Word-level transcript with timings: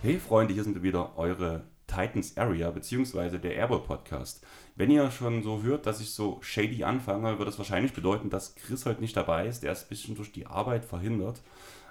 Hey 0.00 0.18
Freunde, 0.18 0.54
hier 0.54 0.64
sind 0.64 0.82
wieder 0.82 1.18
eure 1.18 1.64
Titans 1.86 2.38
Area 2.38 2.70
beziehungsweise 2.70 3.38
der 3.38 3.54
Airball 3.54 3.80
Podcast. 3.80 4.46
Wenn 4.76 4.90
ihr 4.90 5.10
schon 5.10 5.42
so 5.42 5.62
hört, 5.62 5.84
dass 5.84 6.00
ich 6.00 6.12
so 6.12 6.38
shady 6.40 6.84
anfange, 6.84 7.38
wird 7.38 7.46
das 7.46 7.58
wahrscheinlich 7.58 7.92
bedeuten, 7.92 8.30
dass 8.30 8.54
Chris 8.54 8.86
heute 8.86 9.02
nicht 9.02 9.16
dabei 9.16 9.46
ist. 9.46 9.62
Der 9.62 9.72
ist 9.72 9.84
ein 9.84 9.88
bisschen 9.90 10.14
durch 10.14 10.32
die 10.32 10.46
Arbeit 10.46 10.86
verhindert. 10.86 11.42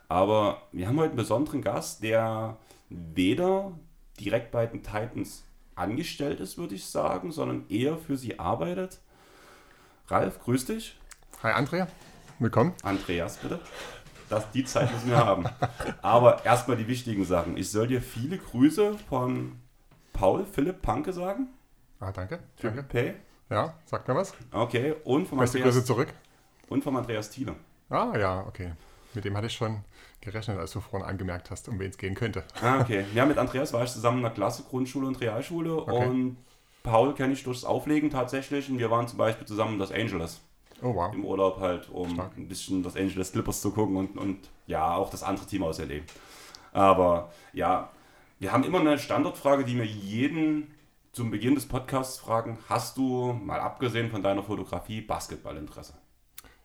Aber 0.10 0.62
wir 0.72 0.88
haben 0.88 0.98
heute 0.98 1.10
einen 1.10 1.18
besonderen 1.18 1.62
Gast, 1.62 2.02
der 2.04 2.58
weder 2.90 3.78
direkt 4.20 4.52
bei 4.52 4.66
den 4.66 4.82
Titans 4.84 5.44
angestellt 5.76 6.40
ist, 6.40 6.58
würde 6.58 6.76
ich 6.76 6.86
sagen, 6.86 7.32
sondern 7.32 7.66
eher 7.70 7.98
für 7.98 8.18
sie 8.18 8.40
arbeitet. 8.40 9.00
Ralf, 10.08 10.40
grüß 10.40 10.66
dich. 10.66 10.98
Hi 11.44 11.52
Andrea, 11.52 11.88
willkommen. 12.40 12.74
Andreas, 12.84 13.38
bitte. 13.38 13.60
Das, 14.30 14.50
die 14.52 14.64
Zeit 14.66 14.92
müssen 14.94 15.10
wir 15.10 15.18
haben. 15.18 15.46
Aber 16.02 16.44
erstmal 16.46 16.78
die 16.78 16.88
wichtigen 16.88 17.24
Sachen. 17.26 17.56
Ich 17.58 17.70
soll 17.72 17.88
dir 17.88 18.02
viele 18.02 18.38
Grüße 18.38 18.98
von 19.10 19.60
Paul 20.14 20.46
Philipp 20.46 20.82
Panke 20.82 21.14
sagen. 21.14 21.50
Ah, 22.00 22.12
danke. 22.12 22.40
Danke. 22.62 22.84
Pay. 22.84 23.14
Ja, 23.50 23.74
sag 23.86 24.08
mir 24.08 24.16
was. 24.16 24.34
Okay. 24.52 24.96
Und 25.04 25.28
vom, 25.28 25.38
Beste 25.38 25.60
Grüße 25.60 25.70
Andreas, 25.70 25.86
zurück. 25.86 26.14
und 26.70 26.84
vom 26.84 26.96
Andreas 26.98 27.30
Thiele. 27.30 27.56
Ah, 27.90 28.14
ja, 28.18 28.46
okay. 28.46 28.74
Mit 29.14 29.26
dem 29.26 29.36
hatte 29.36 29.48
ich 29.48 29.54
schon 29.54 29.84
gerechnet, 30.22 30.60
als 30.60 30.72
du 30.72 30.80
vorhin 30.82 31.08
angemerkt 31.08 31.50
hast, 31.50 31.68
um 31.70 31.80
wen 31.80 31.90
es 31.90 31.98
gehen 31.98 32.14
könnte. 32.16 32.44
Ah, 32.62 32.82
okay. 32.82 33.06
Ja, 33.14 33.26
mit 33.26 33.38
Andreas 33.38 33.74
war 33.74 33.84
ich 33.84 33.92
zusammen 33.92 34.18
in 34.18 34.24
der 34.24 34.32
Klasse, 34.34 34.64
Grundschule 34.70 35.08
und 35.08 35.20
Realschule. 35.22 35.76
Okay. 35.76 36.08
Und 36.08 36.38
Paul 36.84 37.14
kenne 37.16 37.34
ich 37.34 37.44
durchs 37.44 37.64
Auflegen 37.64 38.10
tatsächlich. 38.10 38.70
Und 38.70 38.80
wir 38.80 38.92
waren 38.92 39.08
zum 39.08 39.18
Beispiel 39.18 39.48
zusammen 39.48 39.74
in 39.74 39.80
Los 39.80 39.92
Angeles 39.92 40.42
Oh, 40.82 40.94
wow. 40.94 41.12
im 41.14 41.26
Urlaub 41.26 41.60
halt, 41.60 41.90
um 41.90 42.12
Stark. 42.12 42.38
ein 42.38 42.48
bisschen 42.48 42.84
Los 42.84 42.96
Angeles 42.96 43.32
Clippers 43.32 43.62
zu 43.62 43.72
gucken 43.72 43.96
und, 43.98 44.18
und 44.18 44.50
ja, 44.68 44.94
auch 44.96 45.10
das 45.10 45.24
andere 45.24 45.48
Team 45.48 45.64
aus 45.64 45.80
LA. 45.80 46.02
Aber 46.72 47.32
ja, 47.54 47.90
wir 48.40 48.52
haben 48.52 48.64
immer 48.64 48.80
eine 48.80 49.00
Standardfrage, 49.00 49.64
die 49.66 49.76
wir 49.76 49.86
jeden 49.86 50.76
zum 51.14 51.32
Beginn 51.32 51.56
des 51.56 51.68
Podcasts 51.68 52.20
fragen. 52.20 52.60
Hast 52.70 52.98
du, 52.98 53.34
mal 53.34 53.60
abgesehen 53.60 54.12
von 54.12 54.22
deiner 54.22 54.44
Fotografie, 54.44 55.02
Basketballinteresse? 55.02 55.96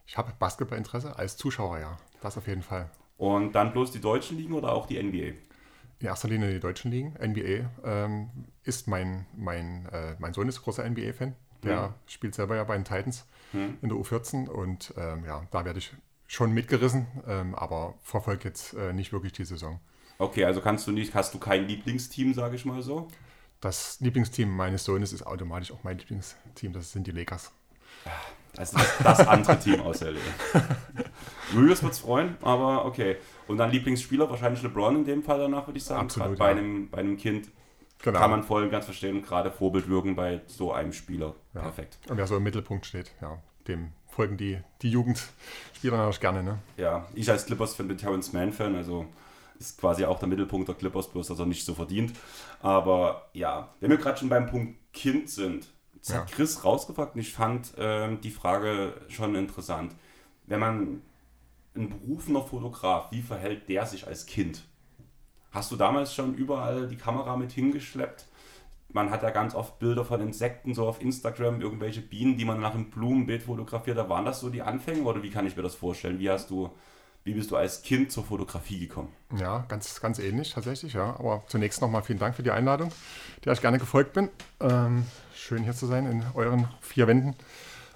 Ich 0.07 0.19
habe 0.19 0.33
Basketballinteresse 0.39 1.17
als 1.17 1.39
Zuschauer, 1.39 1.79
ja. 1.79 1.97
Das 2.23 2.39
auf 2.39 2.47
jeden 2.47 2.63
Fall. 2.63 2.89
Und 3.19 3.53
dann 3.53 3.73
bloß 3.73 3.93
die 3.93 4.01
deutschen 4.01 4.39
Ligen 4.39 4.55
oder 4.55 4.73
auch 4.73 4.87
die 4.87 4.97
NBA? 5.03 5.35
In 6.01 6.07
erster 6.07 6.29
Linie 6.29 6.53
die 6.53 6.61
deutschen 6.61 6.91
Ligen. 6.91 7.15
NBA 7.17 7.71
ähm, 7.85 8.31
ist 8.65 8.89
mein, 8.89 9.27
mein, 9.37 9.87
äh, 9.93 10.17
mein 10.19 10.33
Sohn 10.33 10.49
ist 10.49 10.63
großer 10.63 10.85
NBA-Fan. 10.85 11.35
Der 11.63 11.71
Ja. 11.73 11.95
spielt 12.07 12.35
selber 12.35 12.57
ja 12.57 12.65
bei 12.65 12.75
den 12.75 12.85
Titans 12.85 13.27
Hm. 13.53 13.79
in 13.83 13.89
der 13.91 13.99
U14 13.99 14.49
und 14.49 14.95
ähm, 14.97 15.25
ja, 15.27 15.47
da 15.51 15.65
werde 15.65 15.79
ich 15.79 15.93
schon 16.27 16.53
mitgerissen, 16.53 17.07
ähm, 17.29 17.55
aber 17.55 17.95
verfolge 18.03 18.49
jetzt 18.49 18.73
äh, 18.75 18.93
nicht 18.93 19.13
wirklich 19.13 19.33
die 19.35 19.45
Saison. 19.45 19.79
Okay, 20.19 20.45
also 20.45 20.61
kannst 20.61 20.87
du 20.87 20.93
nicht, 20.93 21.15
hast 21.15 21.35
du 21.35 21.39
kein 21.39 21.67
Lieblingsteam, 21.69 22.33
sage 22.35 22.57
ich 22.57 22.65
mal 22.65 22.83
so? 22.83 23.09
Das 23.61 24.01
Lieblingsteam 24.01 24.49
meines 24.49 24.85
Sohnes 24.85 25.13
ist 25.13 25.27
automatisch 25.27 25.71
auch 25.71 25.85
mein 25.85 25.99
Lieblingsteam, 25.99 26.73
das 26.73 26.93
sind 26.93 27.07
die 27.07 27.13
Lakers. 27.13 27.53
Also 28.57 28.77
das, 28.77 28.99
das 29.03 29.29
andere 29.29 29.59
Team 29.59 29.81
aus 29.81 30.01
LA. 30.01 30.19
Julius 31.55 31.83
wird 31.83 31.93
es 31.93 31.99
freuen, 32.01 32.37
aber 32.43 32.85
okay. 32.85 33.17
Und 33.49 33.59
dann 33.59 33.71
Lieblingsspieler, 33.71 34.29
wahrscheinlich 34.29 34.63
LeBron 34.63 34.97
in 34.97 35.05
dem 35.05 35.23
Fall 35.23 35.39
danach, 35.39 35.67
würde 35.67 35.79
ich 35.79 35.85
sagen. 35.85 36.03
Absolut, 36.03 36.39
bei, 36.39 36.51
ja. 36.51 36.57
einem, 36.59 36.91
bei 36.91 36.99
einem 36.99 37.17
Kind 37.17 37.49
Genau. 38.03 38.19
kann 38.19 38.31
man 38.31 38.43
voll 38.43 38.65
und 38.65 38.71
ganz 38.71 38.85
verstehen 38.85 39.17
und 39.17 39.23
gerade 39.23 39.51
Vorbild 39.51 39.89
wirken 39.89 40.17
bei 40.17 40.41
so 40.47 40.73
einem 40.73 40.93
Spieler. 40.93 41.35
Ja. 41.55 41.61
Perfekt. 41.61 41.99
Und 42.09 42.17
wer 42.17 42.27
so 42.27 42.37
im 42.37 42.43
Mittelpunkt 42.43 42.85
steht, 42.85 43.13
ja, 43.21 43.39
dem 43.69 43.93
folgen 44.09 44.37
die, 44.37 44.59
die 44.83 44.91
Jugendspieler 44.91 45.97
natürlich 45.97 46.21
gerne. 46.21 46.43
Ne? 46.43 46.59
Ja, 46.77 47.07
ich 47.15 47.31
als 47.31 47.47
Clippers-Fan 47.47 47.89
bin 47.89 47.97
Terrence 47.97 48.33
Mann-Fan, 48.33 48.75
also 48.75 49.07
ist 49.59 49.81
quasi 49.81 50.05
auch 50.05 50.19
der 50.19 50.29
Mittelpunkt 50.29 50.67
der 50.69 50.75
Clippers, 50.75 51.09
bloß 51.09 51.29
dass 51.29 51.39
er 51.39 51.47
nicht 51.47 51.65
so 51.65 51.75
verdient. 51.75 52.13
Aber 52.61 53.29
ja, 53.33 53.73
wenn 53.79 53.91
wir 53.91 53.99
gerade 53.99 54.19
schon 54.19 54.29
beim 54.29 54.47
Punkt 54.47 54.77
Kind 54.93 55.31
sind, 55.31 55.72
das 56.03 56.09
Ja. 56.15 56.21
hat 56.21 56.33
Chris 56.33 56.65
rausgefragt 56.65 57.15
und 57.15 57.21
ich 57.21 57.33
fand 57.33 57.73
ähm, 57.79 58.21
die 58.21 58.31
Frage 58.31 58.95
schon 59.09 59.35
interessant. 59.35 59.95
Wenn 60.47 60.61
man 60.61 61.03
ein 61.75 61.89
berufener 61.89 62.43
Fotograf, 62.43 63.11
wie 63.13 63.23
verhält 63.23 63.69
der 63.69 63.87
sich 63.87 64.07
als 64.07 64.27
Kind? 64.27 64.65
Hast 65.53 65.71
du 65.71 65.77
damals 65.77 66.15
schon 66.15 66.35
überall 66.35 66.89
die 66.89 66.97
Kamera 66.97 67.37
mit 67.37 67.53
hingeschleppt? 67.53 68.27
Man 68.89 69.11
hat 69.11 69.23
ja 69.23 69.31
ganz 69.31 69.55
oft 69.55 69.79
Bilder 69.79 70.05
von 70.05 70.21
Insekten 70.21 70.75
so 70.75 70.87
auf 70.87 71.01
Instagram, 71.01 71.63
irgendwelche 71.63 72.03
Bienen, 72.03 72.37
die 72.37 72.45
man 72.45 72.61
nach 72.61 72.75
einem 72.75 72.91
Blumenbeet 72.91 73.45
fotografiert. 73.45 73.97
Da 73.97 74.09
waren 74.09 74.27
das 74.27 74.41
so 74.41 74.51
die 74.51 74.61
Anfänge 74.61 75.03
oder 75.05 75.23
wie 75.23 75.31
kann 75.31 75.47
ich 75.47 75.57
mir 75.57 75.63
das 75.63 75.75
vorstellen? 75.75 76.19
Wie 76.19 76.29
hast 76.29 76.51
du, 76.51 76.71
wie 77.25 77.33
bist 77.33 77.51
du 77.51 77.57
als 77.57 77.83
Kind 77.83 78.13
zur 78.13 78.25
Fotografie 78.25 78.81
gekommen? 78.81 79.09
Ja, 79.39 79.65
ganz, 79.69 79.99
ganz 80.01 80.19
ähnlich 80.19 80.53
tatsächlich, 80.53 80.93
ja. 80.93 81.17
Aber 81.19 81.43
zunächst 81.47 81.81
nochmal 81.81 82.03
vielen 82.03 82.19
Dank 82.19 82.35
für 82.35 82.43
die 82.43 82.51
Einladung, 82.51 82.91
der 83.45 83.55
ich 83.55 83.63
gerne 83.63 83.79
gefolgt 83.79 84.13
bin. 84.13 84.29
Ähm, 84.61 85.07
schön 85.43 85.65
hier 85.65 85.75
zu 85.75 85.87
sein 85.87 86.07
in 86.07 86.25
euren 86.35 86.69
vier 86.81 87.07
Wänden. 87.09 87.35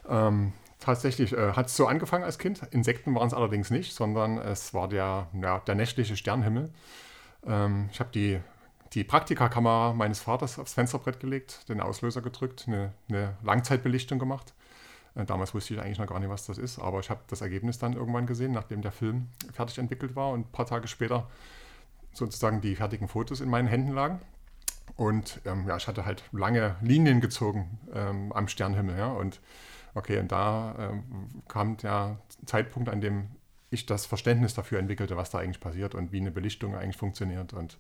Ähm, 0.09 0.53
tatsächlich 0.81 1.33
äh, 1.33 1.53
hat 1.53 1.67
es 1.67 1.77
so 1.77 1.87
angefangen 1.87 2.25
als 2.25 2.39
Kind. 2.39 2.61
Insekten 2.73 3.15
waren 3.15 3.29
es 3.29 3.35
allerdings 3.35 3.71
nicht, 3.71 3.95
sondern 3.95 4.39
es 4.39 4.75
war 4.75 4.89
der, 4.89 5.29
ja, 5.41 5.61
der 5.61 5.75
nächtliche 5.77 6.17
Sternenhimmel. 6.17 6.71
Ähm, 7.47 7.89
ich 7.93 8.01
habe 8.01 8.11
die, 8.13 8.41
die 8.93 9.05
Praktikakamera 9.05 9.93
meines 9.93 10.21
Vaters 10.21 10.59
aufs 10.59 10.75
Fensterbrett 10.75 11.21
gelegt, 11.21 11.69
den 11.69 11.81
Auslöser 11.81 12.21
gedrückt, 12.21 12.65
eine, 12.67 12.93
eine 13.09 13.37
Langzeitbelichtung 13.43 14.19
gemacht. 14.19 14.53
Äh, 15.15 15.25
Damals 15.25 15.55
wusste 15.55 15.75
ich 15.75 15.81
eigentlich 15.81 15.99
noch 15.99 16.09
gar 16.09 16.19
nicht, 16.19 16.29
was 16.29 16.47
das 16.47 16.59
ist, 16.59 16.81
aber 16.81 16.99
ich 16.99 17.11
habe 17.11 17.21
das 17.29 17.43
Ergebnis 17.43 17.79
dann 17.79 17.93
irgendwann 17.93 18.27
gesehen, 18.27 18.53
nachdem 18.53 18.83
der 18.83 18.93
Film 18.93 19.29
fertig 19.53 19.79
entwickelt 19.79 20.17
war 20.17 20.31
und 20.31 20.41
ein 20.41 20.53
paar 20.53 20.67
Tage 20.67 20.89
später 20.89 21.29
sozusagen 22.13 22.61
die 22.61 22.75
fertigen 22.75 23.07
Fotos 23.07 23.41
in 23.41 23.49
meinen 23.49 23.69
Händen 23.69 23.93
lagen. 23.93 24.21
Und 24.97 25.41
ähm, 25.45 25.67
ja, 25.69 25.77
ich 25.77 25.89
hatte 25.89 26.07
halt 26.07 26.25
lange 26.33 26.77
Linien 26.81 27.21
gezogen 27.21 27.79
ähm, 27.95 28.33
am 28.33 28.49
Sternhimmel. 28.49 28.99
Ja, 28.99 29.09
und 29.09 29.41
okay, 29.95 30.19
und 30.19 30.33
da 30.33 30.75
ähm, 30.79 31.43
kam 31.49 31.77
der 31.77 32.19
Zeitpunkt, 32.47 32.89
an 32.89 33.01
dem 33.01 33.29
ich 33.71 33.85
das 33.85 34.07
Verständnis 34.07 34.55
dafür 34.55 34.79
entwickelte, 34.79 35.17
was 35.17 35.31
da 35.31 35.39
eigentlich 35.39 35.61
passiert 35.61 35.95
und 35.95 36.13
wie 36.13 36.21
eine 36.21 36.31
Belichtung 36.31 36.75
eigentlich 36.75 36.97
funktioniert 36.97 37.53
und 37.53 37.79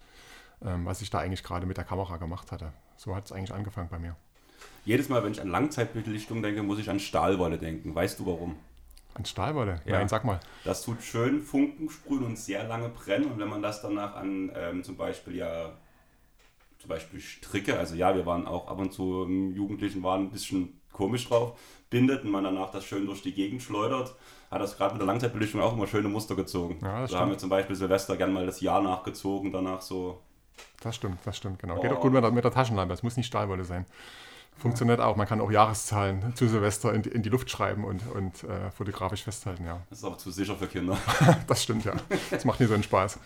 ähm, 0.62 0.84
was 0.84 1.00
ich 1.00 1.10
da 1.10 1.19
eigentlich 1.19 1.43
gerade 1.43 1.66
mit 1.66 1.77
der 1.77 1.84
Kamera 1.84 2.16
gemacht 2.19 2.53
hatte. 2.53 2.72
So 2.97 3.15
hat 3.15 3.27
es 3.27 3.33
eigentlich 3.33 3.53
angefangen 3.53 3.88
bei 3.88 3.98
mir. 3.98 4.16
Jedes 4.84 5.09
Mal, 5.09 5.22
wenn 5.25 5.33
ich 5.33 5.41
an 5.41 5.48
Langzeitbelichtung 5.48 6.43
denke, 6.43 6.62
muss 6.62 6.78
ich 6.78 6.91
an 6.91 7.00
Stahlwolle 7.00 7.59
denken. 7.59 7.94
Weißt 7.94 8.19
du 8.19 8.27
warum? 8.27 8.56
An 9.15 9.25
Stahlwolle? 9.25 9.81
Ja. 9.84 9.98
Nein, 9.98 10.09
sag 10.09 10.25
mal. 10.25 10.41
Das 10.65 10.83
tut 10.83 11.03
schön 11.03 11.41
Funken 11.41 11.88
sprühen 11.88 12.25
und 12.25 12.38
sehr 12.38 12.65
lange 12.65 12.88
brennen. 12.88 13.33
Und 13.33 13.38
wenn 13.38 13.48
man 13.48 13.62
das 13.62 13.81
danach 13.81 14.15
an 14.15 14.53
ähm, 14.54 14.84
zum 14.84 14.97
Beispiel 14.97 15.37
ja 15.37 15.72
zum 16.87 16.95
Beispiel 16.95 17.21
Stricke, 17.21 17.77
also 17.77 17.97
ja, 17.97 18.15
wir 18.15 18.27
waren 18.27 18.47
auch 18.47 18.69
ab 18.69 18.79
und 18.79 18.93
zu 18.93 19.25
im 19.25 19.53
Jugendlichen 19.53 20.05
waren 20.05 20.23
ein 20.23 20.31
bisschen 20.31 20.81
komisch 20.93 21.29
drauf, 21.29 21.59
bindet 21.91 22.25
und 22.25 22.31
man 22.31 22.45
danach 22.45 22.71
das 22.71 22.85
schön 22.85 23.07
durch 23.07 23.23
die 23.23 23.35
Gegend 23.35 23.61
schleudert, 23.61 24.15
hat 24.53 24.61
das 24.61 24.77
gerade 24.77 24.95
mit 24.95 25.01
der 25.01 25.09
Langzeitbelichtung 25.09 25.61
auch 25.61 25.73
immer 25.73 25.89
schöne 25.89 26.09
Muster 26.09 26.37
gezogen. 26.37 26.79
Ja, 26.81 26.87
da 26.87 26.93
haben 26.93 27.03
wir 27.03 27.09
stimmt. 27.09 27.41
zum 27.41 27.51
Beispiel 27.51 27.75
Silvester 27.75 28.17
gern 28.17 28.33
mal 28.33 28.47
das 28.47 28.61
Jahr 28.61 28.81
nachgezogen, 28.83 29.51
danach 29.51 29.81
so. 29.81 30.23
Das 30.81 30.95
stimmt, 30.95 31.19
das 31.25 31.37
stimmt, 31.37 31.59
genau. 31.59 31.77
Oh. 31.77 31.83
Geht 31.83 31.91
auch 31.91 32.01
gut 32.01 32.13
mit 32.13 32.23
der, 32.23 32.31
mit 32.31 32.45
der 32.45 32.53
Taschenlampe, 32.53 32.95
es 32.95 33.03
muss 33.03 33.17
nicht 33.17 33.27
Stahlwolle 33.27 33.65
sein. 33.65 33.85
Funktioniert 34.57 35.01
auch, 35.01 35.17
man 35.17 35.27
kann 35.27 35.41
auch 35.41 35.51
Jahreszahlen 35.51 36.37
zu 36.37 36.47
Silvester 36.47 36.95
in 36.95 37.03
die, 37.03 37.11
in 37.11 37.23
die 37.23 37.29
Luft 37.31 37.51
schreiben 37.51 37.85
und, 37.85 38.01
und 38.15 38.45
äh, 38.45 38.71
fotografisch 38.71 39.25
festhalten, 39.25 39.67
ja. 39.67 39.83
Das 39.91 39.99
ist 39.99 40.05
aber 40.05 40.19
zu 40.19 40.31
sicher 40.31 40.55
für 40.55 40.69
Kinder. 40.69 40.97
Das 41.49 41.65
stimmt, 41.65 41.84
ja. 41.84 41.95
Das 42.31 42.45
macht 42.45 42.60
nicht 42.60 42.69
so 42.69 42.75
einen 42.75 42.84
Spaß. 42.84 43.19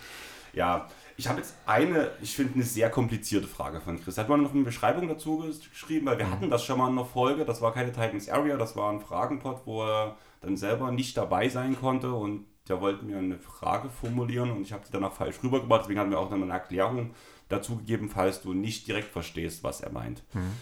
Ja, 0.55 0.89
ich 1.21 1.29
habe 1.29 1.39
jetzt 1.41 1.55
eine, 1.67 2.11
ich 2.23 2.35
finde, 2.35 2.55
eine 2.55 2.63
sehr 2.65 2.91
komplizierte 2.91 3.47
Frage 3.47 3.81
von 3.81 4.03
Chris. 4.03 4.19
Hat 4.19 4.29
man 4.29 4.43
noch 4.43 4.55
eine 4.55 4.65
Beschreibung 4.65 5.07
dazu 5.07 5.39
geschrieben, 5.71 6.07
weil 6.07 6.19
wir 6.19 6.27
Mhm. 6.27 6.31
hatten 6.33 6.51
das 6.51 6.65
schon 6.65 6.79
mal 6.79 6.89
in 6.91 6.99
einer 6.99 7.05
Folge. 7.07 7.45
Das 7.45 7.61
war 7.61 7.73
keine 7.73 7.93
Titans 7.93 8.29
Area, 8.29 8.57
das 8.57 8.75
war 8.77 8.91
ein 8.93 9.01
Fragenpot, 9.01 9.63
wo 9.67 9.85
er 9.85 10.17
dann 10.41 10.57
selber 10.57 10.91
nicht 10.91 11.17
dabei 11.17 11.49
sein 11.49 11.79
konnte 11.79 12.13
und 12.13 12.47
der 12.69 12.81
wollte 12.81 13.05
mir 13.05 13.19
eine 13.19 13.39
Frage 13.39 13.91
formulieren 13.91 14.51
und 14.51 14.63
ich 14.63 14.73
habe 14.73 14.85
die 14.87 14.93
danach 14.93 15.13
falsch 15.13 15.37
rübergebracht. 15.43 15.83
Deswegen 15.83 16.01
haben 16.01 16.11
wir 16.11 16.19
auch 16.19 16.31
noch 16.31 16.41
eine 16.41 16.53
Erklärung 16.53 17.11
dazu 17.49 17.77
gegeben, 17.77 18.09
falls 18.09 18.41
du 18.43 18.55
nicht 18.55 18.87
direkt 18.89 19.13
verstehst, 19.13 19.63
was 19.63 19.81
er 19.81 19.91
meint. 19.93 20.23
Mhm. 20.33 20.53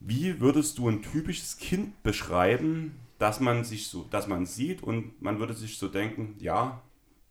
Wie 0.00 0.40
würdest 0.40 0.78
du 0.78 0.88
ein 0.88 1.02
typisches 1.02 1.56
Kind 1.58 2.02
beschreiben, 2.02 2.98
dass 3.18 3.40
man 3.40 3.64
sich 3.64 3.88
so, 3.88 4.06
dass 4.10 4.26
man 4.26 4.44
sieht 4.46 4.82
und 4.82 5.20
man 5.22 5.38
würde 5.38 5.54
sich 5.54 5.78
so 5.78 5.88
denken, 5.88 6.34
ja, 6.38 6.80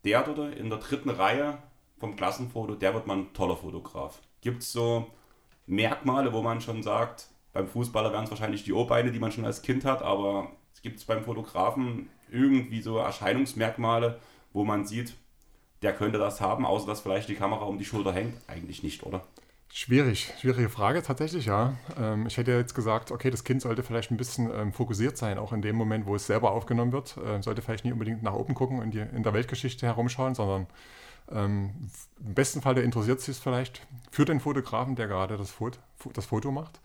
der 0.05 0.23
dort 0.23 0.55
in 0.55 0.69
der 0.69 0.79
dritten 0.79 1.09
Reihe 1.09 1.57
vom 2.03 2.17
Klassenfoto, 2.17 2.75
der 2.75 2.93
wird 2.93 3.07
mal 3.07 3.19
ein 3.19 3.33
toller 3.33 3.55
Fotograf. 3.55 4.19
Gibt 4.41 4.61
es 4.61 4.73
so 4.73 5.07
Merkmale, 5.67 6.33
wo 6.33 6.41
man 6.41 6.59
schon 6.59 6.83
sagt, 6.83 7.29
beim 7.53 7.65
Fußballer 7.65 8.11
wären 8.11 8.25
es 8.25 8.29
wahrscheinlich 8.29 8.65
die 8.65 8.73
O-Beine, 8.73 9.09
die 9.09 9.19
man 9.19 9.31
schon 9.31 9.45
als 9.45 9.61
Kind 9.61 9.85
hat, 9.85 10.01
aber 10.01 10.51
es 10.73 10.81
gibt 10.81 11.07
beim 11.07 11.23
Fotografen 11.23 12.09
irgendwie 12.29 12.81
so 12.81 12.97
Erscheinungsmerkmale, 12.97 14.19
wo 14.51 14.65
man 14.65 14.85
sieht, 14.85 15.13
der 15.81 15.93
könnte 15.93 16.17
das 16.17 16.41
haben, 16.41 16.65
außer 16.65 16.87
dass 16.87 16.99
vielleicht 16.99 17.29
die 17.29 17.35
Kamera 17.35 17.63
um 17.63 17.77
die 17.77 17.85
Schulter 17.85 18.11
hängt? 18.11 18.35
Eigentlich 18.47 18.83
nicht, 18.83 19.03
oder? 19.03 19.23
Schwierig, 19.71 20.33
schwierige 20.41 20.67
Frage 20.67 21.03
tatsächlich, 21.03 21.45
ja. 21.45 21.77
Ähm, 21.97 22.27
ich 22.27 22.35
hätte 22.35 22.51
jetzt 22.51 22.75
gesagt, 22.75 23.11
okay, 23.11 23.31
das 23.31 23.45
Kind 23.45 23.61
sollte 23.61 23.81
vielleicht 23.81 24.11
ein 24.11 24.17
bisschen 24.17 24.51
ähm, 24.53 24.73
fokussiert 24.73 25.15
sein, 25.15 25.37
auch 25.37 25.53
in 25.53 25.61
dem 25.61 25.77
Moment, 25.77 26.05
wo 26.05 26.15
es 26.15 26.27
selber 26.27 26.51
aufgenommen 26.51 26.91
wird. 26.91 27.15
Äh, 27.15 27.41
sollte 27.41 27.61
vielleicht 27.61 27.85
nicht 27.85 27.93
unbedingt 27.93 28.23
nach 28.23 28.33
oben 28.33 28.55
gucken 28.55 28.79
und 28.79 28.93
die, 28.93 28.99
in 28.99 29.23
der 29.23 29.33
Weltgeschichte 29.33 29.85
herumschauen, 29.85 30.35
sondern 30.35 30.67
ähm, 31.31 31.89
im 32.19 32.33
besten 32.33 32.61
Fall, 32.61 32.75
der 32.75 32.83
interessiert 32.83 33.21
sich 33.21 33.37
vielleicht 33.37 33.85
für 34.11 34.25
den 34.25 34.39
Fotografen, 34.39 34.95
der 34.95 35.07
gerade 35.07 35.37
das 35.37 35.51
Foto, 35.51 35.79
das 36.13 36.25
Foto 36.25 36.51
macht. 36.51 36.79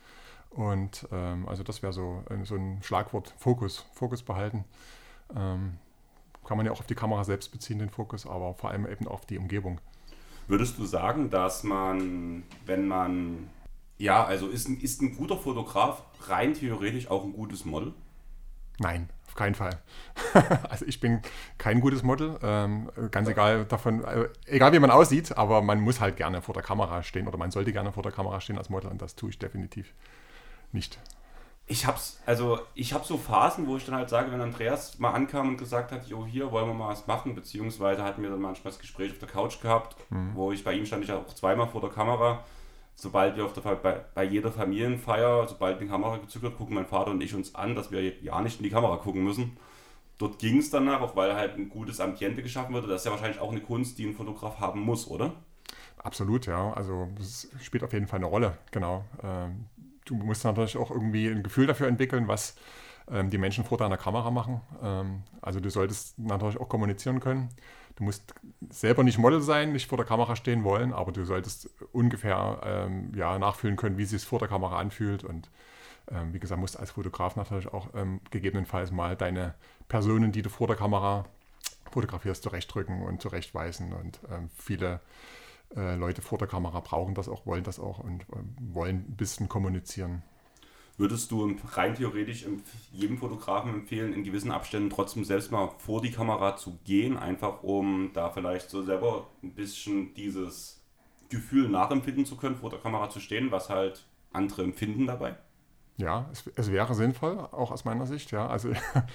Und 0.50 1.06
ähm, 1.12 1.48
also 1.48 1.62
das 1.62 1.82
wäre 1.82 1.92
so, 1.92 2.24
äh, 2.30 2.44
so 2.44 2.54
ein 2.54 2.82
Schlagwort, 2.82 3.34
Fokus, 3.38 3.84
Fokus 3.92 4.22
behalten. 4.22 4.64
Ähm, 5.36 5.78
kann 6.44 6.56
man 6.56 6.64
ja 6.64 6.72
auch 6.72 6.80
auf 6.80 6.86
die 6.86 6.94
Kamera 6.94 7.24
selbst 7.24 7.52
beziehen, 7.52 7.78
den 7.78 7.90
Fokus, 7.90 8.26
aber 8.26 8.54
vor 8.54 8.70
allem 8.70 8.86
eben 8.86 9.06
auf 9.06 9.26
die 9.26 9.36
Umgebung. 9.36 9.80
Würdest 10.46 10.78
du 10.78 10.86
sagen, 10.86 11.28
dass 11.28 11.62
man, 11.62 12.42
wenn 12.64 12.88
man, 12.88 13.50
ja, 13.98 14.24
also 14.24 14.48
ist 14.48 14.66
ein, 14.66 14.80
ist 14.80 15.02
ein 15.02 15.14
guter 15.14 15.36
Fotograf 15.36 16.02
rein 16.26 16.54
theoretisch 16.54 17.10
auch 17.10 17.24
ein 17.24 17.34
gutes 17.34 17.66
Model? 17.66 17.92
Nein, 18.78 19.08
auf 19.26 19.34
keinen 19.34 19.54
Fall. 19.54 19.78
also 20.68 20.84
ich 20.86 21.00
bin 21.00 21.20
kein 21.58 21.80
gutes 21.80 22.02
Model, 22.02 22.38
ähm, 22.42 22.90
ganz 23.10 23.28
egal 23.28 23.64
davon, 23.64 24.04
äh, 24.04 24.28
egal 24.46 24.72
wie 24.72 24.78
man 24.78 24.90
aussieht, 24.90 25.36
aber 25.36 25.62
man 25.62 25.80
muss 25.80 26.00
halt 26.00 26.16
gerne 26.16 26.42
vor 26.42 26.54
der 26.54 26.62
Kamera 26.62 27.02
stehen 27.02 27.28
oder 27.28 27.38
man 27.38 27.50
sollte 27.50 27.72
gerne 27.72 27.92
vor 27.92 28.02
der 28.02 28.12
Kamera 28.12 28.40
stehen 28.40 28.58
als 28.58 28.70
Model 28.70 28.90
und 28.90 29.02
das 29.02 29.16
tue 29.16 29.30
ich 29.30 29.38
definitiv 29.38 29.92
nicht. 30.72 30.98
Ich 31.70 31.84
hab's, 31.84 32.18
also 32.24 32.60
ich 32.74 32.94
habe 32.94 33.04
so 33.04 33.18
Phasen, 33.18 33.66
wo 33.66 33.76
ich 33.76 33.84
dann 33.84 33.94
halt 33.94 34.08
sage, 34.08 34.32
wenn 34.32 34.40
Andreas 34.40 34.98
mal 34.98 35.10
ankam 35.10 35.48
und 35.48 35.58
gesagt 35.58 35.92
hat, 35.92 36.06
jo, 36.06 36.24
hier 36.24 36.50
wollen 36.50 36.66
wir 36.66 36.72
mal 36.72 36.88
was 36.88 37.06
machen, 37.06 37.34
beziehungsweise 37.34 38.02
hatten 38.02 38.22
wir 38.22 38.30
dann 38.30 38.40
manchmal 38.40 38.72
das 38.72 38.80
Gespräch 38.80 39.12
auf 39.12 39.18
der 39.18 39.28
Couch 39.28 39.60
gehabt, 39.60 39.94
mhm. 40.08 40.30
wo 40.34 40.50
ich 40.50 40.64
bei 40.64 40.72
ihm 40.72 40.86
stand 40.86 41.04
ich 41.04 41.12
auch 41.12 41.34
zweimal 41.34 41.68
vor 41.68 41.82
der 41.82 41.90
Kamera. 41.90 42.42
Sobald 43.00 43.36
wir 43.36 43.44
auf 43.44 43.52
der 43.52 43.60
bei, 43.60 44.00
bei 44.12 44.24
jeder 44.24 44.50
Familienfeier, 44.50 45.46
sobald 45.46 45.80
die 45.80 45.86
Kamera 45.86 46.16
gezückt 46.16 46.42
wird, 46.42 46.56
gucken 46.56 46.74
mein 46.74 46.88
Vater 46.88 47.12
und 47.12 47.20
ich 47.20 47.32
uns 47.32 47.54
an, 47.54 47.76
dass 47.76 47.92
wir 47.92 48.02
ja 48.02 48.42
nicht 48.42 48.58
in 48.58 48.64
die 48.64 48.70
Kamera 48.70 48.96
gucken 48.96 49.22
müssen. 49.22 49.56
Dort 50.18 50.40
ging 50.40 50.58
es 50.58 50.70
danach, 50.70 51.00
auch 51.00 51.14
weil 51.14 51.32
halt 51.36 51.54
ein 51.54 51.68
gutes 51.68 52.00
Ambiente 52.00 52.42
geschaffen 52.42 52.74
wurde. 52.74 52.88
Das 52.88 53.02
ist 53.02 53.04
ja 53.04 53.12
wahrscheinlich 53.12 53.40
auch 53.40 53.52
eine 53.52 53.60
Kunst, 53.60 54.00
die 54.00 54.06
ein 54.08 54.14
Fotograf 54.14 54.58
haben 54.58 54.80
muss, 54.80 55.06
oder? 55.06 55.32
Absolut, 55.98 56.46
ja. 56.46 56.72
Also 56.72 57.06
es 57.20 57.48
spielt 57.62 57.84
auf 57.84 57.92
jeden 57.92 58.08
Fall 58.08 58.18
eine 58.18 58.26
Rolle, 58.26 58.58
genau. 58.72 59.04
Ähm, 59.22 59.66
du 60.04 60.16
musst 60.16 60.44
natürlich 60.44 60.76
auch 60.76 60.90
irgendwie 60.90 61.28
ein 61.28 61.44
Gefühl 61.44 61.68
dafür 61.68 61.86
entwickeln, 61.86 62.26
was 62.26 62.56
ähm, 63.08 63.30
die 63.30 63.38
Menschen 63.38 63.62
vor 63.62 63.78
deiner 63.78 63.96
Kamera 63.96 64.32
machen. 64.32 64.60
Ähm, 64.82 65.22
also 65.40 65.60
du 65.60 65.70
solltest 65.70 66.18
natürlich 66.18 66.58
auch 66.58 66.68
kommunizieren 66.68 67.20
können. 67.20 67.50
Du 67.98 68.04
musst 68.04 68.32
selber 68.70 69.02
nicht 69.02 69.18
Model 69.18 69.40
sein, 69.40 69.72
nicht 69.72 69.88
vor 69.88 69.98
der 69.98 70.06
Kamera 70.06 70.36
stehen 70.36 70.62
wollen, 70.62 70.92
aber 70.92 71.10
du 71.10 71.24
solltest 71.24 71.68
ungefähr 71.90 72.60
ähm, 72.62 73.12
ja, 73.16 73.36
nachfühlen 73.40 73.74
können, 73.74 73.98
wie 73.98 74.04
es 74.04 74.10
sich 74.10 74.24
vor 74.24 74.38
der 74.38 74.46
Kamera 74.46 74.78
anfühlt. 74.78 75.24
Und 75.24 75.50
ähm, 76.08 76.32
wie 76.32 76.38
gesagt, 76.38 76.60
musst 76.60 76.78
als 76.78 76.92
Fotograf 76.92 77.34
natürlich 77.34 77.66
auch 77.66 77.88
ähm, 77.96 78.20
gegebenenfalls 78.30 78.92
mal 78.92 79.16
deine 79.16 79.56
Personen, 79.88 80.30
die 80.30 80.42
du 80.42 80.48
vor 80.48 80.68
der 80.68 80.76
Kamera 80.76 81.24
fotografierst, 81.90 82.44
zurechtdrücken 82.44 83.02
und 83.02 83.20
zurechtweisen. 83.20 83.92
Und 83.92 84.20
ähm, 84.30 84.48
viele 84.56 85.00
äh, 85.74 85.96
Leute 85.96 86.22
vor 86.22 86.38
der 86.38 86.46
Kamera 86.46 86.78
brauchen 86.78 87.16
das 87.16 87.28
auch, 87.28 87.46
wollen 87.46 87.64
das 87.64 87.80
auch 87.80 87.98
und 87.98 88.22
äh, 88.22 88.36
wollen 88.60 89.06
ein 89.08 89.16
bisschen 89.16 89.48
kommunizieren. 89.48 90.22
Würdest 90.98 91.30
du 91.30 91.56
rein 91.74 91.94
theoretisch 91.94 92.44
jedem 92.92 93.18
Fotografen 93.18 93.72
empfehlen, 93.72 94.12
in 94.12 94.24
gewissen 94.24 94.50
Abständen 94.50 94.90
trotzdem 94.90 95.24
selbst 95.24 95.52
mal 95.52 95.70
vor 95.78 96.02
die 96.02 96.10
Kamera 96.10 96.56
zu 96.56 96.76
gehen, 96.84 97.16
einfach 97.16 97.62
um 97.62 98.10
da 98.14 98.30
vielleicht 98.30 98.68
so 98.68 98.82
selber 98.82 99.28
ein 99.44 99.54
bisschen 99.54 100.12
dieses 100.14 100.82
Gefühl 101.28 101.68
nachempfinden 101.68 102.26
zu 102.26 102.36
können, 102.36 102.56
vor 102.56 102.70
der 102.70 102.80
Kamera 102.80 103.10
zu 103.10 103.20
stehen, 103.20 103.52
was 103.52 103.68
halt 103.68 104.06
andere 104.32 104.64
empfinden 104.64 105.06
dabei? 105.06 105.36
Ja, 105.98 106.28
es, 106.32 106.48
es, 106.54 106.70
wäre 106.70 106.94
sinnvoll, 106.94 107.38
auch 107.38 107.70
aus 107.70 107.84
meiner 107.84 108.06
Sicht, 108.06 108.30
ja. 108.32 108.48
Also 108.48 108.70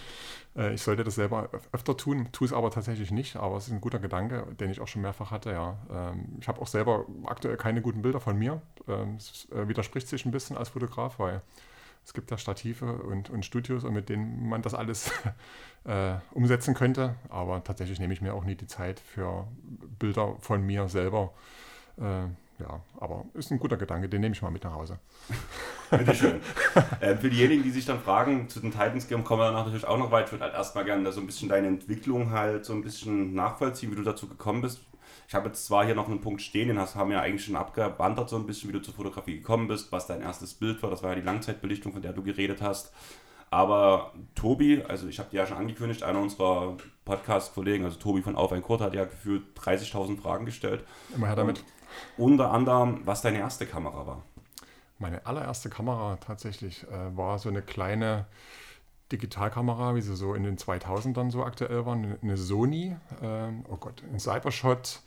äh, 0.55 0.73
ich 0.73 0.81
sollte 0.81 1.03
das 1.03 1.15
selber 1.15 1.49
öfter 1.73 1.97
tun, 1.97 2.29
tue 2.31 2.45
es 2.45 2.53
aber 2.53 2.71
tatsächlich 2.71 3.11
nicht, 3.11 3.37
aber 3.37 3.57
es 3.57 3.67
ist 3.67 3.73
ein 3.73 3.81
guter 3.81 3.99
Gedanke, 3.99 4.47
den 4.59 4.69
ich 4.69 4.81
auch 4.81 4.87
schon 4.87 5.01
mehrfach 5.01 5.31
hatte, 5.31 5.51
ja. 5.51 5.77
Ähm, 5.89 6.37
ich 6.39 6.47
habe 6.47 6.61
auch 6.61 6.67
selber 6.67 7.05
aktuell 7.25 7.55
keine 7.55 7.81
guten 7.81 8.01
Bilder 8.01 8.19
von 8.19 8.37
mir. 8.37 8.61
Ähm, 8.87 9.15
es 9.15 9.49
äh, 9.51 9.67
widerspricht 9.67 10.09
sich 10.09 10.25
ein 10.25 10.31
bisschen 10.31 10.57
als 10.57 10.69
Fotograf, 10.69 11.19
weil 11.19 11.41
es 12.05 12.13
gibt 12.13 12.31
da 12.31 12.37
Stative 12.37 12.85
und, 12.85 13.29
und 13.29 13.45
Studios, 13.45 13.83
mit 13.83 14.09
denen 14.09 14.49
man 14.49 14.61
das 14.61 14.73
alles 14.73 15.11
äh, 15.85 16.15
umsetzen 16.31 16.73
könnte. 16.73 17.15
Aber 17.29 17.63
tatsächlich 17.63 17.99
nehme 17.99 18.13
ich 18.13 18.21
mir 18.21 18.33
auch 18.33 18.43
nie 18.43 18.55
die 18.55 18.67
Zeit 18.67 18.99
für 18.99 19.47
Bilder 19.99 20.35
von 20.39 20.65
mir 20.65 20.89
selber. 20.89 21.33
Äh, 21.97 22.25
ja, 22.59 22.81
aber 22.99 23.25
ist 23.33 23.51
ein 23.51 23.59
guter 23.59 23.77
Gedanke, 23.77 24.07
den 24.07 24.21
nehme 24.21 24.35
ich 24.35 24.41
mal 24.41 24.51
mit 24.51 24.63
nach 24.63 24.73
Hause. 24.73 24.99
Bitte 25.89 26.13
schön. 26.13 26.41
äh, 26.99 27.15
für 27.15 27.29
diejenigen, 27.29 27.63
die 27.63 27.71
sich 27.71 27.85
dann 27.85 27.99
fragen, 27.99 28.47
zu 28.47 28.59
den 28.59 28.71
Titans 28.71 29.07
Game 29.07 29.23
kommen 29.23 29.41
wir 29.41 29.45
danach 29.45 29.65
natürlich 29.65 29.85
auch 29.85 29.97
noch 29.97 30.11
weit. 30.11 30.27
Ich 30.27 30.31
würde 30.31 30.45
halt 30.45 30.53
erstmal 30.53 30.85
gerne 30.85 31.11
so 31.11 31.19
ein 31.19 31.25
bisschen 31.25 31.49
deine 31.49 31.67
Entwicklung 31.67 32.31
halt 32.31 32.65
so 32.65 32.73
ein 32.73 32.83
bisschen 32.83 33.33
nachvollziehen, 33.33 33.91
wie 33.91 33.95
du 33.95 34.03
dazu 34.03 34.27
gekommen 34.27 34.61
bist. 34.61 34.81
Ich 35.27 35.35
habe 35.35 35.47
jetzt 35.47 35.65
zwar 35.65 35.85
hier 35.85 35.95
noch 35.95 36.07
einen 36.07 36.21
Punkt 36.21 36.41
stehen, 36.41 36.67
den 36.67 36.79
hast, 36.79 36.95
haben 36.95 37.09
wir 37.09 37.17
ja 37.17 37.23
eigentlich 37.23 37.45
schon 37.45 37.55
abgewandert, 37.55 38.29
so 38.29 38.35
ein 38.35 38.45
bisschen, 38.45 38.69
wie 38.69 38.73
du 38.73 38.81
zur 38.81 38.93
Fotografie 38.93 39.37
gekommen 39.37 39.67
bist, 39.67 39.91
was 39.91 40.07
dein 40.07 40.21
erstes 40.21 40.53
Bild 40.53 40.81
war. 40.83 40.89
Das 40.89 41.03
war 41.03 41.11
ja 41.11 41.15
die 41.15 41.25
Langzeitbelichtung, 41.25 41.93
von 41.93 42.01
der 42.01 42.13
du 42.13 42.23
geredet 42.23 42.61
hast. 42.61 42.91
Aber 43.49 44.13
Tobi, 44.33 44.81
also 44.81 45.07
ich 45.07 45.19
habe 45.19 45.29
dir 45.29 45.37
ja 45.37 45.45
schon 45.45 45.57
angekündigt, 45.57 46.01
einer 46.01 46.19
unserer 46.19 46.75
Podcast-Kollegen, 47.05 47.85
also 47.85 47.99
Tobi 47.99 48.23
von 48.23 48.35
Auf 48.35 48.51
ein 48.51 48.63
Kurt, 48.63 48.81
hat 48.81 48.95
ja 48.95 49.05
gefühlt 49.05 49.43
30.000 49.59 50.19
Fragen 50.19 50.45
gestellt. 50.45 50.83
Immer 51.15 51.27
her 51.27 51.35
damit. 51.35 51.63
Und 52.17 52.33
unter 52.33 52.51
anderem, 52.51 53.01
was 53.05 53.21
deine 53.21 53.37
erste 53.37 53.67
Kamera 53.67 54.07
war. 54.07 54.23
Meine 54.97 55.25
allererste 55.27 55.69
Kamera 55.69 56.17
tatsächlich 56.17 56.83
äh, 56.83 57.15
war 57.15 57.37
so 57.37 57.49
eine 57.49 57.61
kleine 57.61 58.25
Digitalkamera, 59.11 59.93
wie 59.93 60.01
sie 60.01 60.15
so 60.15 60.33
in 60.33 60.43
den 60.43 60.57
2000ern 60.57 61.29
so 61.29 61.43
aktuell 61.43 61.85
war, 61.85 61.93
eine 61.93 62.37
Sony, 62.37 62.95
äh, 63.21 63.49
oh 63.69 63.77
Gott, 63.77 64.01
ein 64.11 64.19
Cybershot, 64.19 65.01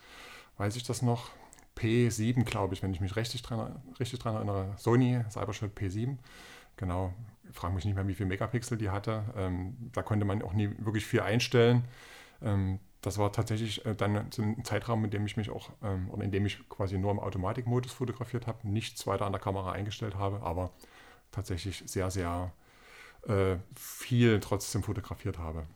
weiß 0.57 0.77
ich 0.77 0.85
das 0.85 1.03
noch, 1.03 1.31
P7, 1.77 2.45
glaube 2.45 2.75
ich, 2.75 2.83
wenn 2.83 2.93
ich 2.93 3.01
mich 3.01 3.17
richtig 3.17 3.43
dran, 3.43 3.83
richtig 4.01 4.19
dran 4.19 4.35
erinnere. 4.35 4.75
Sony 4.79 5.23
Cybershot 5.31 5.77
P7, 5.77 6.17
genau. 6.77 7.13
Ich 7.49 7.57
frage 7.57 7.75
mich 7.75 7.85
nicht 7.85 7.95
mehr, 7.95 8.09
wie 8.09 8.15
viele 8.15 8.29
Megapixel 8.29 8.79
die 8.79 8.91
hatte. 8.91 9.25
Ähm, 9.37 9.77
da 9.93 10.03
konnte 10.03 10.25
man 10.25 10.43
auch 10.43 10.53
nie 10.53 10.71
wirklich 10.79 11.07
viel 11.07 11.21
einstellen. 11.21 11.85
Ähm, 12.43 12.81
das 13.03 13.19
war 13.19 13.33
tatsächlich 13.33 13.85
äh, 13.87 13.95
dann 13.95 14.33
so 14.33 14.43
ein 14.43 14.65
Zeitraum, 14.65 15.05
in 15.05 15.11
dem 15.11 15.27
ich 15.27 15.37
mich 15.37 15.51
auch, 15.51 15.71
ähm, 15.83 16.11
oder 16.11 16.25
in 16.25 16.33
dem 16.33 16.45
ich 16.45 16.69
quasi 16.69 16.99
nur 16.99 17.13
im 17.13 17.21
Automatikmodus 17.21 17.93
fotografiert 17.93 18.47
habe, 18.47 18.69
nichts 18.69 19.07
weiter 19.07 19.27
an 19.27 19.33
der 19.33 19.41
Kamera 19.41 19.73
eingestellt 19.73 20.17
habe, 20.17 20.43
aber 20.43 20.73
tatsächlich 21.31 21.85
sehr, 21.87 22.11
sehr 22.11 22.53
äh, 23.29 23.57
viel 23.77 24.41
trotzdem 24.41 24.83
fotografiert 24.83 25.39
habe. 25.39 25.67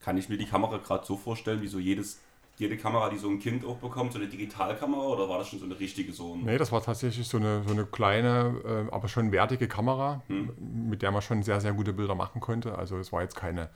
Kann 0.00 0.18
ich 0.18 0.28
mir 0.28 0.36
die 0.36 0.46
Kamera 0.46 0.76
gerade 0.78 1.06
so 1.06 1.16
vorstellen, 1.16 1.62
wie 1.62 1.66
so 1.66 1.78
jedes, 1.78 2.20
jede 2.56 2.76
Kamera, 2.76 3.10
die 3.10 3.18
so 3.18 3.28
ein 3.28 3.38
Kind 3.38 3.64
auch 3.64 3.76
bekommt, 3.76 4.12
so 4.12 4.18
eine 4.18 4.28
Digitalkamera 4.28 5.02
oder 5.02 5.28
war 5.28 5.38
das 5.38 5.48
schon 5.48 5.58
so 5.58 5.64
eine 5.64 5.78
richtige 5.78 6.12
so? 6.12 6.36
Nee, 6.36 6.58
das 6.58 6.72
war 6.72 6.82
tatsächlich 6.82 7.28
so 7.28 7.36
eine, 7.36 7.62
so 7.66 7.72
eine 7.72 7.84
kleine, 7.84 8.88
äh, 8.90 8.94
aber 8.94 9.08
schon 9.08 9.32
wertige 9.32 9.68
Kamera, 9.68 10.22
hm. 10.28 10.50
mit 10.88 11.02
der 11.02 11.10
man 11.10 11.22
schon 11.22 11.42
sehr, 11.42 11.60
sehr 11.60 11.72
gute 11.72 11.92
Bilder 11.92 12.14
machen 12.14 12.40
konnte. 12.40 12.76
Also 12.76 12.98
es 12.98 13.12
war 13.12 13.22
jetzt 13.22 13.36
keine 13.36 13.70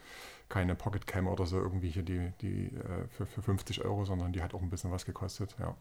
keine 0.51 0.75
Pocketcam 0.75 1.29
oder 1.29 1.47
so 1.47 1.57
irgendwie 1.57 1.89
hier 1.89 2.03
die, 2.03 2.33
die 2.43 2.67
äh, 2.67 3.07
für, 3.09 3.25
für 3.25 3.41
50 3.41 3.85
Euro, 3.85 4.05
sondern 4.05 4.33
die 4.33 4.43
hat 4.43 4.53
auch 4.53 4.61
ein 4.61 4.69
bisschen 4.69 4.91
was 4.91 5.07
gekostet, 5.07 5.55
ja. 5.59 5.75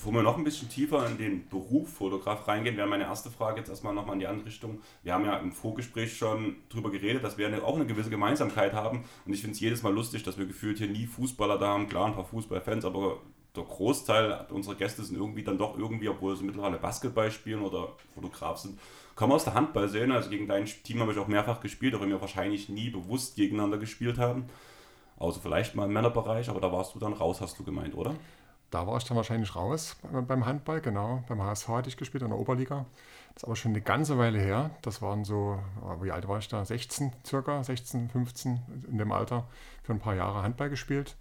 Bevor 0.00 0.14
wir 0.14 0.22
noch 0.22 0.38
ein 0.38 0.44
bisschen 0.44 0.70
tiefer 0.70 1.06
in 1.06 1.18
den 1.18 1.46
Beruf 1.50 1.92
Fotograf 1.92 2.48
reingehen, 2.48 2.78
wäre 2.78 2.88
meine 2.88 3.04
erste 3.04 3.30
Frage 3.30 3.58
jetzt 3.58 3.68
erstmal 3.68 3.92
nochmal 3.92 4.14
in 4.14 4.20
die 4.20 4.26
andere 4.26 4.46
Richtung. 4.46 4.80
Wir 5.02 5.12
haben 5.12 5.26
ja 5.26 5.36
im 5.36 5.52
Vorgespräch 5.52 6.16
schon 6.16 6.56
darüber 6.70 6.90
geredet, 6.90 7.22
dass 7.22 7.36
wir 7.36 7.46
eine, 7.46 7.62
auch 7.62 7.74
eine 7.74 7.84
gewisse 7.84 8.08
Gemeinsamkeit 8.08 8.72
haben. 8.72 9.04
Und 9.26 9.34
ich 9.34 9.42
finde 9.42 9.52
es 9.52 9.60
jedes 9.60 9.82
Mal 9.82 9.92
lustig, 9.92 10.22
dass 10.22 10.38
wir 10.38 10.46
gefühlt 10.46 10.78
hier 10.78 10.88
nie 10.88 11.04
Fußballer 11.04 11.58
da 11.58 11.74
haben. 11.74 11.86
Klar, 11.86 12.06
ein 12.06 12.14
paar 12.14 12.24
Fußballfans, 12.24 12.86
aber 12.86 13.18
der 13.54 13.62
Großteil 13.62 14.46
unserer 14.48 14.76
Gäste 14.76 15.02
sind 15.02 15.18
irgendwie 15.18 15.44
dann 15.44 15.58
doch 15.58 15.78
irgendwie, 15.78 16.08
obwohl 16.08 16.34
sie 16.34 16.44
mittlerweile 16.44 16.78
Basketball 16.78 17.30
spielen 17.30 17.60
oder 17.60 17.88
Fotograf 18.14 18.56
sind, 18.56 18.80
komme 19.16 19.34
aus 19.34 19.44
der 19.44 19.52
Handballszene, 19.52 20.14
also 20.14 20.30
gegen 20.30 20.48
dein 20.48 20.64
Team 20.64 21.00
habe 21.00 21.12
ich 21.12 21.18
auch 21.18 21.28
mehrfach 21.28 21.60
gespielt, 21.60 21.94
auch 21.94 22.00
wenn 22.00 22.08
wir 22.08 22.22
wahrscheinlich 22.22 22.70
nie 22.70 22.88
bewusst 22.88 23.36
gegeneinander 23.36 23.76
gespielt 23.76 24.16
haben. 24.16 24.46
Außer 25.18 25.42
vielleicht 25.42 25.74
mal 25.74 25.84
im 25.84 25.92
Männerbereich, 25.92 26.48
aber 26.48 26.62
da 26.62 26.72
warst 26.72 26.94
du 26.94 26.98
dann 26.98 27.12
raus, 27.12 27.42
hast 27.42 27.58
du 27.58 27.64
gemeint, 27.64 27.94
oder? 27.94 28.14
Da 28.70 28.86
war 28.86 28.96
ich 28.98 29.04
dann 29.04 29.16
wahrscheinlich 29.16 29.56
raus 29.56 29.96
beim 30.28 30.46
Handball, 30.46 30.80
genau. 30.80 31.24
Beim 31.28 31.42
HSV 31.42 31.68
hatte 31.68 31.88
ich 31.88 31.96
gespielt 31.96 32.22
in 32.22 32.30
der 32.30 32.38
Oberliga. 32.38 32.86
Das 33.34 33.42
ist 33.42 33.44
aber 33.44 33.56
schon 33.56 33.72
eine 33.72 33.80
ganze 33.80 34.16
Weile 34.16 34.38
her. 34.38 34.70
Das 34.82 35.02
waren 35.02 35.24
so, 35.24 35.58
wie 36.00 36.12
alt 36.12 36.28
war 36.28 36.38
ich 36.38 36.48
da? 36.48 36.64
16 36.64 37.12
circa, 37.26 37.64
16, 37.64 38.10
15 38.10 38.60
in 38.88 38.98
dem 38.98 39.10
Alter. 39.10 39.48
Für 39.82 39.92
ein 39.92 39.98
paar 39.98 40.14
Jahre 40.14 40.42
Handball 40.42 40.70
gespielt. 40.70 41.16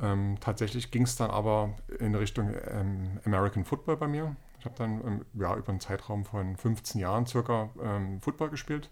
Ähm, 0.00 0.36
tatsächlich 0.40 0.90
ging 0.90 1.02
es 1.02 1.16
dann 1.16 1.30
aber 1.30 1.74
in 1.98 2.14
Richtung 2.14 2.54
ähm, 2.70 3.20
American 3.24 3.64
Football 3.64 3.96
bei 3.96 4.06
mir. 4.06 4.36
Ich 4.58 4.64
habe 4.64 4.74
dann 4.76 5.00
ähm, 5.04 5.24
ja, 5.34 5.56
über 5.56 5.68
einen 5.70 5.80
Zeitraum 5.80 6.24
von 6.24 6.56
15 6.56 7.00
Jahren 7.00 7.26
circa 7.26 7.70
ähm, 7.82 8.20
Football 8.20 8.50
gespielt. 8.50 8.90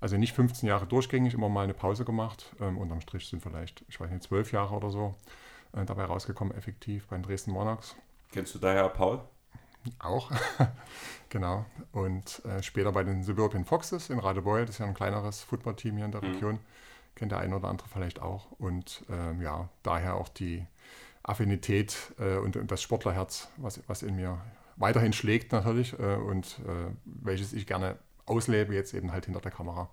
Also 0.00 0.16
nicht 0.16 0.34
15 0.34 0.68
Jahre 0.68 0.86
durchgängig, 0.86 1.34
immer 1.34 1.48
mal 1.48 1.64
eine 1.64 1.74
Pause 1.74 2.04
gemacht. 2.04 2.54
Ähm, 2.60 2.78
unterm 2.78 3.00
Strich 3.00 3.28
sind 3.28 3.42
vielleicht, 3.42 3.84
ich 3.88 4.00
weiß 4.00 4.10
nicht, 4.10 4.24
12 4.24 4.52
Jahre 4.52 4.74
oder 4.74 4.90
so. 4.90 5.14
Äh, 5.74 5.84
dabei 5.84 6.04
rausgekommen, 6.04 6.54
effektiv 6.56 7.06
bei 7.08 7.16
den 7.16 7.22
Dresden 7.22 7.52
Monarchs. 7.52 7.96
Kennst 8.32 8.54
du 8.54 8.58
daher 8.58 8.88
Paul? 8.88 9.20
Auch, 9.98 10.30
genau. 11.28 11.66
Und 11.92 12.42
äh, 12.46 12.62
später 12.62 12.92
bei 12.92 13.04
den 13.04 13.22
Suburban 13.22 13.64
Foxes 13.64 14.08
in 14.10 14.18
Radebeul, 14.18 14.62
das 14.62 14.76
ist 14.76 14.78
ja 14.78 14.86
ein 14.86 14.94
kleineres 14.94 15.42
Footballteam 15.42 15.96
hier 15.96 16.06
in 16.06 16.12
der 16.12 16.22
Mhm. 16.22 16.32
Region. 16.32 16.58
Kennt 17.14 17.30
der 17.32 17.38
eine 17.38 17.56
oder 17.56 17.68
andere 17.68 17.88
vielleicht 17.88 18.20
auch. 18.20 18.50
Und 18.52 19.04
ähm, 19.10 19.40
ja, 19.40 19.68
daher 19.82 20.14
auch 20.16 20.28
die 20.28 20.66
Affinität 21.22 21.96
äh, 22.18 22.36
und, 22.38 22.56
und 22.56 22.70
das 22.70 22.82
Sportlerherz, 22.82 23.48
was, 23.56 23.80
was 23.86 24.02
in 24.02 24.16
mir 24.16 24.40
weiterhin 24.76 25.12
schlägt 25.12 25.52
natürlich 25.52 25.92
äh, 25.98 26.16
und 26.16 26.58
äh, 26.66 26.92
welches 27.04 27.52
ich 27.52 27.66
gerne 27.66 27.98
auslebe, 28.26 28.74
jetzt 28.74 28.94
eben 28.94 29.12
halt 29.12 29.26
hinter 29.26 29.40
der 29.40 29.52
Kamera. 29.52 29.88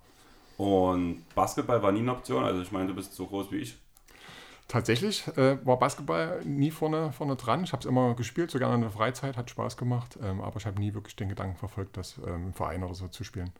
Und 0.56 1.24
Basketball 1.34 1.82
war 1.82 1.92
nie 1.92 2.00
eine 2.00 2.12
Option. 2.12 2.44
Also 2.44 2.62
ich 2.62 2.72
meine, 2.72 2.88
du 2.88 2.94
bist 2.94 3.14
so 3.14 3.26
groß 3.26 3.50
wie 3.52 3.56
ich. 3.58 3.78
Tatsächlich 4.72 5.28
äh, 5.36 5.58
war 5.66 5.78
Basketball 5.78 6.40
nie 6.46 6.70
vorne, 6.70 7.12
vorne 7.12 7.36
dran. 7.36 7.62
Ich 7.62 7.72
habe 7.72 7.80
es 7.80 7.84
immer 7.84 8.14
gespielt, 8.14 8.50
sogar 8.50 8.74
in 8.74 8.80
der 8.80 8.88
Freizeit, 8.88 9.36
hat 9.36 9.50
Spaß 9.50 9.76
gemacht, 9.76 10.18
ähm, 10.22 10.40
aber 10.40 10.56
ich 10.56 10.64
habe 10.64 10.80
nie 10.80 10.94
wirklich 10.94 11.14
den 11.14 11.28
Gedanken 11.28 11.56
verfolgt, 11.56 11.98
das 11.98 12.16
ähm, 12.26 12.46
im 12.46 12.52
Verein 12.54 12.82
oder 12.82 12.94
so 12.94 13.06
zu 13.08 13.22
spielen. 13.22 13.52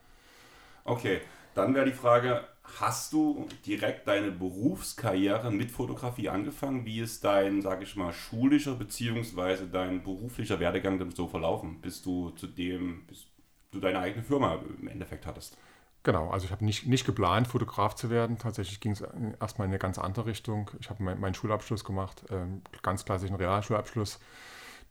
Okay, 0.85 1.21
dann 1.55 1.75
wäre 1.75 1.85
die 1.85 1.93
Frage, 1.93 2.43
hast 2.81 3.13
du 3.13 3.47
direkt 3.67 4.09
deine 4.09 4.31
Berufskarriere 4.31 5.53
mit 5.53 5.71
Fotografie 5.71 6.31
angefangen? 6.31 6.87
Wie 6.87 7.01
ist 7.01 7.23
dein, 7.23 7.61
sage 7.61 7.85
ich 7.85 7.95
mal, 7.95 8.15
schulischer 8.15 8.77
bzw. 8.77 9.67
dein 9.71 10.03
beruflicher 10.03 10.61
Werdegang 10.61 10.99
denn 10.99 11.11
so 11.11 11.29
verlaufen, 11.29 11.83
bis 11.83 12.01
du 12.01 12.31
zu 12.31 12.47
dem, 12.47 13.07
bis 13.07 13.27
du 13.71 13.81
deine 13.81 13.99
eigene 13.99 14.23
Firma 14.23 14.55
im 14.81 14.89
Endeffekt 14.89 15.27
hattest? 15.27 15.59
Genau, 16.05 16.31
also 16.31 16.47
ich 16.47 16.51
habe 16.53 16.65
nicht, 16.65 16.87
nicht 16.87 17.07
geplant, 17.07 17.47
Fotograf 17.47 17.95
zu 17.95 18.11
werden. 18.11 18.37
Tatsächlich 18.39 18.81
ging 18.81 18.93
es 18.93 19.03
erstmal 19.41 19.67
in 19.67 19.73
eine 19.73 19.79
ganz 19.79 19.99
andere 19.99 20.27
Richtung. 20.27 20.69
Ich 20.81 20.91
habe 20.91 21.03
mein, 21.03 21.21
meinen 21.21 21.35
Schulabschluss 21.35 21.85
gemacht, 21.85 22.25
ähm, 22.31 22.63
ganz 22.83 23.05
klassischen 23.05 23.37
Realschulabschluss. 23.37 24.19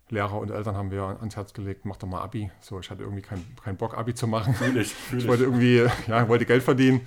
Lehrer 0.10 0.38
und 0.40 0.52
Eltern 0.52 0.76
haben 0.76 0.92
wir 0.92 1.04
ans 1.04 1.38
Herz 1.38 1.54
gelegt, 1.54 1.86
mach 1.86 1.98
doch 1.98 2.08
mal 2.08 2.22
Abi. 2.22 2.52
So, 2.62 2.80
ich 2.80 2.90
hatte 2.92 3.04
irgendwie 3.04 3.22
keinen 3.22 3.46
keinen 3.64 3.78
Bock, 3.78 3.98
Abi 3.98 4.14
zu 4.14 4.28
machen. 4.28 4.54
Fühl 4.54 4.78
ich, 4.78 4.94
fühl 5.10 5.20
Ich 5.20 5.26
ich. 5.26 5.28
wollte 5.28 5.44
irgendwie, 5.44 5.86
ja, 6.08 6.28
wollte 6.30 6.46
Geld 6.46 6.64
verdienen 6.64 7.02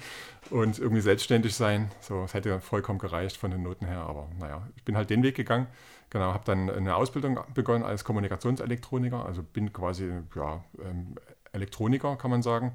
und 0.51 0.79
irgendwie 0.79 1.03
selbstständig 1.03 1.55
sein. 1.55 1.91
So, 2.01 2.25
es 2.25 2.35
hätte 2.35 2.61
vollkommen 2.61 2.99
gereicht 2.99 3.37
von 3.37 3.51
den 3.51 3.63
Noten 3.63 3.87
her, 3.87 4.01
aber 4.01 4.29
naja, 4.39 4.67
ich 4.77 4.85
bin 4.85 4.97
halt 4.97 5.11
den 5.11 5.23
Weg 5.23 5.35
gegangen. 5.35 5.67
Genau, 6.11 6.33
habe 6.33 6.45
dann 6.45 6.71
eine 6.71 6.95
Ausbildung 6.97 7.41
begonnen 7.55 7.85
als 7.85 8.05
Kommunikationselektroniker, 8.05 9.25
also 9.27 9.43
bin 9.43 9.73
quasi 9.73 10.13
ja, 10.35 10.63
ähm, 10.83 11.17
Elektroniker, 11.53 12.17
kann 12.17 12.31
man 12.31 12.43
sagen. 12.43 12.73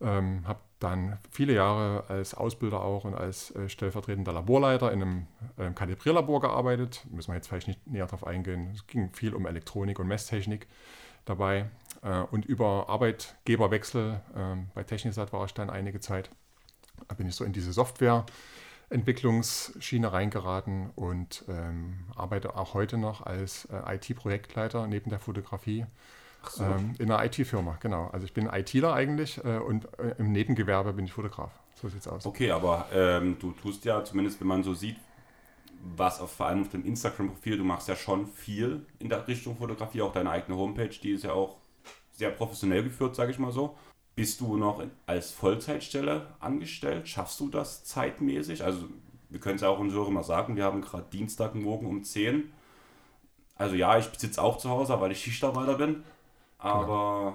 Ähm, 0.00 0.46
habe 0.46 0.60
dann 0.80 1.18
viele 1.30 1.52
Jahre 1.52 2.04
als 2.08 2.34
Ausbilder 2.34 2.82
auch 2.82 3.04
und 3.04 3.14
als 3.14 3.54
äh, 3.54 3.68
stellvertretender 3.68 4.32
Laborleiter 4.32 4.90
in 4.92 5.02
einem 5.02 5.26
ähm, 5.58 5.74
Kalibrierlabor 5.74 6.40
gearbeitet. 6.40 7.06
Müssen 7.10 7.32
wir 7.32 7.36
jetzt 7.36 7.48
vielleicht 7.48 7.68
nicht 7.68 7.86
näher 7.86 8.06
darauf 8.06 8.26
eingehen. 8.26 8.70
Es 8.74 8.86
ging 8.86 9.12
viel 9.12 9.34
um 9.34 9.44
Elektronik 9.46 9.98
und 9.98 10.08
Messtechnik 10.08 10.66
dabei. 11.26 11.66
Äh, 12.02 12.22
und 12.30 12.46
über 12.46 12.88
Arbeitgeberwechsel 12.88 14.22
ähm, 14.34 14.70
bei 14.74 14.84
Technisat 14.84 15.34
war 15.34 15.44
ich 15.44 15.52
dann 15.52 15.68
einige 15.70 16.00
Zeit. 16.00 16.30
Da 17.08 17.14
bin 17.14 17.28
ich 17.28 17.34
so 17.34 17.44
in 17.44 17.52
diese 17.52 17.72
Softwareentwicklungsschiene 17.72 20.12
reingeraten 20.12 20.90
und 20.96 21.44
ähm, 21.48 22.06
arbeite 22.16 22.56
auch 22.56 22.74
heute 22.74 22.96
noch 22.96 23.26
als 23.26 23.66
äh, 23.66 23.96
IT-Projektleiter 23.96 24.86
neben 24.86 25.10
der 25.10 25.18
Fotografie 25.18 25.84
so. 26.48 26.64
ähm, 26.64 26.94
in 26.98 27.10
einer 27.10 27.24
IT-Firma. 27.24 27.78
Genau. 27.80 28.08
Also 28.12 28.24
ich 28.26 28.32
bin 28.32 28.46
ITler 28.46 28.94
eigentlich 28.94 29.42
äh, 29.44 29.58
und 29.58 29.86
äh, 29.98 30.14
im 30.18 30.32
Nebengewerbe 30.32 30.92
bin 30.92 31.04
ich 31.04 31.12
Fotograf. 31.12 31.50
So 31.74 31.88
sieht's 31.88 32.08
aus. 32.08 32.26
Okay, 32.26 32.50
aber 32.50 32.86
ähm, 32.92 33.36
du 33.38 33.52
tust 33.52 33.84
ja, 33.84 34.04
zumindest 34.04 34.40
wenn 34.40 34.48
man 34.48 34.62
so 34.62 34.74
sieht, 34.74 34.96
was 35.96 36.20
auf, 36.20 36.32
vor 36.32 36.46
allem 36.46 36.62
auf 36.62 36.68
dem 36.68 36.84
Instagram-Profil, 36.84 37.58
du 37.58 37.64
machst 37.64 37.88
ja 37.88 37.96
schon 37.96 38.26
viel 38.26 38.86
in 38.98 39.08
der 39.08 39.26
Richtung 39.26 39.56
Fotografie, 39.56 40.02
auch 40.02 40.12
deine 40.12 40.30
eigene 40.30 40.56
Homepage, 40.58 40.88
die 40.88 41.12
ist 41.12 41.24
ja 41.24 41.32
auch 41.32 41.56
sehr 42.12 42.30
professionell 42.30 42.84
geführt, 42.84 43.16
sage 43.16 43.30
ich 43.30 43.38
mal 43.38 43.52
so. 43.52 43.76
Bist 44.14 44.40
du 44.40 44.56
noch 44.56 44.82
als 45.06 45.30
Vollzeitstelle 45.30 46.26
angestellt? 46.40 47.08
Schaffst 47.08 47.40
du 47.40 47.48
das 47.48 47.84
zeitmäßig? 47.84 48.62
Also 48.62 48.88
wir 49.30 49.40
können 49.40 49.56
es 49.56 49.62
ja 49.62 49.68
auch 49.68 49.78
unseren 49.78 50.00
Hörern 50.00 50.14
mal 50.14 50.24
sagen, 50.24 50.56
wir 50.56 50.64
haben 50.64 50.82
gerade 50.82 51.06
Dienstagmorgen 51.10 51.88
um 51.88 52.02
10. 52.02 52.52
Also 53.54 53.76
ja, 53.76 53.96
ich 53.96 54.06
sitze 54.18 54.42
auch 54.42 54.58
zu 54.58 54.68
Hause, 54.68 55.00
weil 55.00 55.12
ich 55.12 55.22
Schichtarbeiter 55.22 55.74
bin. 55.74 56.02
Aber 56.60 57.34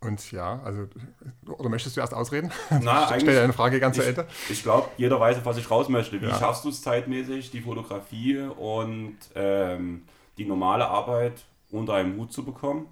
Und 0.00 0.32
ja, 0.32 0.60
also, 0.64 0.86
oder 1.46 1.68
möchtest 1.68 1.96
du 1.96 2.00
erst 2.00 2.14
ausreden? 2.14 2.50
na, 2.82 3.10
Ich 3.16 3.22
stelle 3.22 3.42
eine 3.42 3.52
Frage 3.52 3.80
ganz 3.80 3.96
zu 3.96 4.06
Ende. 4.06 4.26
ich 4.48 4.62
glaube, 4.62 4.88
jeder 4.96 5.18
weiß, 5.18 5.44
was 5.44 5.56
ich 5.56 5.70
raus 5.70 5.88
möchte. 5.88 6.20
Wie 6.20 6.26
Ja. 6.26 6.34
schaffst 6.38 6.64
du 6.64 6.68
es 6.68 6.82
zeitmäßig, 6.82 7.50
die 7.50 7.60
Fotografie 7.60 8.38
und 8.38 9.16
ähm, 9.34 10.02
die 10.36 10.44
normale 10.44 10.86
Arbeit 10.88 11.44
unter 11.70 11.94
einem 11.94 12.16
Hut 12.16 12.32
zu 12.32 12.44
bekommen? 12.44 12.86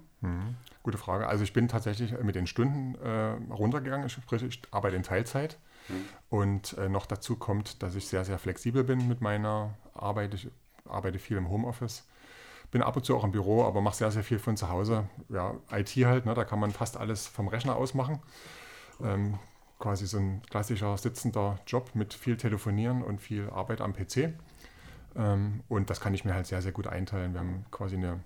Gute 0.83 0.97
Frage. 0.97 1.27
Also 1.27 1.43
ich 1.43 1.53
bin 1.53 1.67
tatsächlich 1.67 2.11
mit 2.21 2.35
den 2.35 2.47
Stunden 2.47 2.95
äh, 2.95 3.53
runtergegangen, 3.53 4.09
sprich 4.09 4.43
ich 4.43 4.61
arbeite 4.71 4.95
in 4.95 5.03
Teilzeit. 5.03 5.57
Und 6.29 6.77
äh, 6.77 6.89
noch 6.89 7.05
dazu 7.05 7.37
kommt, 7.37 7.81
dass 7.81 7.95
ich 7.95 8.07
sehr, 8.07 8.25
sehr 8.25 8.39
flexibel 8.39 8.83
bin 8.83 9.07
mit 9.07 9.21
meiner 9.21 9.73
Arbeit. 9.93 10.33
Ich 10.33 10.49
arbeite 10.85 11.17
viel 11.19 11.37
im 11.37 11.49
Homeoffice. 11.49 12.05
Bin 12.71 12.81
ab 12.81 12.95
und 12.97 13.05
zu 13.05 13.15
auch 13.15 13.23
im 13.23 13.31
Büro, 13.31 13.63
aber 13.63 13.81
mache 13.81 13.95
sehr, 13.95 14.11
sehr 14.11 14.23
viel 14.23 14.39
von 14.39 14.57
zu 14.57 14.69
Hause. 14.69 15.07
Ja, 15.29 15.55
IT 15.71 15.89
halt, 15.89 16.25
ne, 16.25 16.33
da 16.33 16.43
kann 16.43 16.59
man 16.59 16.71
fast 16.71 16.97
alles 16.97 17.27
vom 17.27 17.47
Rechner 17.47 17.75
aus 17.75 17.93
machen. 17.93 18.19
Ähm, 19.01 19.39
quasi 19.79 20.07
so 20.07 20.17
ein 20.17 20.41
klassischer 20.49 20.97
sitzender 20.97 21.59
Job 21.65 21.91
mit 21.93 22.13
viel 22.13 22.35
Telefonieren 22.35 23.03
und 23.03 23.21
viel 23.21 23.49
Arbeit 23.49 23.81
am 23.81 23.93
PC. 23.93 24.33
Ähm, 25.15 25.63
und 25.69 25.89
das 25.89 25.99
kann 26.01 26.13
ich 26.13 26.25
mir 26.25 26.33
halt 26.33 26.47
sehr, 26.47 26.61
sehr 26.61 26.71
gut 26.71 26.87
einteilen. 26.87 27.33
Wir 27.33 27.39
haben 27.39 27.65
quasi 27.71 27.95
eine 27.95 28.19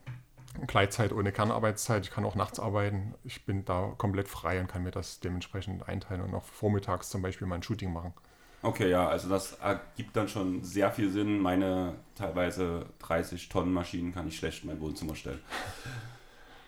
Gleitzeit 0.68 1.14
ohne 1.14 1.32
Kernarbeitszeit. 1.32 2.06
Ich 2.06 2.12
kann 2.12 2.26
auch 2.26 2.36
nachts 2.36 2.60
arbeiten. 2.60 3.16
Ich 3.24 3.46
bin 3.46 3.66
da 3.66 3.94
komplett 3.98 4.28
frei 4.28 4.60
und 4.60 4.68
kann 4.68 4.84
mir 4.84 4.92
das 4.92 5.20
dementsprechend 5.20 5.88
einteilen 5.88 6.22
und 6.22 6.34
auch 6.36 6.44
vormittags 6.44 7.10
zum 7.10 7.22
Beispiel 7.22 7.48
mal 7.48 7.56
ein 7.56 7.64
Shooting 7.64 7.92
machen. 7.94 8.14
Okay, 8.64 8.90
ja, 8.92 9.08
also 9.08 9.28
das 9.28 9.54
ergibt 9.54 10.16
dann 10.16 10.28
schon 10.28 10.64
sehr 10.64 10.92
viel 10.92 11.10
Sinn. 11.10 11.40
Meine 11.40 11.96
teilweise 12.16 12.86
30 13.00 13.50
Tonnen 13.50 13.74
Maschinen 13.74 14.14
kann 14.14 14.28
ich 14.28 14.38
schlecht 14.38 14.64
in 14.64 14.70
mein 14.70 14.80
Wohnzimmer 14.80 15.16
stellen. 15.16 15.40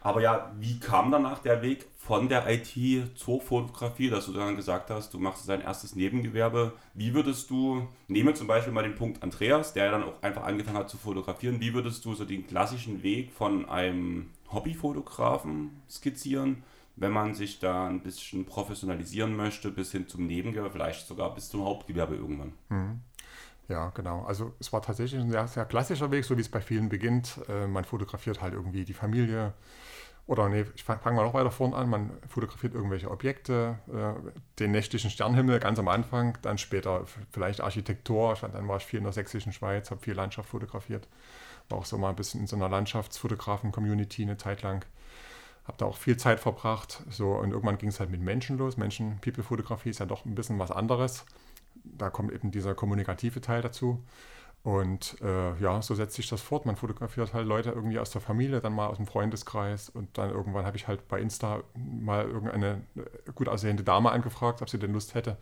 Aber 0.01 0.21
ja, 0.21 0.51
wie 0.59 0.79
kam 0.79 1.12
danach 1.12 1.39
der 1.39 1.62
Weg 1.62 1.85
von 1.97 2.27
der 2.27 2.50
IT 2.50 3.17
zur 3.17 3.39
Fotografie, 3.39 4.09
dass 4.09 4.25
du 4.25 4.33
dann 4.33 4.57
gesagt 4.57 4.89
hast, 4.89 5.13
du 5.13 5.19
machst 5.19 5.47
dein 5.47 5.62
erstes 5.62 5.95
Nebengewerbe? 5.95 6.73
Wie 6.93 7.13
würdest 7.13 7.50
du, 7.50 7.88
nehme 8.09 8.33
zum 8.33 8.47
Beispiel 8.47 8.73
mal 8.73 8.83
den 8.83 8.95
Punkt 8.95 9.23
Andreas, 9.23 9.71
der 9.71 9.91
dann 9.91 10.03
auch 10.03 10.21
einfach 10.21 10.43
angefangen 10.43 10.77
hat 10.77 10.89
zu 10.89 10.97
fotografieren, 10.97 11.62
wie 11.62 11.73
würdest 11.73 12.03
du 12.03 12.15
so 12.15 12.25
den 12.25 12.45
klassischen 12.45 13.01
Weg 13.03 13.31
von 13.31 13.69
einem 13.69 14.31
Hobbyfotografen 14.51 15.81
skizzieren, 15.89 16.63
wenn 16.95 17.12
man 17.12 17.33
sich 17.33 17.59
da 17.59 17.88
ein 17.88 18.01
bisschen 18.01 18.45
professionalisieren 18.45 19.35
möchte, 19.35 19.71
bis 19.71 19.91
hin 19.91 20.07
zum 20.07 20.27
Nebengewerbe, 20.27 20.71
vielleicht 20.71 21.07
sogar 21.07 21.33
bis 21.33 21.50
zum 21.50 21.63
Hauptgewerbe 21.63 22.15
irgendwann? 22.15 22.53
Ja, 23.67 23.89
genau. 23.89 24.23
Also 24.23 24.53
es 24.59 24.71
war 24.73 24.81
tatsächlich 24.81 25.21
ein 25.21 25.31
sehr, 25.31 25.47
sehr 25.47 25.65
klassischer 25.65 26.12
Weg, 26.12 26.25
so 26.25 26.38
wie 26.38 26.41
es 26.41 26.50
bei 26.50 26.62
vielen 26.62 26.89
beginnt. 26.89 27.39
Äh, 27.47 27.67
man 27.67 27.85
fotografiert 27.85 28.41
halt 28.41 28.53
irgendwie 28.53 28.83
die 28.83 28.93
Familie. 28.93 29.53
Oder 30.25 30.47
nee, 30.47 30.65
ich 30.75 30.83
fange 30.83 31.01
fang 31.01 31.15
mal 31.15 31.23
noch 31.23 31.33
weiter 31.33 31.51
vorne 31.51 31.75
an. 31.75 31.89
Man 31.89 32.12
fotografiert 32.27 32.73
irgendwelche 32.73 33.09
Objekte, 33.12 33.79
äh, 33.91 34.13
den 34.59 34.71
nächtlichen 34.71 35.09
Sternhimmel 35.09 35.59
ganz 35.59 35.79
am 35.79 35.88
Anfang, 35.88 36.38
dann 36.41 36.57
später 36.57 37.05
vielleicht 37.31 37.62
Architektur. 37.62 38.38
Dann 38.41 38.67
war 38.67 38.77
ich 38.77 38.85
viel 38.85 39.00
in 39.00 39.03
der 39.03 39.13
sächsischen 39.13 39.53
Schweiz, 39.53 39.91
habe 39.91 40.01
viel 40.01 40.13
Landschaft 40.13 40.50
fotografiert. 40.50 41.07
War 41.69 41.79
auch 41.79 41.85
so 41.85 41.97
mal 41.97 42.09
ein 42.09 42.15
bisschen 42.15 42.41
in 42.41 42.47
so 42.47 42.55
einer 42.55 42.69
Landschaftsfotografen-Community 42.69 44.23
eine 44.23 44.38
Zeit 44.38 44.62
lang. 44.62 44.85
Habe 45.65 45.77
da 45.77 45.86
auch 45.86 45.98
viel 45.98 46.17
Zeit 46.17 46.39
verbracht. 46.39 47.03
So, 47.10 47.32
und 47.34 47.51
irgendwann 47.51 47.77
ging 47.77 47.89
es 47.89 48.00
halt 48.00 48.10
mit 48.10 48.22
Menschen 48.22 48.58
los. 48.58 48.77
Menschen-People-Fotografie 48.77 49.89
ist 49.89 50.00
ja 50.00 50.05
doch 50.05 50.25
ein 50.25 50.36
bisschen 50.36 50.60
was 50.60 50.72
anderes. 50.72 51.25
Da 51.84 52.10
kommt 52.10 52.32
eben 52.32 52.51
dieser 52.51 52.75
kommunikative 52.75 53.41
Teil 53.41 53.62
dazu. 53.62 54.03
Und 54.63 55.17
äh, 55.22 55.60
ja, 55.62 55.82
so 55.82 55.93
setzt 55.93 56.15
sich 56.15 56.29
das 56.29 56.41
fort. 56.41 56.65
Man 56.65 56.77
fotografiert 56.77 57.34
halt 57.34 57.46
Leute 57.46 57.72
irgendwie 57.72 58.00
aus 58.00 58.12
der 58.12 58.22
Familie, 58.22 58.62
dann 58.62 58.74
mal 58.74 58.88
aus 58.88 58.96
dem 58.96 59.08
Freundeskreis. 59.08 59.89
Und 59.89 60.17
dann 60.17 60.29
irgendwann 60.29 60.65
habe 60.65 60.77
ich 60.77 60.88
halt 60.88 61.08
bei 61.10 61.20
Insta 61.20 61.63
mal 61.75 62.25
irgendeine 62.25 62.82
äh, 62.96 63.32
gut 63.36 63.50
aussehende 63.50 63.84
Dame 63.84 64.12
angefragt, 64.12 64.62
ob 64.62 64.70
sie 64.70 64.79
denn 64.79 64.93
Lust 64.93 65.15
hätte, 65.15 65.38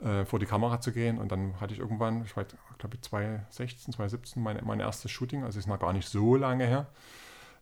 äh, 0.00 0.24
vor 0.24 0.38
die 0.38 0.46
Kamera 0.46 0.80
zu 0.80 0.92
gehen. 0.92 1.18
Und 1.18 1.32
dann 1.32 1.60
hatte 1.60 1.74
ich 1.74 1.80
irgendwann, 1.80 2.24
ich 2.24 2.36
weiß, 2.36 2.46
glaube 2.78 2.94
ich, 2.94 3.02
2016, 3.02 3.92
2017 3.92 4.40
mein, 4.40 4.60
mein 4.64 4.78
erstes 4.78 5.10
Shooting. 5.10 5.42
Also 5.42 5.58
ist 5.58 5.66
noch 5.66 5.80
gar 5.80 5.92
nicht 5.92 6.08
so 6.08 6.36
lange 6.36 6.64
her. 6.64 6.86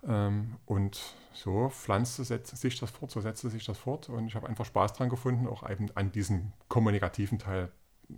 Ähm, 0.06 0.56
und 0.66 1.00
so 1.32 1.68
pflanzte 1.68 2.24
sich 2.24 2.78
das 2.78 2.90
fort, 2.90 3.10
so 3.10 3.20
setzte 3.20 3.50
sich 3.50 3.64
das 3.64 3.78
fort. 3.78 4.08
Und 4.08 4.26
ich 4.26 4.34
habe 4.34 4.48
einfach 4.48 4.64
Spaß 4.64 4.94
dran 4.94 5.08
gefunden, 5.08 5.46
auch 5.46 5.68
eben 5.68 5.90
an 5.94 6.12
diesem 6.12 6.52
kommunikativen 6.68 7.38
Teil 7.38 7.70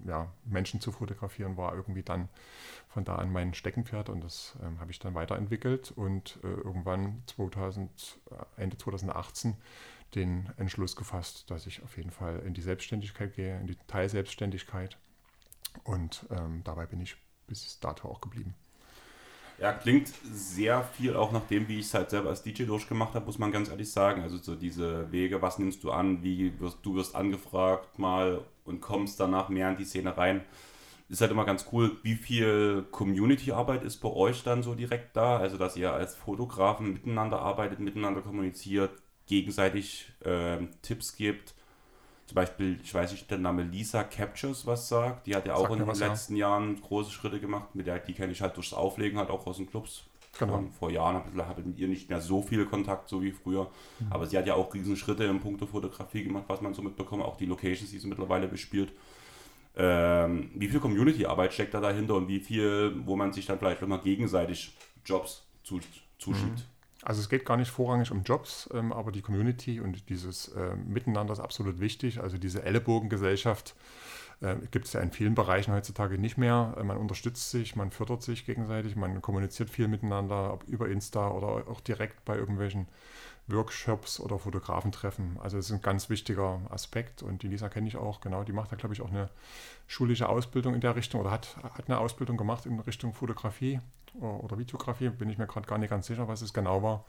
ja, 0.06 0.32
Menschen 0.44 0.80
zu 0.80 0.92
fotografieren, 0.92 1.56
war 1.56 1.74
irgendwie 1.74 2.02
dann 2.02 2.28
von 2.88 3.04
da 3.04 3.16
an 3.16 3.32
mein 3.32 3.54
Steckenpferd 3.54 4.08
und 4.08 4.22
das 4.22 4.56
ähm, 4.62 4.80
habe 4.80 4.90
ich 4.90 4.98
dann 4.98 5.14
weiterentwickelt 5.14 5.92
und 5.92 6.38
äh, 6.42 6.48
irgendwann 6.48 7.22
2000, 7.26 8.20
äh, 8.30 8.62
Ende 8.62 8.76
2018 8.76 9.56
den 10.14 10.50
Entschluss 10.56 10.96
gefasst, 10.96 11.50
dass 11.50 11.66
ich 11.66 11.82
auf 11.82 11.96
jeden 11.96 12.10
Fall 12.10 12.40
in 12.40 12.54
die 12.54 12.62
Selbstständigkeit 12.62 13.34
gehe, 13.34 13.58
in 13.60 13.66
die 13.66 13.76
Teilselbstständigkeit 13.86 14.96
und 15.84 16.26
ähm, 16.30 16.62
dabei 16.64 16.86
bin 16.86 17.00
ich 17.00 17.16
bis 17.46 17.78
dato 17.80 18.08
auch 18.08 18.20
geblieben. 18.20 18.54
Ja, 19.58 19.72
klingt 19.72 20.08
sehr 20.24 20.82
viel 20.82 21.14
auch 21.14 21.30
nach 21.30 21.46
dem, 21.46 21.68
wie 21.68 21.78
ich 21.78 21.86
es 21.86 21.94
halt 21.94 22.10
selber 22.10 22.30
als 22.30 22.42
DJ 22.42 22.64
durchgemacht 22.64 23.14
habe, 23.14 23.26
muss 23.26 23.38
man 23.38 23.52
ganz 23.52 23.68
ehrlich 23.68 23.90
sagen. 23.90 24.22
Also 24.22 24.38
so 24.38 24.56
diese 24.56 25.10
Wege, 25.12 25.42
was 25.42 25.58
nimmst 25.58 25.84
du 25.84 25.92
an, 25.92 26.22
wie 26.22 26.58
wirst 26.58 26.78
du 26.82 26.96
wirst 26.96 27.14
angefragt 27.14 27.98
mal 27.98 28.40
und 28.64 28.80
kommst 28.80 29.20
danach 29.20 29.48
mehr 29.48 29.70
in 29.70 29.76
die 29.76 29.84
Szene 29.84 30.16
rein. 30.16 30.44
Ist 31.08 31.20
halt 31.20 31.30
immer 31.30 31.44
ganz 31.44 31.66
cool, 31.70 31.98
wie 32.02 32.16
viel 32.16 32.86
Community-Arbeit 32.90 33.84
ist 33.84 33.98
bei 33.98 34.08
euch 34.08 34.42
dann 34.42 34.62
so 34.62 34.74
direkt 34.74 35.16
da? 35.16 35.36
Also 35.36 35.56
dass 35.58 35.76
ihr 35.76 35.92
als 35.92 36.16
Fotografen 36.16 36.94
miteinander 36.94 37.40
arbeitet, 37.40 37.78
miteinander 37.78 38.22
kommuniziert, 38.22 38.90
gegenseitig 39.26 40.12
äh, 40.24 40.58
Tipps 40.82 41.14
gibt. 41.16 41.54
Zum 42.26 42.36
Beispiel, 42.36 42.80
ich 42.82 42.94
weiß 42.94 43.12
nicht, 43.12 43.30
der 43.30 43.38
Name 43.38 43.62
Lisa 43.62 44.02
Captures 44.02 44.66
was 44.66 44.88
sagt. 44.88 45.26
Die 45.26 45.36
hat 45.36 45.46
ja 45.46 45.54
auch 45.54 45.70
in 45.70 45.78
den 45.78 45.86
was, 45.86 46.00
ja. 46.00 46.08
letzten 46.08 46.36
Jahren 46.36 46.80
große 46.80 47.10
Schritte 47.10 47.38
gemacht. 47.38 47.74
Mit 47.74 47.86
der, 47.86 47.98
die 47.98 48.14
kenne 48.14 48.32
ich 48.32 48.40
halt 48.40 48.56
durchs 48.56 48.72
Auflegen 48.72 49.18
halt 49.18 49.30
auch 49.30 49.46
aus 49.46 49.58
den 49.58 49.68
Clubs. 49.68 50.04
Genau. 50.38 50.54
Von 50.54 50.70
vor 50.72 50.90
Jahren 50.90 51.16
habe 51.16 51.46
hab 51.46 51.58
ich 51.58 51.64
mit 51.64 51.78
ihr 51.78 51.86
nicht 51.86 52.08
mehr 52.08 52.20
so 52.20 52.42
viel 52.42 52.64
Kontakt, 52.64 53.08
so 53.08 53.22
wie 53.22 53.30
früher. 53.30 53.70
Aber 54.10 54.26
sie 54.26 54.36
hat 54.36 54.46
ja 54.46 54.54
auch 54.54 54.72
riesen 54.74 54.96
Schritte 54.96 55.24
im 55.24 55.40
Punkto 55.40 55.66
Fotografie 55.66 56.24
gemacht, 56.24 56.44
was 56.48 56.60
man 56.60 56.74
so 56.74 56.82
mitbekommt. 56.82 57.22
Auch 57.22 57.36
die 57.36 57.46
Locations, 57.46 57.90
die 57.90 57.98
sie 57.98 58.08
mittlerweile 58.08 58.48
bespielt. 58.48 58.92
Ähm, 59.76 60.50
wie 60.54 60.68
viel 60.68 60.80
Community-Arbeit 60.80 61.52
steckt 61.52 61.74
da 61.74 61.80
dahinter 61.80 62.14
und 62.14 62.28
wie 62.28 62.40
viel, 62.40 62.94
wo 63.04 63.16
man 63.16 63.32
sich 63.32 63.46
dann 63.46 63.58
vielleicht 63.58 63.82
immer 63.82 63.98
gegenseitig 63.98 64.76
Jobs 65.04 65.44
zu, 65.62 65.80
zuschiebt? 66.18 66.64
Also 67.04 67.20
es 67.20 67.28
geht 67.28 67.44
gar 67.44 67.58
nicht 67.58 67.70
vorrangig 67.70 68.10
um 68.10 68.22
Jobs, 68.22 68.68
ähm, 68.72 68.92
aber 68.92 69.12
die 69.12 69.20
Community 69.20 69.80
und 69.80 70.08
dieses 70.08 70.48
äh, 70.48 70.74
Miteinander 70.74 71.34
ist 71.34 71.40
absolut 71.40 71.78
wichtig. 71.78 72.20
Also 72.20 72.38
diese 72.38 72.62
Ellenbogengesellschaft 72.62 73.74
äh, 74.40 74.56
gibt 74.70 74.86
es 74.86 74.94
ja 74.94 75.00
in 75.00 75.10
vielen 75.10 75.34
Bereichen 75.34 75.74
heutzutage 75.74 76.16
nicht 76.16 76.38
mehr. 76.38 76.74
Äh, 76.78 76.82
man 76.82 76.96
unterstützt 76.96 77.50
sich, 77.50 77.76
man 77.76 77.90
fördert 77.90 78.22
sich 78.22 78.46
gegenseitig, 78.46 78.96
man 78.96 79.20
kommuniziert 79.20 79.68
viel 79.68 79.86
miteinander, 79.86 80.54
ob 80.54 80.64
über 80.64 80.88
Insta 80.88 81.28
oder 81.28 81.68
auch 81.68 81.80
direkt 81.80 82.24
bei 82.24 82.36
irgendwelchen 82.36 82.86
Workshops 83.48 84.18
oder 84.18 84.38
Fotografentreffen. 84.38 85.38
Also 85.42 85.58
das 85.58 85.66
ist 85.66 85.72
ein 85.72 85.82
ganz 85.82 86.08
wichtiger 86.08 86.62
Aspekt 86.70 87.22
und 87.22 87.42
die 87.42 87.48
Lisa 87.48 87.68
kenne 87.68 87.86
ich 87.86 87.96
auch, 87.96 88.22
genau, 88.22 88.44
die 88.44 88.52
macht 88.52 88.72
da 88.72 88.76
glaube 88.76 88.94
ich 88.94 89.02
auch 89.02 89.10
eine 89.10 89.28
schulische 89.86 90.30
Ausbildung 90.30 90.74
in 90.74 90.80
der 90.80 90.96
Richtung 90.96 91.20
oder 91.20 91.30
hat, 91.30 91.56
hat 91.62 91.84
eine 91.86 91.98
Ausbildung 91.98 92.38
gemacht 92.38 92.64
in 92.64 92.80
Richtung 92.80 93.12
Fotografie 93.12 93.80
oder, 94.14 94.44
oder 94.44 94.58
Videografie, 94.58 95.10
bin 95.10 95.30
ich 95.30 95.38
mir 95.38 95.46
gerade 95.46 95.66
gar 95.66 95.78
nicht 95.78 95.90
ganz 95.90 96.06
sicher, 96.06 96.28
was 96.28 96.42
es 96.42 96.52
genau 96.52 96.82
war. 96.82 97.04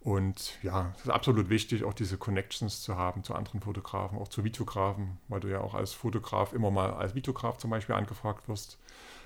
Und 0.00 0.62
ja, 0.62 0.92
es 0.96 1.02
ist 1.02 1.10
absolut 1.10 1.50
wichtig, 1.50 1.84
auch 1.84 1.94
diese 1.94 2.18
Connections 2.18 2.82
zu 2.82 2.96
haben 2.96 3.24
zu 3.24 3.34
anderen 3.34 3.60
Fotografen, 3.60 4.18
auch 4.18 4.28
zu 4.28 4.44
Videografen, 4.44 5.18
weil 5.26 5.40
du 5.40 5.48
ja 5.48 5.60
auch 5.60 5.74
als 5.74 5.92
Fotograf 5.92 6.52
immer 6.52 6.70
mal 6.70 6.94
als 6.94 7.14
Videograf 7.14 7.58
zum 7.58 7.70
Beispiel 7.70 7.94
angefragt 7.94 8.48
wirst. 8.48 8.78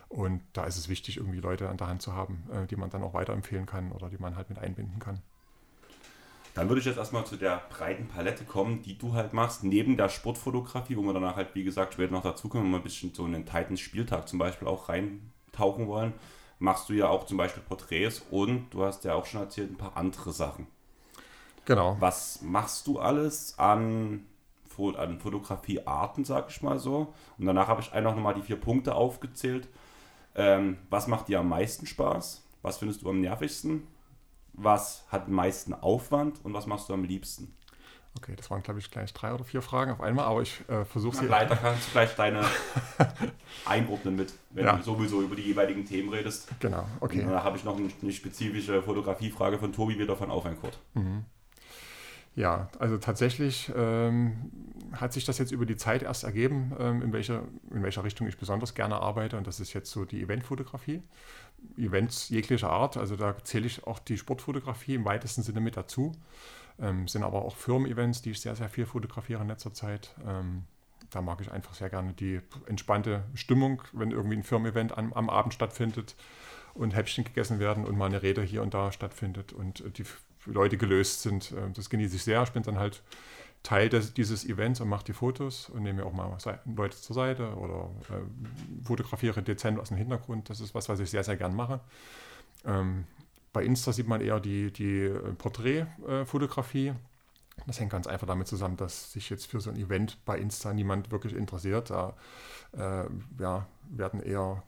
Und 0.09 0.43
da 0.52 0.64
ist 0.64 0.76
es 0.76 0.88
wichtig, 0.88 1.19
irgendwie 1.19 1.41
Leute 1.41 1.69
an 1.69 1.76
der 1.76 1.88
Hand 1.88 2.02
zu 2.02 2.14
haben, 2.14 2.45
äh, 2.52 2.67
die 2.67 2.76
man 2.76 2.91
dann 2.91 3.02
auch 3.02 3.14
weiterempfehlen 3.14 3.67
kann 3.67 3.93
oder 3.93 4.09
die 4.09 4.19
man 4.19 4.37
halt 4.37 4.49
mit 4.49 4.59
einbinden 4.59 4.99
kann. 4.99 5.21
Dann 6.55 6.69
würde 6.69 6.81
ich 6.81 6.87
jetzt 6.87 6.99
erstmal 6.99 7.25
zu 7.25 7.37
der 7.37 7.62
breiten 7.71 8.09
Palette 8.09 8.45
kommen, 8.45 8.83
die 8.83 8.99
du 8.99 9.14
halt 9.14 9.33
machst, 9.33 9.64
neben 9.64 9.97
der 9.97 10.11
Sportfotografie, 10.11 10.97
wo 10.97 11.02
wir 11.02 11.14
danach 11.14 11.37
halt, 11.37 11.55
wie 11.55 11.64
gesagt, 11.64 11.95
später 11.95 12.12
noch 12.12 12.23
dazu 12.23 12.50
kommen, 12.50 12.64
wenn 12.64 12.73
wir 12.73 12.76
ein 12.79 12.83
bisschen 12.83 13.14
so 13.14 13.25
in 13.25 13.33
den 13.33 13.47
Titans-Spieltag 13.47 14.29
zum 14.29 14.38
Beispiel 14.38 14.69
auch 14.69 14.91
reintauchen 14.91 15.87
wollen, 15.87 16.12
machst 16.62 16.88
du 16.88 16.92
ja 16.92 17.09
auch 17.09 17.26
zum 17.26 17.37
Beispiel 17.37 17.62
Porträts 17.62 18.25
und 18.31 18.71
du 18.71 18.85
hast 18.85 19.04
ja 19.04 19.14
auch 19.14 19.26
schon 19.26 19.40
erzählt, 19.40 19.73
ein 19.73 19.76
paar 19.76 19.97
andere 19.97 20.33
Sachen. 20.33 20.69
Genau. 21.64 21.97
Was 21.99 22.40
machst 22.40 22.87
du 22.87 23.00
alles 23.00 23.59
an, 23.59 24.26
an 24.97 25.19
Fotografiearten, 25.19 26.25
sag 26.25 26.50
ich 26.50 26.62
mal 26.62 26.78
so? 26.78 27.12
Und 27.37 27.47
danach 27.47 27.66
habe 27.66 27.83
ich 27.83 27.92
einfach 27.92 28.14
nochmal 28.14 28.35
die 28.35 28.42
vier 28.42 28.61
Punkte 28.61 28.95
aufgezählt. 28.95 29.69
Ähm, 30.37 30.78
was 30.88 31.09
macht 31.09 31.28
dir 31.28 31.40
am 31.40 31.49
meisten 31.49 31.87
Spaß? 31.87 32.47
Was 32.62 32.78
findest 32.78 33.02
du 33.02 33.11
am 33.11 33.21
nervigsten? 33.21 33.88
Was 34.52 35.04
hat 35.08 35.26
den 35.26 35.34
meisten 35.34 35.75
Aufwand 35.75 36.45
und 36.45 36.54
was 36.54 36.67
machst 36.67 36.89
du 36.89 36.95
am 36.95 37.04
liebsten? 37.04 37.56
Okay, 38.17 38.35
das 38.37 38.51
waren, 38.51 38.63
glaube 38.63 38.79
ich, 38.79 38.91
gleich 38.91 39.13
drei 39.15 39.33
oder 39.33 39.43
vier 39.43 39.63
Fragen 39.63 39.91
auf 39.91 40.01
einmal, 40.01 40.27
aber 40.27 40.43
ich 40.43 40.61
äh, 40.69 40.85
versuche 40.85 41.17
sie. 41.17 41.27
Leider 41.27 41.57
kannst 41.57 41.89
du 41.89 41.93
gleich 41.93 42.15
deine 42.15 42.45
einordnen 43.65 44.17
mit, 44.17 44.35
wenn 44.51 44.67
Ja. 44.67 44.77
du 44.77 44.83
sowieso 44.83 45.23
über 45.23 45.35
die 45.35 45.43
jeweiligen 45.43 45.85
Themen 45.87 46.11
redest. 46.11 46.49
Genau, 46.61 46.87
okay. 47.01 47.21
Und 47.23 47.29
danach 47.29 47.45
habe 47.45 47.57
ich 47.57 47.65
noch 47.65 47.77
eine, 47.77 48.13
spezifische 48.13 48.83
Fotografiefrage 48.83 49.59
von 49.59 49.73
Tobi 49.73 49.99
wieder 49.99 50.15
von 50.17 50.31
Auf 50.31 50.45
ein 50.47 50.61
Kurt. 50.61 50.79
Ja, 52.35 52.69
also 52.79 52.97
tatsächlich 52.99 53.71
ähm, 53.77 54.51
hat 54.93 55.13
sich 55.13 55.25
das 55.25 55.39
jetzt 55.39 55.53
über 55.53 55.67
die 55.67 55.77
Zeit 55.77 56.03
erst 56.03 56.25
ergeben, 56.25 56.73
ähm, 56.79 57.03
in, 57.03 57.13
welcher, 57.13 57.43
in 57.71 57.83
welcher 57.83 58.05
Richtung 58.05 58.27
ich 58.27 58.39
besonders 58.39 58.75
gerne 58.75 58.97
arbeite. 58.97 59.37
Und 59.37 59.47
das 59.47 59.61
ist 59.61 59.73
jetzt 59.75 59.91
so 59.91 60.05
die 60.05 60.23
Eventfotografie. 60.23 61.03
Events 61.77 62.29
jeglicher 62.31 62.71
Art, 62.71 62.97
also 62.97 63.17
da 63.17 63.37
zähle 63.45 63.67
ich 63.67 63.87
auch 63.87 63.99
die 63.99 64.17
Sportfotografie 64.17 64.95
im 64.95 65.05
weitesten 65.05 65.43
Sinne 65.43 65.61
mit 65.61 65.77
dazu. 65.77 66.13
Ähm, 66.80 67.08
sind 67.08 67.23
aber 67.23 67.45
auch 67.45 67.56
Firmen-Events, 67.56 68.23
die 68.23 68.30
ich 68.30 68.41
sehr, 68.41 68.56
sehr 68.56 68.69
viel 68.69 68.87
fotografiere 68.87 69.43
in 69.43 69.49
letzter 69.49 69.73
Zeit. 69.73 70.15
Ähm, 70.26 70.65
da 71.11 71.21
mag 71.21 71.41
ich 71.41 71.52
einfach 71.52 71.75
sehr 71.75 71.91
gerne 71.91 72.13
die 72.15 72.41
entspannte 72.67 73.25
Stimmung, 73.35 73.82
wenn 73.93 74.11
irgendwie 74.11 74.37
ein 74.37 74.43
Firmen-Event 74.43 74.97
am, 74.97 75.13
am 75.13 75.28
Abend 75.28 75.54
stattfindet 75.54 76.17
und 76.75 76.95
Häppchen 76.97 77.25
gegessen 77.25 77.58
werden 77.58 77.85
und 77.85 77.97
mal 77.99 78.06
eine 78.06 78.23
Rede 78.23 78.43
hier 78.43 78.63
und 78.63 78.73
da 78.75 78.93
stattfindet 78.93 79.52
und 79.52 79.80
äh, 79.80 79.91
die 79.91 80.04
Leute 80.47 80.76
gelöst 80.76 81.23
sind. 81.23 81.52
Äh, 81.52 81.71
Das 81.75 81.91
genieße 81.91 82.17
ich 82.17 82.25
sehr. 82.25 82.43
Ich 82.43 82.50
bin 82.50 82.63
dann 82.63 82.78
halt 82.78 83.02
Teil 83.63 83.89
des, 83.89 84.13
dieses 84.15 84.45
Events 84.45 84.80
und 84.80 84.89
mache 84.89 85.04
die 85.04 85.13
Fotos 85.13 85.69
und 85.69 85.82
nehme 85.82 86.04
auch 86.04 86.13
mal 86.13 86.37
Leute 86.65 86.97
zur 86.97 87.15
Seite 87.15 87.54
oder 87.54 87.91
äh, 88.11 88.85
fotografiere 88.85 89.43
dezent 89.43 89.78
aus 89.78 89.89
dem 89.89 89.99
Hintergrund. 89.99 90.50
Das 90.50 90.61
ist 90.61 90.75
was, 90.75 90.89
was 90.89 90.99
ich 90.99 91.11
sehr, 91.11 91.23
sehr 91.23 91.37
gern 91.37 91.54
mache. 91.54 91.80
Ähm, 92.65 93.04
bei 93.52 93.65
Insta 93.65 93.93
sieht 93.93 94.08
man 94.08 94.21
eher 94.21 94.41
die, 94.41 94.73
die 94.73 95.00
äh, 95.04 95.32
Porträtfotografie. 95.34 96.95
Das 97.67 97.78
hängt 97.78 97.93
ganz 97.93 98.06
einfach 98.06 98.26
damit 98.26 98.49
zusammen, 98.49 98.76
dass 98.76 99.12
sich 99.12 99.28
jetzt 99.30 99.47
für 99.47 99.60
so 99.60 99.71
ein 99.71 99.76
Event 99.76 100.19
bei 100.25 100.38
Insta 100.38 100.73
niemand 100.73 101.10
wirklich 101.10 101.34
interessiert. 101.34 101.91
Da 101.91 102.17
äh, 102.73 103.04
ja, 103.38 103.67
werden 103.91 104.21
eher 104.23 104.62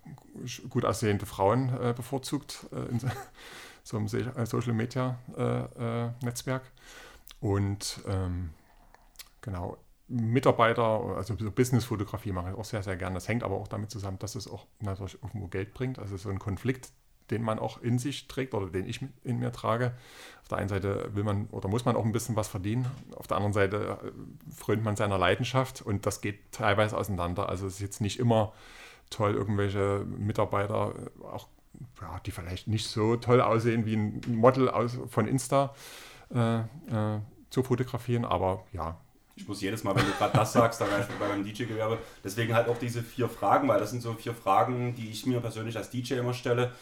gut 0.69 0.85
aussehende 0.85 1.27
Frauen 1.27 1.71
äh, 1.81 1.95
bevorzugt 1.95 2.67
äh, 2.73 2.91
in 2.91 3.01
so, 3.83 3.97
einem 3.97 4.07
äh, 4.07 4.47
Social 4.47 4.75
Media 4.75 5.19
äh, 5.37 6.25
Netzwerk. 6.25 6.71
Und 7.41 8.01
ähm, 8.07 8.51
genau, 9.41 9.79
Mitarbeiter, 10.09 11.17
also 11.17 11.37
so 11.39 11.51
Business-Fotografie 11.51 12.33
mache 12.33 12.51
ich 12.51 12.57
auch 12.57 12.65
sehr, 12.65 12.83
sehr 12.83 12.97
gerne. 12.97 13.15
Das 13.15 13.29
hängt 13.29 13.43
aber 13.43 13.57
auch 13.57 13.69
damit 13.69 13.91
zusammen, 13.91 14.19
dass 14.19 14.35
es 14.35 14.47
auch 14.47 14.67
natürlich 14.81 15.23
irgendwo 15.23 15.49
Geld 15.49 15.73
bringt. 15.73 15.99
Also 15.99 16.17
so 16.17 16.29
ein 16.29 16.39
Konflikt, 16.39 16.91
den 17.31 17.43
man 17.43 17.59
auch 17.59 17.81
in 17.81 17.99
sich 17.99 18.29
trägt 18.29 18.55
oder 18.55 18.67
den 18.67 18.87
ich 18.87 19.01
in 19.23 19.39
mir 19.39 19.53
trage. 19.53 19.93
Auf 20.43 20.49
der 20.49 20.59
einen 20.59 20.69
Seite 20.69 21.11
will 21.15 21.25
man 21.25 21.47
oder 21.47 21.69
muss 21.69 21.85
man 21.85 21.97
auch 21.97 22.05
ein 22.05 22.13
bisschen 22.13 22.37
was 22.37 22.49
verdienen. 22.49 22.87
Auf 23.17 23.27
der 23.27 23.39
anderen 23.39 23.55
Seite 23.55 23.99
äh, 24.03 24.53
frönt 24.55 24.85
man 24.85 24.97
seiner 24.97 25.19
Leidenschaft 25.19 25.83
und 25.83 26.05
das 26.07 26.21
geht 26.21 26.53
teilweise 26.53 26.97
auseinander. 26.97 27.49
Also 27.49 27.67
es 27.67 27.75
ist 27.75 27.81
jetzt 27.81 28.01
nicht 28.01 28.19
immer 28.19 28.53
toll, 29.11 29.35
irgendwelche 29.35 30.05
Mitarbeiter, 30.05 30.95
äh, 30.97 31.25
auch 31.25 31.49
ja, 32.01 32.21
die 32.25 32.31
vielleicht 32.31 32.69
nicht 32.69 32.87
so 32.87 33.17
toll 33.17 33.41
aussehen 33.41 33.87
wie 33.87 33.97
ein 33.97 34.21
Model 34.29 34.69
aus, 34.69 34.99
von 35.09 35.27
Insta 35.27 35.75
äh, 36.35 36.59
äh, 36.61 37.21
zu 37.51 37.63
fotografieren, 37.63 38.25
aber 38.25 38.65
ja, 38.73 38.99
Ich 39.37 39.49
muss 39.49 39.61
jedes 39.61 39.83
Mal, 39.83 39.97
wenn 39.97 40.05
du 40.05 40.13
gerade 40.13 40.37
das 40.37 40.53
sagst, 40.53 40.81
da 40.81 40.85
ich 40.85 41.07
bei 41.07 41.29
meinem 41.29 41.45
DJ-Gewerbe. 41.45 41.99
Deswegen 42.23 42.55
halt 42.55 42.69
auch 42.69 42.79
diese 42.79 43.03
vier 43.03 43.29
Fragen, 43.29 43.67
weil 43.67 43.81
das 43.81 43.91
sind 43.91 44.01
so 44.01 44.13
vier 44.15 44.35
Fragen, 44.35 44.95
die 44.95 45.11
ich 45.11 45.27
mir 45.27 45.41
persönlich 45.41 45.77
als 45.77 45.91
DJ 45.91 46.15
immer 46.15 46.35
stelle, 46.35 46.73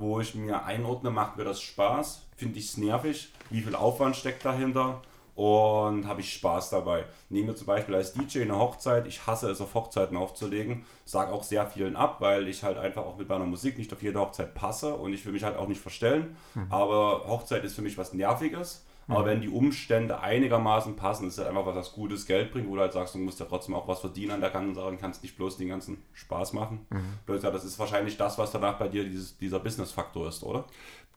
wo 0.00 0.18
ich 0.20 0.34
mir 0.34 0.64
einordne, 0.64 1.10
macht 1.10 1.36
mir 1.36 1.44
das 1.44 1.60
Spaß, 1.60 2.26
finde 2.36 2.58
ich 2.58 2.66
es 2.66 2.76
nervig, 2.76 3.32
wie 3.50 3.60
viel 3.60 3.74
Aufwand 3.74 4.16
steckt 4.16 4.44
dahinter? 4.44 5.02
Und 5.36 6.06
habe 6.06 6.20
ich 6.20 6.34
Spaß 6.34 6.70
dabei. 6.70 7.04
Nehmen 7.30 7.48
wir 7.48 7.56
zum 7.56 7.66
Beispiel 7.66 7.94
als 7.94 8.12
DJ 8.12 8.42
eine 8.42 8.58
Hochzeit, 8.58 9.06
ich 9.06 9.26
hasse 9.26 9.48
es 9.48 9.60
auf 9.60 9.74
Hochzeiten 9.74 10.16
aufzulegen, 10.16 10.84
sage 11.06 11.32
auch 11.32 11.44
sehr 11.44 11.66
vielen 11.66 11.96
ab, 11.96 12.16
weil 12.20 12.46
ich 12.48 12.62
halt 12.62 12.76
einfach 12.76 13.04
auch 13.04 13.16
mit 13.16 13.28
meiner 13.28 13.46
Musik 13.46 13.78
nicht 13.78 13.92
auf 13.92 14.02
jede 14.02 14.20
Hochzeit 14.20 14.54
passe 14.54 14.94
und 14.94 15.14
ich 15.14 15.24
will 15.24 15.32
mich 15.32 15.44
halt 15.44 15.56
auch 15.56 15.68
nicht 15.68 15.80
verstellen, 15.80 16.36
aber 16.68 17.24
Hochzeit 17.26 17.64
ist 17.64 17.74
für 17.74 17.80
mich 17.82 17.96
was 17.96 18.12
Nerviges. 18.12 18.84
Aber 19.10 19.26
wenn 19.26 19.40
die 19.40 19.48
Umstände 19.48 20.20
einigermaßen 20.20 20.96
passen, 20.96 21.28
ist 21.28 21.38
halt 21.38 21.48
einfach 21.48 21.66
was, 21.66 21.76
was 21.76 21.92
gutes 21.92 22.26
Geld 22.26 22.52
bringt, 22.52 22.68
wo 22.68 22.76
du 22.76 22.80
halt 22.82 22.92
sagst, 22.92 23.14
du 23.14 23.18
musst 23.18 23.40
ja 23.40 23.46
trotzdem 23.46 23.74
auch 23.74 23.88
was 23.88 24.00
verdienen 24.00 24.32
an 24.32 24.40
der 24.40 24.50
ganzen 24.50 24.74
Sache 24.74 24.88
und 24.88 25.00
kannst 25.00 25.22
nicht 25.22 25.36
bloß 25.36 25.56
den 25.56 25.68
ganzen 25.68 26.02
Spaß 26.12 26.52
machen. 26.52 26.86
Ja, 27.28 27.50
das 27.50 27.64
ist 27.64 27.78
wahrscheinlich 27.78 28.16
das, 28.16 28.38
was 28.38 28.52
danach 28.52 28.78
bei 28.78 28.88
dir 28.88 29.04
dieses, 29.04 29.36
dieser 29.38 29.60
Business-Faktor 29.60 30.28
ist, 30.28 30.42
oder? 30.42 30.64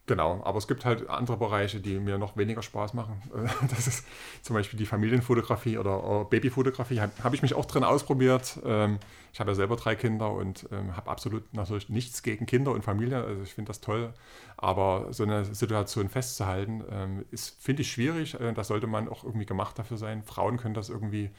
Genau, 0.05 0.41
aber 0.43 0.57
es 0.57 0.67
gibt 0.67 0.83
halt 0.83 1.09
andere 1.09 1.37
Bereiche, 1.37 1.79
die 1.79 1.97
mir 1.97 2.17
noch 2.17 2.35
weniger 2.35 2.61
Spaß 2.61 2.93
machen. 2.93 3.21
Das 3.69 3.87
ist 3.87 4.05
zum 4.41 4.55
Beispiel 4.55 4.77
die 4.77 4.85
Familienfotografie 4.85 5.77
oder 5.77 6.25
Babyfotografie. 6.25 6.99
Habe 6.99 7.13
hab 7.23 7.33
ich 7.33 7.41
mich 7.41 7.53
auch 7.53 7.65
drin 7.65 7.85
ausprobiert. 7.85 8.59
Ähm, 8.65 8.99
Ich 9.33 9.39
habe 9.39 9.51
ja 9.51 9.55
selber 9.55 9.75
drei 9.75 9.95
Kinder 9.95 10.31
und 10.31 10.69
ähm, 10.71 10.95
habe 10.95 11.09
absolut 11.09 11.53
natürlich 11.55 11.89
nichts 11.89 12.21
gegen 12.21 12.45
Kinder 12.45 12.71
und 12.71 12.83
Familie. 12.83 13.23
Also 13.23 13.41
ich 13.41 13.53
finde 13.53 13.69
das 13.69 13.81
toll. 13.81 14.13
Aber 14.57 15.11
so 15.11 15.23
eine 15.23 15.43
Situation 15.45 16.07
festzuhalten, 16.07 16.83
ähm, 16.89 17.25
ist, 17.31 17.61
finde 17.61 17.81
ich 17.81 17.91
schwierig. 17.91 18.39
Äh, 18.39 18.53
Da 18.53 18.63
sollte 18.63 18.85
man 18.87 19.09
auch 19.09 19.23
irgendwie 19.23 19.47
gemacht 19.47 19.79
dafür 19.79 19.97
sein. 19.97 20.23
Frauen 20.23 20.57
können 20.57 20.75
das 20.75 20.89
irgendwie 20.89 21.31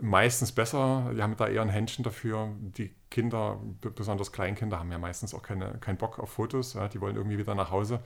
meistens 0.00 0.52
besser. 0.52 1.10
Die 1.16 1.22
haben 1.22 1.36
da 1.36 1.48
eher 1.48 1.62
ein 1.62 1.68
Händchen 1.70 2.04
dafür. 2.04 2.50
Die 2.60 2.94
Kinder, 3.10 3.60
besonders 3.94 4.32
Kleinkinder, 4.32 4.78
haben 4.78 4.92
ja 4.92 4.98
meistens 4.98 5.34
auch 5.34 5.42
keine, 5.42 5.78
keinen 5.80 5.96
Bock 5.98 6.18
auf 6.18 6.30
Fotos. 6.30 6.74
Ja. 6.74 6.88
Die 6.88 7.00
wollen 7.00 7.16
irgendwie 7.16 7.38
wieder 7.38 7.54
nach 7.54 7.70
Hause, 7.70 8.00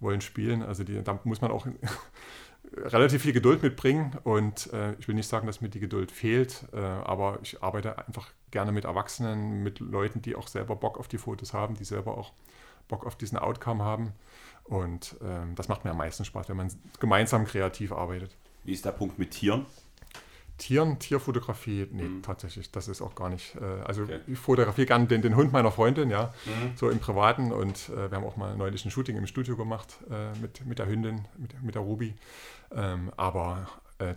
wollen 0.00 0.20
spielen. 0.20 0.62
Also 0.62 0.84
die, 0.84 1.02
da 1.02 1.18
muss 1.24 1.40
man 1.40 1.50
auch 1.50 1.66
relativ 2.76 3.22
viel 3.22 3.32
Geduld 3.32 3.62
mitbringen. 3.62 4.16
Und 4.24 4.72
äh, 4.72 4.94
ich 4.94 5.08
will 5.08 5.14
nicht 5.14 5.28
sagen, 5.28 5.46
dass 5.46 5.60
mir 5.60 5.68
die 5.68 5.80
Geduld 5.80 6.12
fehlt, 6.12 6.64
äh, 6.72 6.78
aber 6.78 7.38
ich 7.42 7.62
arbeite 7.62 7.98
einfach 8.06 8.30
gerne 8.50 8.72
mit 8.72 8.84
Erwachsenen, 8.84 9.62
mit 9.62 9.80
Leuten, 9.80 10.22
die 10.22 10.36
auch 10.36 10.48
selber 10.48 10.76
Bock 10.76 10.98
auf 10.98 11.08
die 11.08 11.18
Fotos 11.18 11.52
haben, 11.54 11.74
die 11.74 11.84
selber 11.84 12.16
auch 12.16 12.32
Bock 12.88 13.04
auf 13.06 13.16
diesen 13.16 13.38
Outcome 13.38 13.84
haben. 13.84 14.12
Und 14.64 15.16
ähm, 15.22 15.54
das 15.54 15.68
macht 15.68 15.84
mir 15.84 15.90
am 15.92 15.96
meisten 15.98 16.24
Spaß, 16.24 16.48
wenn 16.48 16.56
man 16.56 16.70
gemeinsam 17.00 17.46
kreativ 17.46 17.92
arbeitet. 17.92 18.36
Wie 18.64 18.72
ist 18.72 18.84
der 18.84 18.92
Punkt 18.92 19.18
mit 19.18 19.30
Tieren? 19.30 19.66
Tieren, 20.58 20.98
Tierfotografie, 20.98 21.86
nee, 21.92 22.20
tatsächlich, 22.20 22.72
das 22.72 22.88
ist 22.88 23.00
auch 23.00 23.14
gar 23.14 23.28
nicht. 23.30 23.54
Äh, 23.54 23.64
also 23.84 24.02
Okay. 24.02 24.18
ich 24.26 24.38
fotografiere 24.38 24.86
gerne 24.88 25.06
den, 25.06 25.22
den 25.22 25.36
Hund 25.36 25.52
meiner 25.52 25.70
Freundin, 25.70 26.10
ja, 26.10 26.34
so 26.74 26.90
im 26.90 26.98
Privaten 26.98 27.52
und 27.52 27.88
äh, 27.90 28.10
wir 28.10 28.16
haben 28.16 28.24
auch 28.24 28.36
mal 28.36 28.56
neulich 28.56 28.84
ein 28.84 28.90
Shooting 28.90 29.16
im 29.16 29.28
Studio 29.28 29.56
gemacht 29.56 29.98
äh, 30.10 30.36
mit, 30.40 30.66
mit 30.66 30.80
der 30.80 30.86
Hündin, 30.86 31.26
mit, 31.36 31.62
mit 31.62 31.76
der 31.76 31.82
Ruby. 31.82 32.14
Ähm, 32.74 33.12
aber 33.16 33.68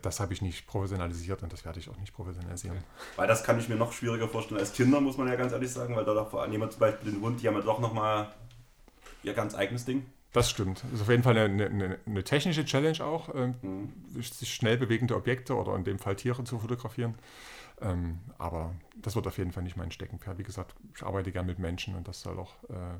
das 0.02 0.20
habe 0.20 0.34
ich 0.34 0.42
nicht 0.42 0.68
professionalisiert 0.68 1.42
und 1.44 1.52
das 1.52 1.66
werde 1.66 1.80
ich 1.80 1.90
auch 1.90 1.98
nicht 1.98 2.14
professionalisieren. 2.14 2.78
Weil 3.16 3.28
das 3.28 3.44
kann 3.44 3.60
ich 3.60 3.68
mir 3.68 3.76
noch 3.76 3.94
schwieriger 3.94 4.28
vorstellen 4.28 4.60
als 4.60 4.74
Kinder, 4.74 5.02
muss 5.02 5.18
man 5.18 5.28
ja 5.28 5.36
ganz 5.36 5.52
ehrlich 5.54 5.72
sagen, 5.72 5.96
weil 5.96 6.06
da 6.06 6.14
doch 6.14 6.30
vor 6.30 6.42
allem 6.42 6.52
jemand 6.52 6.74
zum 6.74 6.82
Beispiel 6.82 7.12
den 7.12 7.22
Hund, 7.22 7.42
die 7.42 7.48
haben 7.48 7.56
ja 7.56 7.62
doch 7.62 7.80
nochmal 7.80 8.32
ihr 9.24 9.34
ganz 9.34 9.56
eigenes 9.56 9.86
Ding. 9.86 10.06
Das 10.34 10.50
stimmt. 10.50 10.84
Das 10.84 10.94
ist 10.94 11.02
auf 11.02 11.10
jeden 11.10 11.24
Fall 11.24 11.38
eine, 11.38 11.66
eine, 11.66 11.98
eine 12.06 12.24
technische 12.24 12.64
Challenge 12.64 13.04
auch, 13.04 13.36
ähm, 13.36 13.92
sich 14.14 14.54
schnell 14.54 14.78
bewegende 14.78 15.16
Objekte 15.16 15.56
oder 15.56 15.76
in 15.76 15.84
dem 15.84 16.00
Fall 16.00 16.16
Tiere 16.16 16.44
zu 16.44 16.60
fotografieren. 16.60 17.16
Ähm, 17.82 18.20
aber 18.38 18.74
das 18.96 19.16
wird 19.16 19.28
auf 19.28 19.38
jeden 19.38 19.52
Fall 19.52 19.64
nicht 19.64 19.76
mein 19.76 19.92
Steckenpferd. 19.92 20.38
Wie 20.38 20.44
gesagt, 20.44 20.76
ich 20.96 21.04
arbeite 21.04 21.32
gern 21.32 21.48
mit 21.48 21.60
Menschen 21.60 21.96
und 21.96 22.08
das 22.08 22.22
soll 22.22 22.40
auch 22.40 22.54
äh, 22.70 23.00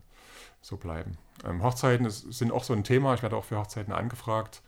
so 0.62 0.76
bleiben. 0.76 1.18
Ähm, 1.46 1.64
Hochzeiten 1.64 2.06
ist, 2.06 2.34
sind 2.34 2.52
auch 2.52 2.64
so 2.64 2.74
ein 2.74 2.84
Thema. 2.84 3.14
Ich 3.14 3.22
werde 3.22 3.38
auch 3.38 3.46
für 3.46 3.58
Hochzeiten 3.58 3.94
angefragt. 3.94 4.62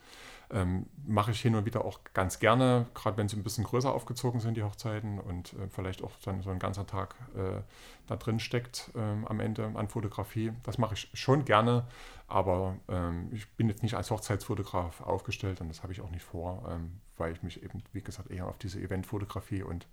Ähm, 0.53 0.85
mache 1.07 1.31
ich 1.31 1.41
hin 1.41 1.55
und 1.55 1.65
wieder 1.65 1.83
auch 1.83 1.99
ganz 2.13 2.37
gerne, 2.37 2.85
gerade 2.93 3.17
wenn 3.17 3.27
sie 3.27 3.35
ein 3.35 3.43
bisschen 3.43 3.63
größer 3.63 3.91
aufgezogen 3.91 4.39
sind, 4.39 4.55
die 4.55 4.61
Hochzeiten 4.61 5.19
und 5.19 5.53
äh, 5.53 5.67
vielleicht 5.69 6.03
auch 6.03 6.11
dann 6.23 6.43
so 6.43 6.51
ein 6.51 6.59
ganzer 6.59 6.85
Tag 6.85 7.15
äh, 7.35 7.61
da 8.05 8.15
drin 8.17 8.39
steckt 8.39 8.91
ähm, 8.95 9.25
am 9.27 9.39
Ende 9.39 9.71
an 9.73 9.87
Fotografie. 9.87 10.51
Das 10.61 10.77
mache 10.77 10.93
ich 10.93 11.09
schon 11.13 11.43
gerne, 11.43 11.85
aber 12.27 12.75
ähm, 12.87 13.29
ich 13.31 13.49
bin 13.53 13.67
jetzt 13.67 13.81
nicht 13.81 13.95
als 13.95 14.11
Hochzeitsfotograf 14.11 15.01
aufgestellt 15.01 15.59
und 15.59 15.69
das 15.69 15.81
habe 15.81 15.91
ich 15.91 16.01
auch 16.01 16.11
nicht 16.11 16.23
vor, 16.23 16.69
ähm, 16.69 16.99
weil 17.17 17.33
ich 17.33 17.41
mich 17.41 17.63
eben, 17.63 17.81
wie 17.91 18.01
gesagt, 18.01 18.29
eher 18.29 18.47
auf 18.47 18.59
diese 18.59 18.79
Eventfotografie 18.79 19.63
und 19.63 19.87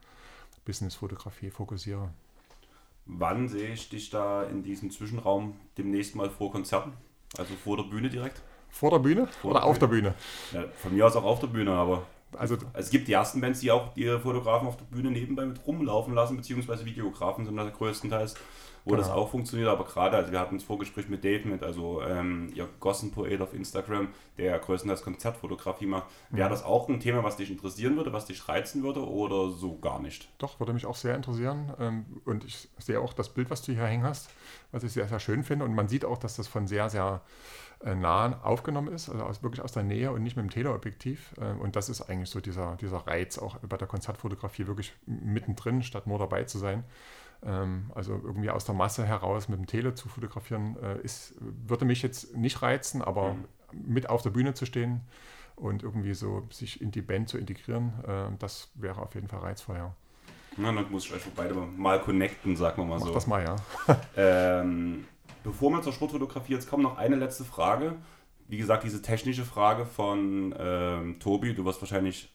Businessfotografie 0.67 1.51
fokussiere. 1.51 2.11
Wann 3.07 3.49
sehe 3.49 3.73
ich 3.73 3.89
dich 3.89 4.11
da 4.11 4.45
in 4.45 4.63
diesem 4.63 4.91
Zwischenraum 4.91 5.59
demnächst 5.79 6.15
mal 6.15 6.29
vor 6.29 6.53
Konzerten? 6.53 6.93
Also 7.39 7.55
vor 7.55 7.77
der 7.77 7.85
Bühne 7.85 8.11
direkt? 8.11 8.43
Vor 8.71 8.91
der 8.91 8.99
Bühne 8.99 9.27
Vor 9.43 9.51
oder 9.53 9.61
der 9.61 9.69
auf 9.69 9.79
der 9.79 9.87
Bühne? 9.89 10.15
Ja, 10.53 10.65
von 10.77 10.95
mir 10.95 11.07
aus 11.07 11.17
auch 11.17 11.25
auf 11.25 11.41
der 11.41 11.49
Bühne, 11.49 11.73
aber 11.73 12.03
Also 12.39 12.57
es 12.75 12.91
gibt 12.91 13.09
die 13.09 13.13
ersten 13.13 13.41
Bands, 13.41 13.61
die 13.61 13.71
auch 13.71 13.89
ihre 13.97 14.21
Fotografen 14.21 14.69
auf 14.69 14.77
der 14.77 14.85
Bühne 14.85 15.11
nebenbei 15.11 15.45
mit 15.45 15.67
rumlaufen 15.67 16.15
lassen, 16.15 16.37
beziehungsweise 16.37 16.85
Videografen 16.85 17.45
sind 17.45 17.57
das 17.57 17.73
größtenteils, 17.73 18.35
wo 18.85 18.95
das 18.97 19.09
Genau. 19.09 19.19
auch 19.19 19.31
funktioniert. 19.31 19.69
Aber 19.69 19.85
gerade, 19.85 20.17
also 20.17 20.31
wir 20.33 20.39
hatten 20.39 20.57
das 20.57 20.65
Vorgespräch 20.65 21.09
mit 21.09 21.23
Dave, 21.25 21.47
mit 21.49 21.63
also 21.65 22.01
ähm, 22.03 22.51
ihr 22.55 22.69
Gossenpoet 22.79 23.41
auf 23.43 23.53
Instagram, 23.53 24.09
der 24.39 24.59
größtenteils 24.61 25.03
Konzertfotografie 25.03 25.87
macht. 25.87 26.05
Wäre 26.31 26.49
Mhm. 26.49 26.53
das 26.53 26.63
auch 26.65 26.89
ein 26.89 27.01
Thema, 27.01 27.25
was 27.25 27.37
dich 27.37 27.51
interessieren 27.51 27.97
würde, 27.97 28.13
was 28.13 28.27
dich 28.27 28.49
reizen 28.49 28.83
würde 28.85 29.05
oder 29.07 29.51
so 29.51 29.79
gar 29.81 30.01
nicht? 30.01 30.29
Doch, 30.39 30.61
würde 30.61 30.73
mich 30.73 30.87
auch 30.87 30.97
sehr 30.97 31.17
interessieren. 31.17 31.73
Ähm, 31.81 32.07
Und 32.25 32.45
ich 32.45 32.69
sehe 32.79 33.01
auch 33.01 33.13
das 33.13 33.29
Bild, 33.31 33.51
was 33.51 33.61
du 33.63 33.73
hier 33.73 33.85
hängen 33.85 34.05
hast, 34.05 34.31
was 34.73 34.85
ich 34.85 34.93
sehr, 34.93 35.09
sehr 35.09 35.19
schön 35.21 35.43
finde. 35.43 35.65
Und 35.65 35.75
man 35.75 35.89
sieht 35.89 36.05
auch, 36.05 36.17
dass 36.19 36.37
das 36.37 36.47
von 36.49 36.67
sehr, 36.69 36.89
sehr 36.89 37.21
nah 37.85 38.41
aufgenommen 38.43 38.93
ist, 38.93 39.09
also 39.09 39.25
aus, 39.25 39.43
wirklich 39.43 39.63
aus 39.65 39.73
der 39.73 39.83
Nähe 39.83 40.13
und 40.13 40.23
nicht 40.23 40.37
mit 40.37 40.45
dem 40.45 40.51
Teleobjektiv. 40.51 41.35
Ähm, 41.41 41.61
Und 41.61 41.77
das 41.77 41.89
ist 41.89 42.03
eigentlich 42.03 42.31
so 42.31 42.41
dieser, 42.41 42.77
dieser 42.77 42.99
Reiz 43.07 43.39
auch 43.39 43.57
bei 43.59 43.77
der 43.77 43.89
Konzertfotografie, 43.89 44.67
wirklich 44.67 44.93
mittendrin, 45.07 45.83
statt 45.83 46.07
nur 46.07 46.19
dabei 46.19 46.45
zu 46.45 46.59
sein. 46.59 46.85
Ähm, 47.43 47.91
Also 47.95 48.13
irgendwie 48.13 48.51
aus 48.51 48.65
der 48.67 48.75
Masse 48.75 49.07
heraus 49.07 49.49
mit 49.49 49.59
dem 49.59 49.67
Tele 49.67 49.95
zu 49.95 50.09
fotografieren, 50.09 50.77
äh, 50.83 51.01
ist, 51.01 51.35
würde 51.41 51.85
mich 51.87 52.03
jetzt 52.03 52.37
nicht 52.37 52.61
reizen, 52.61 53.01
aber 53.03 53.37
mit 53.73 54.11
auf 54.11 54.21
der 54.23 54.31
Bühne 54.31 54.53
zu 54.53 54.67
stehen 54.67 55.01
und 55.57 55.83
irgendwie 55.83 56.15
so 56.15 56.47
sich 56.51 56.81
in 56.83 56.91
die 56.91 57.03
Band 57.03 57.29
zu 57.29 57.39
integrieren, 57.39 57.93
äh, 58.07 58.37
das 58.39 58.71
wäre 58.75 59.01
auf 59.01 59.15
jeden 59.15 59.29
Fall 59.29 59.41
reizvoll, 59.41 59.77
ja. 59.77 59.95
Na, 60.57 60.73
dann 60.73 60.91
muss 60.91 61.07
ich 61.07 61.15
euch 61.15 61.23
beide 61.37 61.55
mal 61.55 62.01
connecten, 62.01 62.57
sagen 62.57 62.83
wir 62.83 62.87
mal 62.87 62.99
Mach 62.99 63.07
so. 63.07 63.15
das 63.15 63.27
mal, 63.27 63.43
ja. 63.45 63.57
Ähm, 64.17 65.07
bevor 65.43 65.71
wir 65.71 65.83
zur 65.83 65.93
Sportfotografie 65.93 66.53
jetzt 66.53 66.69
kommen, 66.69 66.83
noch 66.83 66.99
eine 66.99 67.17
letzte 67.17 67.45
Frage. 67.45 67.97
Wie 68.49 68.59
gesagt, 68.59 68.85
diese 68.85 69.03
technische 69.03 69.45
Frage 69.45 69.87
von 69.87 70.55
ähm, 70.59 71.21
Tobi, 71.21 71.55
du 71.55 71.65
wirst 71.65 71.81
wahrscheinlich 71.81 72.33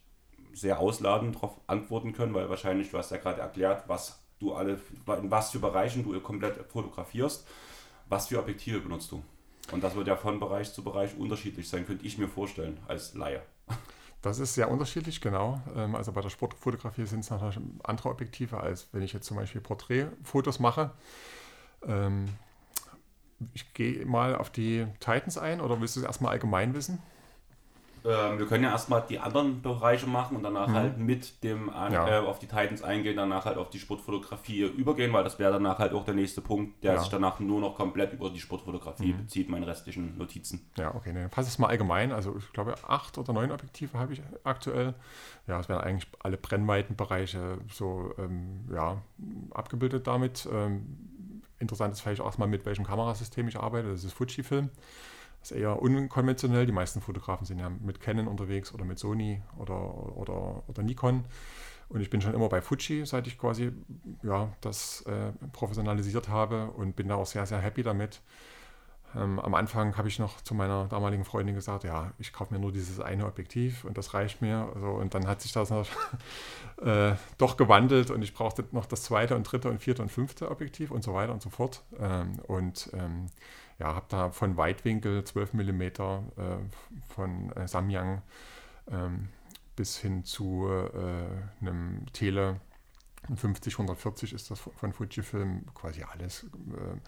sehr 0.52 0.80
ausladend 0.80 1.36
darauf 1.36 1.60
antworten 1.66 2.12
können, 2.12 2.32
weil 2.32 2.48
wahrscheinlich, 2.48 2.90
du 2.90 2.98
hast 2.98 3.10
ja 3.10 3.18
gerade 3.18 3.42
erklärt, 3.42 3.84
was 3.88 4.22
du 4.38 4.54
alle, 4.54 4.80
in 5.20 5.30
was 5.30 5.50
für 5.50 5.58
Bereichen 5.58 6.04
du 6.04 6.18
komplett 6.20 6.56
fotografierst. 6.70 7.46
Was 8.08 8.28
für 8.28 8.38
Objektive 8.38 8.80
benutzt 8.80 9.10
du? 9.12 9.22
Und 9.72 9.82
das 9.82 9.94
wird 9.96 10.06
ja 10.06 10.16
von 10.16 10.38
Bereich 10.38 10.72
zu 10.72 10.84
Bereich 10.84 11.16
unterschiedlich 11.18 11.68
sein, 11.68 11.86
könnte 11.86 12.06
ich 12.06 12.18
mir 12.18 12.28
vorstellen, 12.28 12.78
als 12.86 13.14
Laie. 13.14 13.42
Das 14.22 14.38
ist 14.38 14.54
sehr 14.54 14.70
unterschiedlich, 14.70 15.20
genau. 15.20 15.60
Ähm, 15.76 15.94
Also 15.94 16.12
bei 16.12 16.20
der 16.20 16.30
Sportfotografie 16.30 17.04
sind 17.04 17.20
es 17.20 17.30
natürlich 17.30 17.58
andere 17.84 18.08
Objektive, 18.08 18.58
als 18.60 18.88
wenn 18.92 19.02
ich 19.02 19.12
jetzt 19.12 19.26
zum 19.26 19.36
Beispiel 19.36 19.60
Porträtfotos 19.60 20.60
mache. 20.60 20.92
Ich 23.54 23.72
gehe 23.74 24.06
mal 24.06 24.34
auf 24.36 24.50
die 24.50 24.86
Titans 25.00 25.36
ein 25.38 25.60
oder 25.60 25.80
willst 25.80 25.96
du 25.96 26.00
es 26.00 26.06
erstmal 26.06 26.32
allgemein 26.32 26.74
wissen? 26.74 26.98
Ähm, 28.04 28.38
wir 28.38 28.46
können 28.46 28.62
ja 28.62 28.70
erstmal 28.70 29.02
die 29.08 29.18
anderen 29.18 29.62
Bereiche 29.62 30.06
machen 30.06 30.36
und 30.36 30.44
danach 30.44 30.72
halt 30.72 30.96
mit 30.96 31.42
dem 31.42 31.68
an, 31.68 31.88
Mhm. 31.88 31.94
Ja. 31.94 32.22
äh, 32.22 32.24
auf 32.24 32.38
die 32.38 32.46
Titans 32.46 32.80
eingehen, 32.82 33.16
danach 33.16 33.46
halt 33.46 33.56
auf 33.58 33.68
die 33.68 33.80
Sportfotografie 33.80 34.60
übergehen, 34.62 35.12
weil 35.12 35.24
das 35.24 35.40
wäre 35.40 35.50
danach 35.54 35.80
halt 35.80 35.92
auch 35.92 36.04
der 36.04 36.14
nächste 36.14 36.40
Punkt, 36.40 36.84
der 36.84 36.92
Ja. 36.92 36.98
Mhm. 36.98 37.02
sich 37.02 37.10
danach 37.10 37.40
nur 37.40 37.60
noch 37.60 37.74
komplett 37.74 38.12
über 38.12 38.30
die 38.30 38.38
Sportfotografie 38.38 39.12
bezieht, 39.12 39.48
meine 39.48 39.66
restlichen 39.66 40.16
Notizen. 40.16 40.70
Ja, 40.78 40.94
okay, 40.94 41.12
dann 41.12 41.30
fasse 41.30 41.48
es 41.48 41.58
mal 41.58 41.66
allgemein. 41.66 42.12
Also 42.12 42.36
ich 42.38 42.52
glaube, 42.52 42.76
acht 42.86 43.18
oder 43.18 43.32
neun 43.32 43.50
Objektive 43.50 43.98
habe 43.98 44.12
ich 44.12 44.22
aktuell. 44.44 44.94
Ja, 45.48 45.58
es 45.58 45.68
werden 45.68 45.80
eigentlich 45.82 46.08
alle 46.22 46.36
Brennweitenbereiche 46.36 47.58
so 47.72 48.14
ähm, 48.18 48.68
ja, 48.72 49.02
abgebildet 49.50 50.06
damit. 50.06 50.48
Ähm, 50.52 50.96
interessant 51.58 51.92
ist 51.92 52.00
vielleicht 52.00 52.20
auch 52.20 52.38
mal, 52.38 52.46
mit 52.46 52.66
welchem 52.66 52.84
Kamerasystem 52.84 53.48
ich 53.48 53.58
arbeite. 53.58 53.90
Das 53.90 54.04
ist 54.04 54.12
Fujifilm. 54.12 54.70
Das 55.40 55.50
ist 55.52 55.58
eher 55.58 55.80
unkonventionell. 55.80 56.66
Die 56.66 56.72
meisten 56.72 57.00
Fotografen 57.00 57.46
sind 57.46 57.58
ja 57.58 57.68
mit 57.68 58.00
Canon 58.00 58.26
unterwegs 58.26 58.72
oder 58.74 58.84
mit 58.84 58.98
Sony 58.98 59.42
oder, 59.58 60.16
oder, 60.16 60.62
oder 60.68 60.82
Nikon. 60.82 61.24
Und 61.88 62.00
ich 62.00 62.10
bin 62.10 62.20
schon 62.20 62.34
immer 62.34 62.48
bei 62.48 62.60
Fuji, 62.60 63.06
seit 63.06 63.26
ich 63.26 63.38
quasi 63.38 63.72
ja, 64.22 64.52
das 64.60 65.02
äh, 65.02 65.32
professionalisiert 65.52 66.28
habe 66.28 66.70
und 66.72 66.96
bin 66.96 67.08
da 67.08 67.14
auch 67.14 67.26
sehr, 67.26 67.46
sehr 67.46 67.60
happy 67.60 67.82
damit. 67.82 68.22
Ähm, 69.16 69.40
am 69.40 69.54
Anfang 69.54 69.96
habe 69.96 70.08
ich 70.08 70.18
noch 70.18 70.40
zu 70.42 70.54
meiner 70.54 70.86
damaligen 70.86 71.24
Freundin 71.24 71.54
gesagt, 71.54 71.84
ja, 71.84 72.12
ich 72.18 72.32
kaufe 72.32 72.52
mir 72.52 72.60
nur 72.60 72.72
dieses 72.72 73.00
eine 73.00 73.26
Objektiv 73.26 73.84
und 73.84 73.96
das 73.96 74.14
reicht 74.14 74.42
mir. 74.42 74.68
Also, 74.74 74.88
und 74.88 75.14
dann 75.14 75.26
hat 75.26 75.40
sich 75.40 75.52
das 75.52 75.70
noch, 75.70 75.86
äh, 76.82 77.14
doch 77.38 77.56
gewandelt 77.56 78.10
und 78.10 78.22
ich 78.22 78.34
brauchte 78.34 78.64
noch 78.72 78.86
das 78.86 79.02
zweite 79.02 79.36
und 79.36 79.44
dritte 79.44 79.70
und 79.70 79.80
vierte 79.80 80.02
und 80.02 80.10
fünfte 80.10 80.50
Objektiv 80.50 80.90
und 80.90 81.02
so 81.02 81.14
weiter 81.14 81.32
und 81.32 81.42
so 81.42 81.50
fort. 81.50 81.82
Ähm, 81.98 82.38
und 82.46 82.90
ähm, 82.92 83.26
ja, 83.78 83.94
habe 83.94 84.06
da 84.08 84.30
von 84.30 84.56
Weitwinkel 84.56 85.24
12 85.24 85.54
mm 85.54 85.82
äh, 85.82 85.90
von 87.08 87.52
äh, 87.52 87.68
Samyang 87.68 88.22
ähm, 88.90 89.28
bis 89.76 89.98
hin 89.98 90.24
zu 90.24 90.68
äh, 90.68 91.64
einem 91.64 92.06
Tele 92.12 92.60
50, 93.34 93.74
140 93.74 94.32
ist 94.32 94.50
das 94.50 94.60
von 94.60 94.92
Fujifilm 94.92 95.66
quasi 95.74 96.02
alles. 96.02 96.44
Äh, 96.44 97.00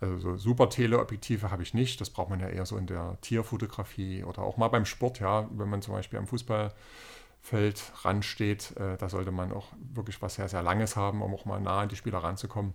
Also 0.00 0.18
so 0.18 0.36
super 0.36 0.70
Teleobjektive 0.70 1.50
habe 1.50 1.62
ich 1.62 1.74
nicht. 1.74 2.00
Das 2.00 2.08
braucht 2.10 2.30
man 2.30 2.40
ja 2.40 2.48
eher 2.48 2.64
so 2.64 2.78
in 2.78 2.86
der 2.86 3.18
Tierfotografie 3.20 4.24
oder 4.24 4.42
auch 4.42 4.56
mal 4.56 4.68
beim 4.68 4.86
Sport, 4.86 5.20
ja, 5.20 5.48
wenn 5.52 5.68
man 5.68 5.82
zum 5.82 5.92
Beispiel 5.94 6.18
am 6.18 6.26
Fußballfeld 6.26 7.92
ransteht, 8.02 8.76
äh, 8.78 8.96
da 8.96 9.08
sollte 9.10 9.30
man 9.30 9.52
auch 9.52 9.66
wirklich 9.94 10.22
was 10.22 10.36
sehr, 10.36 10.48
sehr 10.48 10.62
Langes 10.62 10.96
haben, 10.96 11.20
um 11.22 11.34
auch 11.34 11.44
mal 11.44 11.60
nah 11.60 11.80
an 11.80 11.88
die 11.90 11.96
Spieler 11.96 12.18
ranzukommen. 12.18 12.72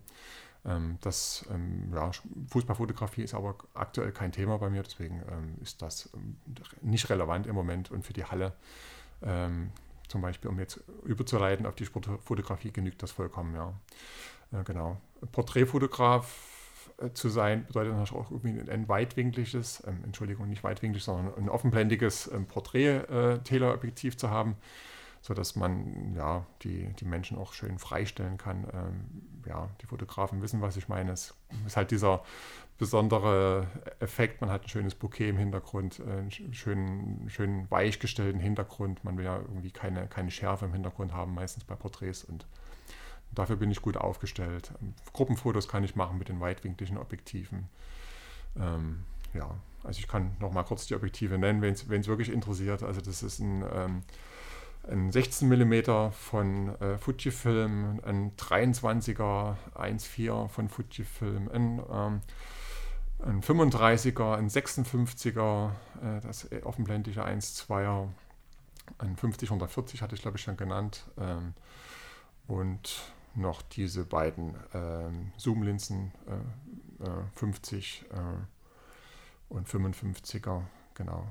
Ähm, 0.65 0.97
das, 1.01 1.45
ähm, 1.51 1.91
ja, 1.93 2.11
Fußballfotografie 2.49 3.23
ist 3.23 3.33
aber 3.33 3.55
aktuell 3.73 4.11
kein 4.11 4.31
Thema 4.31 4.57
bei 4.57 4.69
mir, 4.69 4.83
deswegen 4.83 5.21
ähm, 5.31 5.55
ist 5.61 5.81
das 5.81 6.09
nicht 6.81 7.09
relevant 7.09 7.47
im 7.47 7.55
Moment 7.55 7.89
und 7.91 8.05
für 8.05 8.13
die 8.13 8.25
Halle 8.25 8.53
zum 10.09 10.21
Beispiel, 10.21 10.49
um 10.49 10.59
jetzt 10.59 10.83
überzuleiten 11.03 11.65
auf 11.65 11.75
die 11.75 11.85
Sportfotografie, 11.85 12.71
genügt 12.71 13.01
das 13.03 13.11
vollkommen, 13.11 13.55
ja. 13.55 13.73
Äh, 14.51 14.63
genau. 14.63 14.97
Porträtfotograf 15.31 16.91
äh, 16.97 17.11
zu 17.13 17.29
sein, 17.29 17.65
bedeutet 17.65 17.93
natürlich 17.93 18.13
auch 18.13 18.31
irgendwie 18.31 18.69
ein 18.69 18.87
weitwinkliges, 18.87 19.83
ähm, 19.87 20.03
Entschuldigung, 20.03 20.47
nicht 20.49 20.63
weitwinklig, 20.63 21.03
sondern 21.03 21.33
ein 21.35 21.49
offenblendiges 21.49 22.31
ähm, 22.31 22.45
Porträt-Teleobjektiv 22.45 24.17
zu 24.17 24.29
haben. 24.29 24.55
sodass 25.25 25.55
man 25.55 26.13
ja, 26.15 26.45
die, 26.61 26.93
die 26.99 27.05
Menschen 27.05 27.35
auch 27.39 27.53
schön 27.53 27.79
freistellen 27.79 28.37
kann. 28.37 28.67
Ähm, 28.71 29.05
ja, 29.47 29.69
die 29.81 29.87
Fotografen 29.87 30.43
wissen, 30.43 30.61
was 30.61 30.77
ich 30.77 30.87
meine. 30.87 31.13
Es 31.13 31.33
ist 31.65 31.77
halt 31.77 31.89
dieser 31.89 32.23
besondere 32.77 33.67
Effekt. 33.99 34.41
Man 34.41 34.49
hat 34.49 34.63
ein 34.63 34.69
schönes 34.69 34.95
Bouquet 34.95 35.29
im 35.29 35.37
Hintergrund, 35.37 35.99
äh, 35.99 36.03
einen 36.03 36.31
schönen, 36.31 37.29
schön 37.29 37.69
weichgestellten 37.71 38.39
Hintergrund. 38.39 39.03
Man 39.03 39.17
will 39.17 39.25
ja 39.25 39.37
irgendwie 39.37 39.71
keine, 39.71 40.07
keine 40.07 40.31
Schärfe 40.31 40.65
im 40.65 40.73
Hintergrund 40.73 41.13
haben, 41.13 41.33
meistens 41.33 41.63
bei 41.63 41.75
Porträts. 41.75 42.23
Und 42.23 42.45
dafür 43.33 43.55
bin 43.55 43.71
ich 43.71 43.81
gut 43.81 43.97
aufgestellt. 43.97 44.71
Gruppenfotos 45.13 45.67
kann 45.67 45.83
ich 45.83 45.95
machen 45.95 46.17
mit 46.17 46.29
den 46.29 46.39
weitwinkligen 46.39 46.97
Objektiven. 46.97 47.69
Ähm, 48.57 49.03
ja, 49.33 49.55
also 49.83 49.99
ich 49.99 50.07
kann 50.07 50.35
noch 50.39 50.51
mal 50.51 50.63
kurz 50.63 50.87
die 50.87 50.95
Objektive 50.95 51.37
nennen, 51.37 51.61
wenn 51.61 51.73
es 51.73 52.07
wirklich 52.07 52.31
interessiert. 52.31 52.83
Also 52.83 53.01
das 53.01 53.23
ist 53.23 53.39
ein, 53.39 53.63
ähm, 53.73 54.03
ein 54.89 55.11
16 55.11 55.47
mm 55.47 56.11
von 56.11 56.69
äh, 56.81 56.97
Fujifilm, 56.97 58.01
ein 58.03 58.35
23er 58.37 59.55
1.4 59.75 60.47
von 60.47 60.69
Fujifilm, 60.69 61.49
ein, 61.53 61.81
ähm, 61.91 62.21
ein 63.19 63.41
35er, 63.41 64.35
ein 64.35 64.49
56er, 64.49 65.69
äh, 66.01 66.21
das 66.21 66.47
offenblendige 66.63 67.25
1.2er, 67.25 68.09
ein 68.99 69.15
50-140 69.15 70.01
hatte 70.01 70.15
ich 70.15 70.21
glaube 70.21 70.37
ich 70.37 70.43
schon 70.43 70.57
genannt 70.57 71.05
ähm, 71.17 71.53
und 72.47 73.01
noch 73.33 73.61
diese 73.61 74.05
beiden 74.05 74.55
ähm, 74.73 75.31
Zoom-Linsen 75.37 76.11
äh, 76.99 77.09
50 77.35 78.05
äh, 78.11 78.15
und 79.49 79.67
55er, 79.67 80.61
genau. 80.93 81.27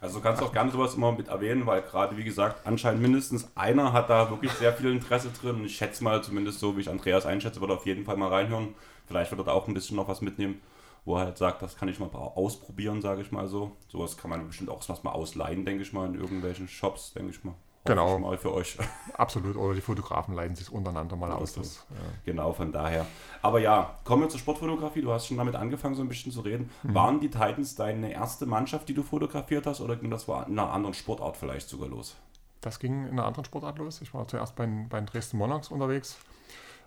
Also 0.00 0.18
du 0.18 0.22
kannst 0.22 0.42
auch 0.42 0.52
gerne 0.52 0.70
sowas 0.70 0.94
immer 0.94 1.10
mit 1.10 1.28
erwähnen, 1.28 1.66
weil 1.66 1.82
gerade, 1.82 2.16
wie 2.16 2.22
gesagt, 2.22 2.66
anscheinend 2.66 3.02
mindestens 3.02 3.48
einer 3.56 3.92
hat 3.92 4.10
da 4.10 4.30
wirklich 4.30 4.52
sehr 4.52 4.72
viel 4.72 4.92
Interesse 4.92 5.30
drin. 5.30 5.64
Ich 5.64 5.76
schätze 5.76 6.04
mal, 6.04 6.22
zumindest 6.22 6.60
so 6.60 6.76
wie 6.76 6.82
ich 6.82 6.88
Andreas 6.88 7.26
einschätze, 7.26 7.60
wird 7.60 7.70
er 7.70 7.76
auf 7.78 7.86
jeden 7.86 8.04
Fall 8.04 8.16
mal 8.16 8.28
reinhören. 8.28 8.74
Vielleicht 9.06 9.32
wird 9.32 9.40
er 9.40 9.44
da 9.44 9.52
auch 9.52 9.66
ein 9.66 9.74
bisschen 9.74 9.96
noch 9.96 10.06
was 10.06 10.20
mitnehmen, 10.20 10.60
wo 11.08 11.16
er 11.16 11.24
halt 11.24 11.38
sagt, 11.38 11.62
das 11.62 11.74
kann 11.74 11.88
ich 11.88 11.98
mal 11.98 12.10
ausprobieren, 12.12 13.00
sage 13.00 13.22
ich 13.22 13.32
mal 13.32 13.48
so. 13.48 13.72
Sowas 13.88 14.18
kann 14.18 14.28
man 14.28 14.46
bestimmt 14.46 14.68
auch 14.68 14.86
mal 15.02 15.12
ausleihen, 15.12 15.64
denke 15.64 15.82
ich 15.82 15.94
mal, 15.94 16.06
in 16.06 16.14
irgendwelchen 16.14 16.68
Shops, 16.68 17.14
denke 17.14 17.30
ich 17.30 17.42
mal. 17.42 17.54
Genau. 17.86 18.18
Mal 18.18 18.36
für 18.36 18.52
euch. 18.52 18.76
Absolut. 19.14 19.56
Oder 19.56 19.74
die 19.74 19.80
Fotografen 19.80 20.34
leiten 20.34 20.54
sich 20.54 20.70
untereinander 20.70 21.16
mal 21.16 21.32
aus. 21.32 21.54
Das, 21.54 21.86
ja. 21.88 21.96
Genau, 22.26 22.52
von 22.52 22.72
daher. 22.72 23.06
Aber 23.40 23.58
ja, 23.58 23.98
kommen 24.04 24.24
wir 24.24 24.28
zur 24.28 24.38
Sportfotografie. 24.38 25.00
Du 25.00 25.10
hast 25.10 25.26
schon 25.26 25.38
damit 25.38 25.54
angefangen, 25.54 25.94
so 25.94 26.02
ein 26.02 26.08
bisschen 26.08 26.30
zu 26.30 26.42
reden. 26.42 26.68
Mhm. 26.82 26.94
Waren 26.94 27.20
die 27.20 27.30
Titans 27.30 27.74
deine 27.74 28.12
erste 28.12 28.44
Mannschaft, 28.44 28.86
die 28.90 28.94
du 28.94 29.02
fotografiert 29.02 29.66
hast, 29.66 29.80
oder 29.80 29.96
ging 29.96 30.10
das 30.10 30.28
in 30.28 30.34
einer 30.34 30.70
anderen 30.70 30.92
Sportart 30.92 31.38
vielleicht 31.38 31.70
sogar 31.70 31.88
los? 31.88 32.16
Das 32.60 32.78
ging 32.78 33.06
in 33.06 33.12
einer 33.12 33.24
anderen 33.24 33.46
Sportart 33.46 33.78
los. 33.78 34.02
Ich 34.02 34.12
war 34.12 34.28
zuerst 34.28 34.56
bei, 34.56 34.66
bei 34.66 35.00
den 35.00 35.06
Dresden 35.06 35.38
Monarchs 35.38 35.70
unterwegs. 35.70 36.18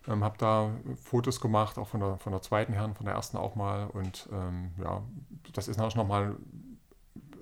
Ähm, 0.08 0.24
habe 0.24 0.38
da 0.38 0.72
Fotos 1.04 1.40
gemacht, 1.40 1.78
auch 1.78 1.88
von 1.88 2.00
der, 2.00 2.18
von 2.18 2.32
der 2.32 2.42
zweiten 2.42 2.74
Herren, 2.74 2.96
von 2.96 3.06
der 3.06 3.16
ersten 3.16 3.38
auch 3.38 3.56
mal. 3.56 3.88
Und 3.88 4.28
ähm, 4.32 4.72
ja, 4.82 5.02
das 5.54 5.68
ist 5.68 5.78
natürlich 5.78 5.96
nochmal 5.96 6.36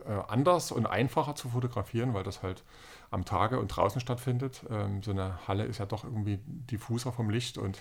äh, 0.05 0.21
anders 0.27 0.71
und 0.71 0.85
einfacher 0.85 1.35
zu 1.35 1.49
fotografieren, 1.49 2.13
weil 2.13 2.23
das 2.23 2.43
halt 2.43 2.63
am 3.11 3.25
Tage 3.25 3.59
und 3.59 3.67
draußen 3.69 4.01
stattfindet. 4.01 4.63
Ähm, 4.69 5.01
so 5.03 5.11
eine 5.11 5.47
Halle 5.47 5.65
ist 5.65 5.79
ja 5.79 5.85
doch 5.85 6.03
irgendwie 6.03 6.39
diffuser 6.45 7.11
vom 7.11 7.29
Licht 7.29 7.57
und 7.57 7.79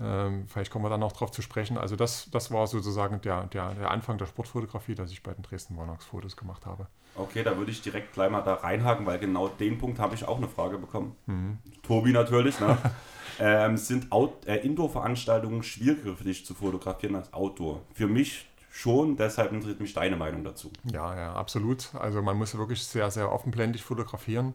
ähm, 0.00 0.46
vielleicht 0.48 0.70
kommen 0.70 0.84
wir 0.84 0.90
dann 0.90 1.00
noch 1.00 1.12
darauf 1.12 1.30
zu 1.30 1.42
sprechen. 1.42 1.78
Also 1.78 1.96
das, 1.96 2.30
das 2.30 2.50
war 2.50 2.66
sozusagen 2.66 3.20
der, 3.20 3.46
der, 3.46 3.74
der 3.74 3.90
Anfang 3.90 4.18
der 4.18 4.26
Sportfotografie, 4.26 4.94
dass 4.94 5.10
ich 5.10 5.22
bei 5.22 5.32
den 5.32 5.42
Dresden 5.42 5.74
Monarchs 5.74 6.04
Fotos 6.04 6.36
gemacht 6.36 6.66
habe. 6.66 6.86
Okay, 7.18 7.42
da 7.42 7.56
würde 7.56 7.70
ich 7.70 7.82
direkt 7.82 8.12
gleich 8.12 8.30
mal 8.30 8.42
da 8.42 8.54
reinhaken, 8.54 9.06
weil 9.06 9.18
genau 9.18 9.48
den 9.48 9.78
Punkt 9.78 9.98
habe 9.98 10.14
ich 10.14 10.26
auch 10.26 10.38
eine 10.38 10.48
Frage 10.48 10.78
bekommen. 10.78 11.16
Mhm. 11.26 11.58
Tobi 11.82 12.12
natürlich. 12.12 12.58
Ne? 12.60 12.78
ähm, 13.40 13.76
sind 13.76 14.08
äh, 14.46 14.56
Indoor-Veranstaltungen 14.56 15.62
schwieriger 15.62 16.16
für 16.16 16.24
dich 16.24 16.46
zu 16.46 16.54
fotografieren 16.54 17.16
als 17.16 17.32
Outdoor? 17.32 17.82
Für 17.94 18.06
mich 18.06 18.46
schon, 18.70 19.16
deshalb 19.16 19.52
interessiert 19.52 19.80
mich 19.80 19.94
deine 19.94 20.16
Meinung 20.16 20.44
dazu. 20.44 20.70
Ja, 20.84 21.16
ja, 21.16 21.32
absolut. 21.34 21.94
Also 21.94 22.22
man 22.22 22.36
muss 22.36 22.56
wirklich 22.56 22.82
sehr, 22.84 23.10
sehr 23.10 23.32
offenblendig 23.32 23.82
fotografieren. 23.82 24.54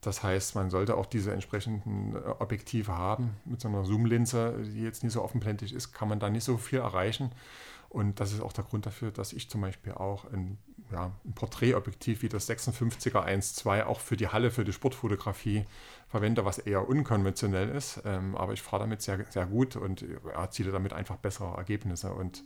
Das 0.00 0.22
heißt, 0.22 0.54
man 0.54 0.70
sollte 0.70 0.96
auch 0.96 1.06
diese 1.06 1.32
entsprechenden 1.32 2.14
äh, 2.14 2.18
Objektive 2.38 2.96
haben. 2.96 3.36
Mit 3.44 3.60
so 3.60 3.68
einer 3.68 3.84
Zoom-Linse, 3.84 4.62
die 4.62 4.82
jetzt 4.82 5.02
nicht 5.02 5.12
so 5.12 5.22
offenblendig 5.22 5.72
ist, 5.72 5.92
kann 5.92 6.08
man 6.08 6.20
da 6.20 6.28
nicht 6.28 6.44
so 6.44 6.56
viel 6.58 6.80
erreichen. 6.80 7.30
Und 7.88 8.18
das 8.18 8.32
ist 8.32 8.40
auch 8.40 8.52
der 8.52 8.64
Grund 8.64 8.86
dafür, 8.86 9.12
dass 9.12 9.32
ich 9.32 9.48
zum 9.48 9.60
Beispiel 9.60 9.92
auch 9.92 10.24
ein, 10.32 10.58
ja, 10.92 11.12
ein 11.24 11.32
Porträtobjektiv 11.32 12.22
wie 12.22 12.28
das 12.28 12.48
56er 12.48 13.24
1.2 13.24 13.84
auch 13.84 14.00
für 14.00 14.16
die 14.16 14.28
Halle, 14.28 14.50
für 14.50 14.64
die 14.64 14.72
Sportfotografie 14.72 15.64
verwende, 16.08 16.44
was 16.44 16.58
eher 16.58 16.88
unkonventionell 16.88 17.68
ist. 17.70 18.02
Ähm, 18.04 18.36
aber 18.36 18.52
ich 18.52 18.62
fahre 18.62 18.82
damit 18.82 19.02
sehr, 19.02 19.24
sehr 19.30 19.46
gut 19.46 19.76
und 19.76 20.04
erziele 20.34 20.72
damit 20.72 20.92
einfach 20.92 21.16
bessere 21.16 21.56
Ergebnisse. 21.56 22.12
Und 22.12 22.44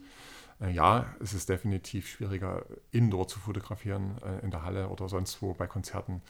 äh, 0.61 0.71
ja, 0.71 1.13
es 1.19 1.33
ist 1.33 1.49
definitiv 1.49 2.07
schwieriger, 2.07 2.65
indoor 2.91 3.27
zu 3.27 3.39
fotografieren, 3.39 4.15
äh, 4.23 4.43
in 4.43 4.51
der 4.51 4.63
Halle 4.63 4.89
oder 4.89 5.09
sonst 5.09 5.41
wo 5.41 5.53
bei 5.53 5.67
Konzerten, 5.67 6.21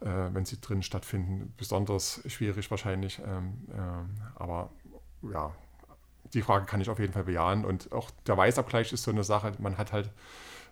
äh, 0.00 0.06
wenn 0.32 0.44
sie 0.44 0.60
drin 0.60 0.82
stattfinden. 0.82 1.54
Besonders 1.56 2.22
schwierig 2.26 2.70
wahrscheinlich. 2.70 3.20
Ähm, 3.24 3.66
aber 4.34 4.70
ja, 5.22 5.54
die 6.32 6.42
Frage 6.42 6.66
kann 6.66 6.80
ich 6.80 6.88
auf 6.88 6.98
jeden 6.98 7.12
Fall 7.12 7.24
bejahen. 7.24 7.64
Und 7.64 7.92
auch 7.92 8.10
der 8.26 8.36
Weißabgleich 8.36 8.92
ist 8.92 9.02
so 9.02 9.10
eine 9.10 9.24
Sache. 9.24 9.52
Man 9.58 9.78
hat 9.78 9.92
halt 9.92 10.10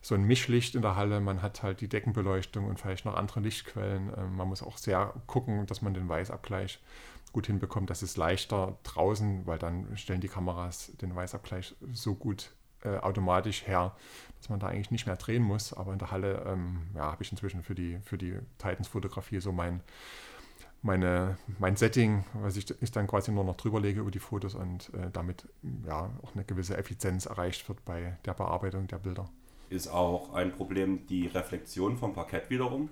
so 0.00 0.14
ein 0.14 0.22
Mischlicht 0.22 0.74
in 0.74 0.82
der 0.82 0.96
Halle, 0.96 1.20
man 1.20 1.42
hat 1.42 1.62
halt 1.62 1.80
die 1.80 1.88
Deckenbeleuchtung 1.88 2.66
und 2.66 2.78
vielleicht 2.78 3.04
noch 3.04 3.14
andere 3.14 3.40
Lichtquellen. 3.40 4.12
Man 4.36 4.48
muss 4.48 4.62
auch 4.62 4.78
sehr 4.78 5.14
gucken, 5.26 5.66
dass 5.66 5.82
man 5.82 5.94
den 5.94 6.08
Weißabgleich 6.08 6.80
gut 7.32 7.46
hinbekommt. 7.46 7.90
Das 7.90 8.02
ist 8.02 8.16
leichter 8.16 8.78
draußen, 8.84 9.46
weil 9.46 9.58
dann 9.58 9.96
stellen 9.96 10.20
die 10.20 10.28
Kameras 10.28 10.92
den 11.00 11.14
Weißabgleich 11.14 11.74
so 11.92 12.14
gut 12.14 12.52
äh, 12.84 12.96
automatisch 12.98 13.66
her, 13.66 13.96
dass 14.38 14.48
man 14.48 14.60
da 14.60 14.68
eigentlich 14.68 14.90
nicht 14.90 15.06
mehr 15.06 15.16
drehen 15.16 15.42
muss. 15.42 15.72
Aber 15.72 15.92
in 15.92 15.98
der 15.98 16.10
Halle 16.10 16.44
ähm, 16.46 16.82
ja, 16.94 17.10
habe 17.10 17.22
ich 17.22 17.30
inzwischen 17.30 17.62
für 17.62 17.74
die, 17.74 17.98
für 18.04 18.18
die 18.18 18.38
Titans-Fotografie 18.58 19.40
so 19.40 19.52
mein, 19.52 19.80
meine, 20.82 21.36
mein 21.58 21.76
Setting, 21.76 22.24
was 22.34 22.56
ich, 22.56 22.70
ich 22.80 22.92
dann 22.92 23.06
quasi 23.06 23.32
nur 23.32 23.44
noch 23.44 23.56
drüber 23.56 23.80
lege 23.80 24.00
über 24.00 24.10
die 24.10 24.20
Fotos 24.20 24.54
und 24.54 24.92
äh, 24.94 25.10
damit 25.12 25.48
ja, 25.86 26.10
auch 26.22 26.34
eine 26.34 26.44
gewisse 26.44 26.76
Effizienz 26.76 27.26
erreicht 27.26 27.68
wird 27.68 27.84
bei 27.84 28.16
der 28.24 28.34
Bearbeitung 28.34 28.86
der 28.86 28.98
Bilder. 28.98 29.28
Ist 29.70 29.88
auch 29.88 30.32
ein 30.34 30.52
Problem 30.52 31.06
die 31.06 31.26
Reflexion 31.26 31.96
vom 31.96 32.12
Parkett 32.12 32.50
wiederum? 32.50 32.88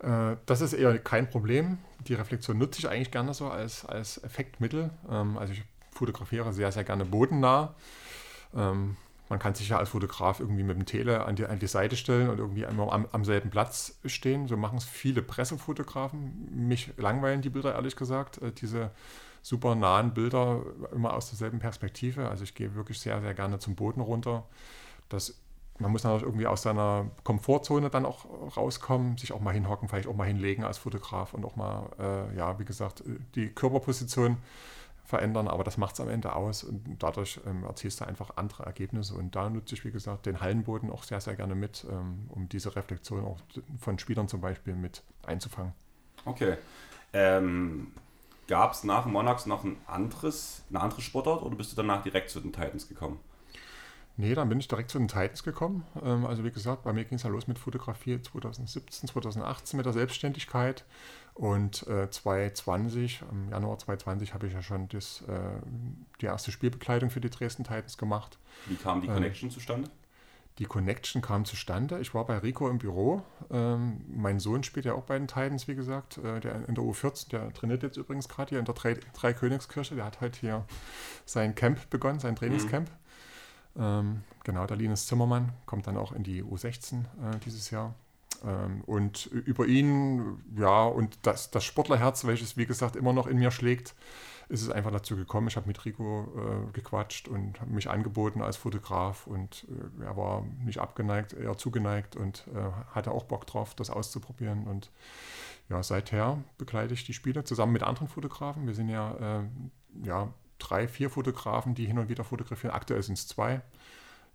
Äh, 0.00 0.36
das 0.46 0.60
ist 0.60 0.72
eher 0.72 0.98
kein 0.98 1.28
Problem. 1.28 1.78
Die 2.06 2.14
Reflexion 2.14 2.58
nutze 2.58 2.80
ich 2.80 2.88
eigentlich 2.88 3.10
gerne 3.10 3.34
so 3.34 3.48
als, 3.48 3.84
als 3.84 4.22
Effektmittel. 4.22 4.90
Ähm, 5.10 5.38
also 5.38 5.52
ich 5.52 5.62
fotografiere 5.90 6.52
sehr, 6.52 6.72
sehr 6.72 6.84
gerne 6.84 7.04
bodennah. 7.04 7.74
Ähm, 8.54 8.96
man 9.28 9.38
kann 9.38 9.54
sich 9.54 9.70
ja 9.70 9.78
als 9.78 9.88
Fotograf 9.88 10.40
irgendwie 10.40 10.62
mit 10.64 10.76
dem 10.76 10.84
Tele 10.84 11.24
an 11.24 11.34
die, 11.34 11.46
an 11.46 11.58
die 11.58 11.66
Seite 11.66 11.96
stellen 11.96 12.28
und 12.28 12.38
irgendwie 12.38 12.66
einmal 12.66 12.90
am, 12.90 13.08
am 13.10 13.24
selben 13.24 13.50
Platz 13.50 13.98
stehen. 14.04 14.48
So 14.48 14.56
machen 14.56 14.76
es 14.76 14.84
viele 14.84 15.22
Pressefotografen. 15.22 16.48
Mich 16.68 16.92
langweilen 16.98 17.40
die 17.40 17.48
Bilder, 17.48 17.74
ehrlich 17.74 17.96
gesagt. 17.96 18.42
Äh, 18.42 18.52
diese 18.52 18.90
super 19.40 19.74
nahen 19.74 20.14
Bilder 20.14 20.62
immer 20.92 21.14
aus 21.14 21.30
derselben 21.30 21.58
Perspektive. 21.58 22.28
Also 22.28 22.44
ich 22.44 22.54
gehe 22.54 22.74
wirklich 22.74 22.98
sehr, 22.98 23.20
sehr 23.20 23.34
gerne 23.34 23.58
zum 23.58 23.74
Boden 23.74 24.00
runter. 24.00 24.46
Das, 25.08 25.38
man 25.78 25.90
muss 25.90 26.04
natürlich 26.04 26.24
irgendwie 26.24 26.46
aus 26.46 26.62
seiner 26.62 27.06
Komfortzone 27.24 27.90
dann 27.90 28.06
auch 28.06 28.26
rauskommen, 28.56 29.16
sich 29.18 29.32
auch 29.32 29.40
mal 29.40 29.52
hinhocken, 29.52 29.88
vielleicht 29.88 30.08
auch 30.08 30.14
mal 30.14 30.26
hinlegen 30.26 30.64
als 30.64 30.78
Fotograf 30.78 31.34
und 31.34 31.44
auch 31.44 31.56
mal, 31.56 31.90
äh, 31.98 32.36
ja, 32.36 32.58
wie 32.58 32.64
gesagt, 32.64 33.02
die 33.34 33.48
Körperposition 33.48 34.38
verändern, 35.04 35.48
aber 35.48 35.64
das 35.64 35.76
macht 35.76 35.94
es 35.94 36.00
am 36.00 36.08
Ende 36.08 36.34
aus 36.34 36.64
und 36.64 36.96
dadurch 37.00 37.40
ähm, 37.46 37.64
erzielst 37.64 38.00
du 38.00 38.06
einfach 38.06 38.36
andere 38.36 38.64
Ergebnisse. 38.64 39.14
Und 39.14 39.36
da 39.36 39.50
nutze 39.50 39.74
ich, 39.74 39.84
wie 39.84 39.90
gesagt, 39.90 40.26
den 40.26 40.40
Hallenboden 40.40 40.90
auch 40.90 41.02
sehr, 41.02 41.20
sehr 41.20 41.34
gerne 41.36 41.54
mit, 41.54 41.84
ähm, 41.90 42.26
um 42.30 42.48
diese 42.48 42.74
Reflexion 42.74 43.24
auch 43.24 43.38
von 43.78 43.98
Spielern 43.98 44.28
zum 44.28 44.40
Beispiel 44.40 44.74
mit 44.74 45.02
einzufangen. 45.26 45.72
Okay. 46.24 46.56
Ähm, 47.12 47.92
Gab 48.46 48.72
es 48.72 48.84
nach 48.84 49.06
Monarchs 49.06 49.46
noch 49.46 49.64
ein 49.64 49.76
anderes, 49.86 50.62
eine 50.68 50.80
andere 50.80 51.00
Sportart 51.00 51.42
oder 51.42 51.56
bist 51.56 51.72
du 51.72 51.76
danach 51.76 52.02
direkt 52.02 52.28
zu 52.28 52.40
den 52.40 52.52
Titans 52.52 52.88
gekommen? 52.88 53.18
Nee, 54.16 54.34
dann 54.34 54.48
bin 54.48 54.60
ich 54.60 54.68
direkt 54.68 54.90
zu 54.90 54.98
den 54.98 55.08
Titans 55.08 55.42
gekommen. 55.42 55.84
Ähm, 56.02 56.24
also 56.24 56.44
wie 56.44 56.50
gesagt, 56.52 56.84
bei 56.84 56.92
mir 56.92 57.04
ging 57.04 57.16
es 57.16 57.24
ja 57.24 57.30
los 57.30 57.48
mit 57.48 57.58
Fotografie 57.58 58.20
2017, 58.20 59.08
2018 59.08 59.76
mit 59.76 59.86
der 59.86 59.92
Selbstständigkeit. 59.92 60.84
Und 61.34 61.84
äh, 61.88 62.08
2020, 62.08 63.24
im 63.32 63.50
Januar 63.50 63.76
2020 63.78 64.32
habe 64.34 64.46
ich 64.46 64.52
ja 64.52 64.62
schon 64.62 64.88
das, 64.88 65.22
äh, 65.22 65.60
die 66.20 66.26
erste 66.26 66.52
Spielbekleidung 66.52 67.10
für 67.10 67.20
die 67.20 67.30
Dresden 67.30 67.64
Titans 67.64 67.98
gemacht. 67.98 68.38
Wie 68.66 68.76
kam 68.76 69.00
die 69.00 69.08
ähm, 69.08 69.14
Connection 69.14 69.48
ähm, 69.48 69.54
zustande? 69.54 69.90
Die 70.60 70.66
Connection 70.66 71.20
kam 71.20 71.44
zustande. 71.44 71.98
Ich 71.98 72.14
war 72.14 72.24
bei 72.24 72.38
Rico 72.38 72.70
im 72.70 72.78
Büro. 72.78 73.24
Ähm, 73.50 74.04
mein 74.06 74.38
Sohn 74.38 74.62
spielt 74.62 74.86
ja 74.86 74.94
auch 74.94 75.02
bei 75.02 75.18
den 75.18 75.26
Titans, 75.26 75.66
wie 75.66 75.74
gesagt. 75.74 76.18
Äh, 76.18 76.38
der 76.38 76.68
in 76.68 76.76
der 76.76 76.84
U14, 76.84 77.30
der 77.30 77.52
trainiert 77.52 77.82
jetzt 77.82 77.96
übrigens 77.96 78.28
gerade 78.28 78.50
hier 78.50 78.60
in 78.60 78.64
der 78.64 78.76
Drei, 78.76 78.94
Dreikönigskirche. 78.94 79.96
Der 79.96 80.04
hat 80.04 80.20
halt 80.20 80.36
hier 80.36 80.64
sein 81.24 81.56
Camp 81.56 81.90
begonnen, 81.90 82.20
sein 82.20 82.36
Trainingscamp. 82.36 82.88
Mhm. 82.88 83.03
Ähm, 83.76 84.22
genau, 84.44 84.66
der 84.66 84.76
Linus 84.76 85.06
Zimmermann 85.06 85.52
kommt 85.66 85.86
dann 85.86 85.96
auch 85.96 86.12
in 86.12 86.22
die 86.22 86.42
U16 86.42 87.00
äh, 87.00 87.38
dieses 87.44 87.70
Jahr. 87.70 87.94
Ähm, 88.44 88.82
und 88.86 89.26
über 89.26 89.66
ihn, 89.66 90.38
ja, 90.56 90.84
und 90.84 91.18
das, 91.22 91.50
das 91.50 91.64
Sportlerherz, 91.64 92.24
welches, 92.24 92.56
wie 92.56 92.66
gesagt, 92.66 92.96
immer 92.96 93.12
noch 93.12 93.26
in 93.26 93.38
mir 93.38 93.50
schlägt, 93.50 93.94
ist 94.48 94.62
es 94.62 94.70
einfach 94.70 94.90
dazu 94.90 95.16
gekommen. 95.16 95.48
Ich 95.48 95.56
habe 95.56 95.66
mit 95.66 95.84
Rico 95.84 96.28
äh, 96.36 96.72
gequatscht 96.72 97.28
und 97.28 97.60
habe 97.60 97.70
mich 97.70 97.88
angeboten 97.88 98.42
als 98.42 98.56
Fotograf 98.56 99.26
und 99.26 99.66
äh, 100.00 100.04
er 100.04 100.16
war 100.16 100.44
nicht 100.64 100.78
abgeneigt, 100.78 101.32
eher 101.32 101.56
zugeneigt 101.56 102.16
und 102.16 102.46
äh, 102.54 102.94
hatte 102.94 103.12
auch 103.12 103.24
Bock 103.24 103.46
drauf, 103.46 103.74
das 103.74 103.90
auszuprobieren. 103.90 104.66
Und 104.66 104.90
ja, 105.70 105.82
seither 105.82 106.38
begleite 106.58 106.92
ich 106.94 107.04
die 107.04 107.14
Spiele 107.14 107.44
zusammen 107.44 107.72
mit 107.72 107.82
anderen 107.82 108.08
Fotografen. 108.08 108.66
Wir 108.66 108.74
sind 108.74 108.90
ja, 108.90 109.40
äh, 109.40 109.44
ja 110.02 110.28
drei, 110.58 110.88
vier 110.88 111.10
Fotografen, 111.10 111.74
die 111.74 111.86
hin 111.86 111.98
und 111.98 112.08
wieder 112.08 112.24
fotografieren. 112.24 112.74
Aktuell 112.74 113.02
sind 113.02 113.18
es 113.18 113.26
zwei. 113.26 113.62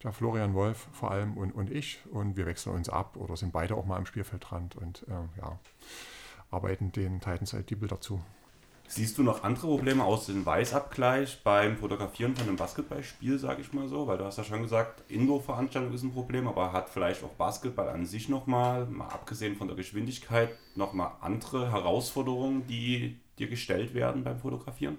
Der 0.03 0.13
Florian 0.13 0.53
Wolf 0.53 0.88
vor 0.93 1.12
allem 1.12 1.38
und, 1.38 1.51
und 1.51 1.69
ich. 1.69 1.99
Und 2.12 2.38
wir 2.38 2.45
wechseln 2.45 2.75
uns 2.75 2.89
ab 2.89 3.17
oder 3.17 3.36
sind 3.36 3.51
beide 3.51 3.75
auch 3.75 3.86
mal 3.86 3.97
am 3.97 4.05
Spielfeldrand 4.05 4.75
und 4.75 5.05
äh, 5.08 5.39
ja, 5.39 5.60
arbeiten 6.51 6.91
den 6.91 7.19
Titans 7.19 7.55
die 7.67 7.75
Bilder 7.75 7.99
zu. 7.99 8.21
Siehst 8.91 9.19
du 9.19 9.23
noch 9.23 9.43
andere 9.43 9.67
Probleme 9.67 10.03
aus 10.03 10.25
dem 10.25 10.43
Weißabgleich 10.43 11.43
beim 11.43 11.77
Fotografieren 11.77 12.36
von 12.36 12.47
einem 12.47 12.55
Basketballspiel, 12.55 13.38
sage 13.38 13.62
ich 13.62 13.71
mal 13.71 13.88
so? 13.88 14.08
Weil 14.08 14.17
du 14.17 14.25
hast 14.25 14.39
ja 14.39 14.43
schon 14.43 14.63
gesagt, 14.63 15.03
Indoor-Veranstaltung 15.12 15.93
ist 15.93 16.01
ein 16.01 16.12
Problem, 16.12 16.47
aber 16.47 16.73
hat 16.73 16.89
vielleicht 16.89 17.23
auch 17.23 17.29
Basketball 17.34 17.88
an 17.89 18.08
sich 18.08 18.29
nochmal, 18.29 18.88
mal 18.88 19.05
abgesehen 19.10 19.55
von 19.55 19.67
der 19.67 19.77
Geschwindigkeit, 19.77 20.49
nochmal 20.73 21.12
andere 21.21 21.71
Herausforderungen, 21.71 22.65
die 22.65 23.19
dir 23.38 23.47
gestellt 23.47 23.93
werden 23.93 24.23
beim 24.23 24.39
Fotografieren? 24.39 24.97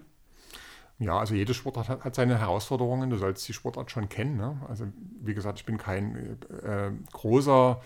Ja, 1.00 1.18
also 1.18 1.34
jede 1.34 1.54
Sportart 1.54 1.88
hat, 1.88 2.04
hat, 2.04 2.14
seine 2.14 2.38
Herausforderungen. 2.38 3.08
Du 3.08 3.16
sollst 3.16 3.48
die 3.48 3.54
Sportart 3.54 3.90
schon 3.90 4.10
kennen. 4.10 4.36
Ne? 4.36 4.60
Also 4.68 4.84
wie 5.22 5.32
gesagt, 5.32 5.58
ich 5.58 5.64
bin 5.64 5.78
kein 5.78 6.38
äh, 6.62 6.90
großer 7.12 7.80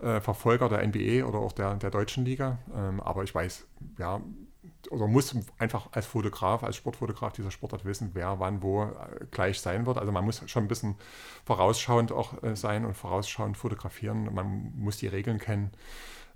äh, 0.00 0.20
Verfolger 0.20 0.68
der 0.68 0.86
NBA 0.86 1.26
oder 1.26 1.40
auch 1.40 1.50
der, 1.50 1.74
der 1.74 1.90
deutschen 1.90 2.24
Liga, 2.24 2.58
ähm, 2.72 3.00
aber 3.00 3.24
ich 3.24 3.34
weiß, 3.34 3.66
ja, 3.98 4.20
oder 4.90 5.08
muss 5.08 5.34
einfach 5.58 5.88
als 5.92 6.06
Fotograf, 6.06 6.62
als 6.62 6.76
Sportfotograf 6.76 7.32
dieser 7.32 7.50
Sportart 7.50 7.84
wissen, 7.84 8.10
wer 8.14 8.38
wann 8.38 8.62
wo 8.62 8.84
äh, 8.84 9.26
gleich 9.32 9.60
sein 9.60 9.84
wird. 9.84 9.98
Also 9.98 10.12
man 10.12 10.24
muss 10.24 10.42
schon 10.48 10.64
ein 10.64 10.68
bisschen 10.68 10.94
vorausschauend 11.44 12.12
auch 12.12 12.40
äh, 12.44 12.54
sein 12.54 12.84
und 12.84 12.96
vorausschauend 12.96 13.56
fotografieren. 13.56 14.32
Man 14.32 14.72
muss 14.76 14.96
die 14.96 15.08
Regeln 15.08 15.38
kennen. 15.38 15.72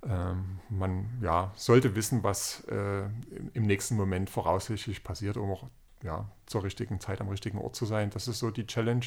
Ähm, 0.07 0.59
man 0.69 1.17
ja, 1.21 1.53
sollte 1.55 1.95
wissen, 1.95 2.23
was 2.23 2.65
äh, 2.65 3.05
im 3.53 3.63
nächsten 3.63 3.95
Moment 3.95 4.29
voraussichtlich 4.29 5.03
passiert, 5.03 5.37
um 5.37 5.49
auch 5.49 5.69
ja, 6.05 6.29
zur 6.45 6.63
richtigen 6.63 6.99
Zeit 6.99 7.19
am 7.19 7.27
richtigen 7.27 7.57
Ort 7.57 7.75
zu 7.75 7.85
sein. 7.85 8.09
Das 8.11 8.27
ist 8.27 8.39
so 8.39 8.51
die 8.51 8.67
Challenge, 8.67 9.05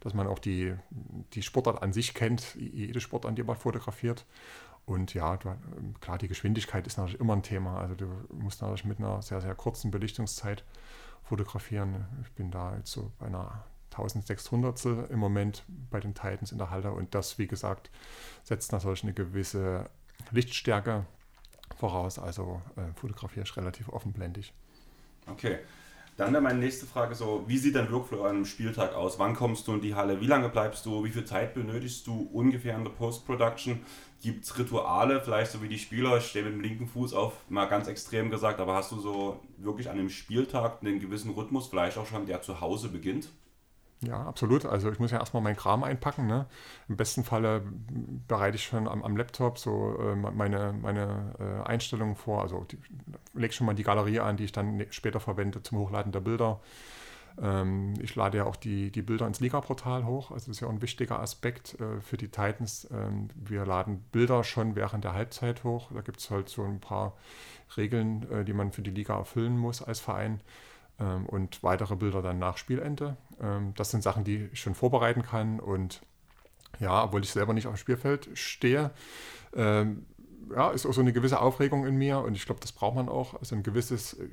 dass 0.00 0.14
man 0.14 0.26
auch 0.26 0.38
die, 0.38 0.74
die 1.34 1.42
Sportart 1.42 1.82
an 1.82 1.92
sich 1.92 2.14
kennt, 2.14 2.54
jede 2.54 3.00
Sportart, 3.00 3.36
die 3.36 3.42
man 3.42 3.56
fotografiert 3.56 4.24
und 4.86 5.14
ja, 5.14 5.36
klar, 5.36 6.18
die 6.18 6.28
Geschwindigkeit 6.28 6.86
ist 6.86 6.96
natürlich 6.96 7.20
immer 7.20 7.34
ein 7.34 7.42
Thema. 7.42 7.80
Also 7.80 7.96
du 7.96 8.06
musst 8.32 8.62
natürlich 8.62 8.84
mit 8.84 8.98
einer 8.98 9.20
sehr, 9.20 9.40
sehr 9.40 9.54
kurzen 9.56 9.90
Belichtungszeit 9.90 10.64
fotografieren. 11.24 12.06
Ich 12.22 12.30
bin 12.32 12.52
da 12.52 12.76
jetzt 12.76 12.92
so 12.92 13.10
bei 13.18 13.26
einer 13.26 13.64
1600 13.90 15.10
im 15.10 15.18
Moment 15.18 15.64
bei 15.90 15.98
den 15.98 16.14
Titans 16.14 16.52
in 16.52 16.58
der 16.58 16.70
Halle 16.70 16.92
und 16.92 17.14
das, 17.14 17.36
wie 17.38 17.48
gesagt, 17.48 17.90
setzt 18.44 18.70
natürlich 18.70 19.02
eine 19.02 19.12
gewisse 19.12 19.90
Lichtstärke 20.30 21.04
voraus. 21.76 22.20
Also 22.20 22.62
äh, 22.76 22.92
fotografiere 22.94 23.44
ich 23.44 23.56
relativ 23.56 23.88
offenblendig. 23.88 24.54
Okay. 25.26 25.58
Dann 26.16 26.32
meine 26.42 26.58
nächste 26.58 26.86
Frage 26.86 27.14
so, 27.14 27.44
wie 27.46 27.58
sieht 27.58 27.74
dein 27.74 27.92
Workflow 27.92 28.22
an 28.22 28.36
einem 28.36 28.44
Spieltag 28.46 28.94
aus? 28.94 29.18
Wann 29.18 29.34
kommst 29.34 29.68
du 29.68 29.74
in 29.74 29.82
die 29.82 29.94
Halle? 29.94 30.18
Wie 30.18 30.26
lange 30.26 30.48
bleibst 30.48 30.86
du? 30.86 31.04
Wie 31.04 31.10
viel 31.10 31.26
Zeit 31.26 31.52
benötigst 31.52 32.06
du 32.06 32.30
ungefähr 32.32 32.74
in 32.74 32.84
der 32.84 32.90
Post-Production? 32.90 33.80
Gibt 34.22 34.44
es 34.44 34.58
Rituale, 34.58 35.20
vielleicht 35.20 35.52
so 35.52 35.60
wie 35.60 35.68
die 35.68 35.78
Spieler? 35.78 36.16
Ich 36.16 36.28
stehe 36.28 36.42
mit 36.42 36.54
dem 36.54 36.62
linken 36.62 36.88
Fuß 36.88 37.12
auf, 37.12 37.34
mal 37.50 37.66
ganz 37.66 37.86
extrem 37.86 38.30
gesagt, 38.30 38.60
aber 38.60 38.74
hast 38.74 38.92
du 38.92 38.98
so 38.98 39.42
wirklich 39.58 39.90
an 39.90 39.98
einem 39.98 40.08
Spieltag 40.08 40.78
einen 40.80 41.00
gewissen 41.00 41.32
Rhythmus, 41.32 41.66
vielleicht 41.66 41.98
auch 41.98 42.06
schon, 42.06 42.24
der 42.24 42.40
zu 42.40 42.62
Hause 42.62 42.88
beginnt? 42.88 43.28
Ja, 44.02 44.22
absolut. 44.24 44.66
Also 44.66 44.90
ich 44.90 44.98
muss 44.98 45.10
ja 45.10 45.18
erstmal 45.18 45.42
meinen 45.42 45.56
Kram 45.56 45.82
einpacken. 45.82 46.26
Ne? 46.26 46.46
Im 46.88 46.96
besten 46.96 47.24
Falle 47.24 47.62
bereite 48.28 48.56
ich 48.56 48.64
schon 48.64 48.86
am, 48.88 49.02
am 49.02 49.16
Laptop 49.16 49.58
so 49.58 49.96
äh, 49.98 50.14
meine, 50.14 50.74
meine 50.74 51.34
äh, 51.38 51.66
Einstellungen 51.66 52.14
vor. 52.14 52.42
Also 52.42 52.66
lege 53.34 53.54
schon 53.54 53.66
mal 53.66 53.74
die 53.74 53.84
Galerie 53.84 54.20
an, 54.20 54.36
die 54.36 54.44
ich 54.44 54.52
dann 54.52 54.76
ne, 54.76 54.86
später 54.90 55.18
verwende 55.18 55.62
zum 55.62 55.78
Hochladen 55.78 56.12
der 56.12 56.20
Bilder. 56.20 56.60
Ähm, 57.40 57.94
ich 58.00 58.14
lade 58.14 58.38
ja 58.38 58.44
auch 58.44 58.56
die, 58.56 58.90
die 58.90 59.02
Bilder 59.02 59.26
ins 59.26 59.40
Liga-Portal 59.40 60.04
hoch. 60.04 60.30
Also 60.30 60.46
das 60.46 60.56
ist 60.56 60.60
ja 60.60 60.68
auch 60.68 60.72
ein 60.72 60.82
wichtiger 60.82 61.20
Aspekt 61.20 61.80
äh, 61.80 62.00
für 62.00 62.18
die 62.18 62.28
Titans. 62.28 62.86
Ähm, 62.92 63.28
wir 63.34 63.64
laden 63.64 64.04
Bilder 64.12 64.44
schon 64.44 64.76
während 64.76 65.04
der 65.04 65.14
Halbzeit 65.14 65.64
hoch. 65.64 65.90
Da 65.94 66.02
gibt 66.02 66.20
es 66.20 66.30
halt 66.30 66.50
so 66.50 66.64
ein 66.64 66.80
paar 66.80 67.14
Regeln, 67.78 68.30
äh, 68.30 68.44
die 68.44 68.52
man 68.52 68.72
für 68.72 68.82
die 68.82 68.90
Liga 68.90 69.16
erfüllen 69.16 69.56
muss 69.56 69.82
als 69.82 70.00
Verein 70.00 70.40
ähm, 71.00 71.26
und 71.26 71.62
weitere 71.62 71.96
Bilder 71.96 72.22
dann 72.22 72.38
nach 72.38 72.56
Spielende. 72.56 73.16
Ähm, 73.40 73.74
das 73.76 73.90
sind 73.90 74.02
Sachen, 74.02 74.24
die 74.24 74.48
ich 74.52 74.60
schon 74.60 74.74
vorbereiten 74.74 75.22
kann 75.22 75.60
und 75.60 76.00
ja, 76.78 77.04
obwohl 77.04 77.22
ich 77.22 77.30
selber 77.30 77.54
nicht 77.54 77.66
auf 77.66 77.74
dem 77.74 77.78
Spielfeld 77.78 78.28
stehe, 78.34 78.90
ähm, 79.54 80.06
ja, 80.54 80.70
ist 80.70 80.86
auch 80.86 80.92
so 80.92 81.00
eine 81.00 81.12
gewisse 81.12 81.40
Aufregung 81.40 81.86
in 81.86 81.96
mir 81.96 82.20
und 82.20 82.36
ich 82.36 82.46
glaube, 82.46 82.60
das 82.60 82.72
braucht 82.72 82.94
man 82.94 83.08
auch. 83.08 83.34
Also 83.34 83.56
ein 83.56 83.62
gewisses, 83.62 84.14
äh, 84.14 84.28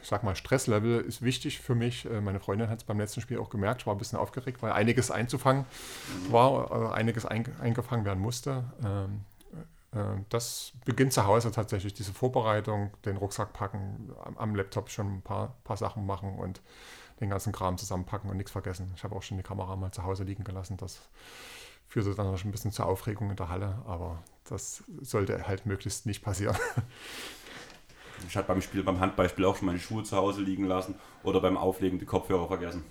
ich 0.00 0.08
sag 0.08 0.22
mal, 0.22 0.34
Stresslevel 0.36 1.00
ist 1.00 1.22
wichtig 1.22 1.60
für 1.60 1.74
mich. 1.74 2.06
Äh, 2.06 2.20
meine 2.20 2.40
Freundin 2.40 2.68
hat 2.68 2.78
es 2.78 2.84
beim 2.84 2.98
letzten 2.98 3.20
Spiel 3.20 3.38
auch 3.38 3.50
gemerkt, 3.50 3.82
ich 3.82 3.86
war 3.86 3.94
ein 3.94 3.98
bisschen 3.98 4.18
aufgeregt, 4.18 4.62
weil 4.62 4.72
einiges 4.72 5.10
einzufangen 5.10 5.64
war, 6.30 6.92
äh, 6.92 6.94
einiges 6.94 7.26
eingefangen 7.26 8.04
werden 8.04 8.20
musste. 8.20 8.64
Äh, 9.96 10.20
das 10.28 10.72
beginnt 10.84 11.12
zu 11.12 11.26
Hause 11.26 11.50
tatsächlich, 11.50 11.94
diese 11.94 12.12
Vorbereitung, 12.12 12.90
den 13.04 13.16
Rucksack 13.16 13.52
packen, 13.52 14.12
am 14.36 14.54
Laptop 14.54 14.90
schon 14.90 15.16
ein 15.16 15.22
paar, 15.22 15.56
paar 15.64 15.76
Sachen 15.76 16.06
machen 16.06 16.38
und 16.38 16.60
den 17.20 17.30
ganzen 17.30 17.52
Kram 17.52 17.78
zusammenpacken 17.78 18.30
und 18.30 18.36
nichts 18.36 18.52
vergessen. 18.52 18.92
Ich 18.94 19.04
habe 19.04 19.16
auch 19.16 19.22
schon 19.22 19.38
die 19.38 19.42
Kamera 19.42 19.74
mal 19.76 19.90
zu 19.90 20.04
Hause 20.04 20.24
liegen 20.24 20.44
gelassen. 20.44 20.76
Das 20.76 21.00
führte 21.88 22.14
dann 22.14 22.30
noch 22.30 22.44
ein 22.44 22.50
bisschen 22.50 22.72
zur 22.72 22.86
Aufregung 22.86 23.30
in 23.30 23.36
der 23.36 23.48
Halle, 23.48 23.82
aber 23.86 24.22
das 24.44 24.84
sollte 25.00 25.46
halt 25.46 25.66
möglichst 25.66 26.06
nicht 26.06 26.22
passieren. 26.22 26.56
Ich 28.26 28.34
hatte 28.34 28.48
beim 28.48 28.62
Spiel, 28.62 28.82
beim 28.82 28.98
Handbeispiel 28.98 29.44
auch 29.44 29.56
schon 29.56 29.66
meine 29.66 29.78
Schuhe 29.78 30.02
zu 30.02 30.16
Hause 30.16 30.40
liegen 30.40 30.64
lassen 30.64 30.94
oder 31.22 31.38
beim 31.38 31.58
Auflegen 31.58 31.98
die 31.98 32.06
Kopfhörer 32.06 32.48
vergessen. 32.48 32.82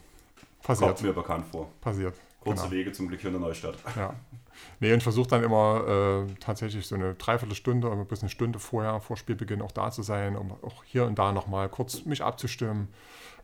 Passiert. 0.62 0.90
Kommt 0.90 1.02
mir 1.02 1.14
bekannt 1.14 1.46
vor. 1.52 1.68
Passiert. 1.82 2.14
Kurze 2.42 2.66
genau. 2.66 2.72
Wege 2.72 2.92
zum 2.92 3.08
Glück 3.08 3.22
hier 3.22 3.30
in 3.30 3.40
der 3.40 3.42
Neustadt. 3.42 3.76
Ja. 3.96 4.14
Nee, 4.80 4.94
und 4.94 5.04
versuche 5.04 5.28
dann 5.28 5.44
immer 5.44 6.26
äh, 6.28 6.34
tatsächlich 6.40 6.88
so 6.88 6.96
eine 6.96 7.16
Dreiviertelstunde 7.16 7.90
oder 7.90 8.06
bis 8.06 8.22
eine 8.22 8.30
Stunde 8.30 8.60
vorher, 8.60 9.00
vor 9.02 9.18
Spielbeginn 9.18 9.62
auch 9.62 9.72
da 9.72 9.92
zu 9.92 10.04
sein, 10.04 10.36
um 10.36 10.52
auch 10.64 10.84
hier 10.84 11.06
und 11.06 11.18
da 11.20 11.32
nochmal 11.32 11.70
kurz 11.70 12.06
mich 12.06 12.24
abzustimmen 12.24 12.90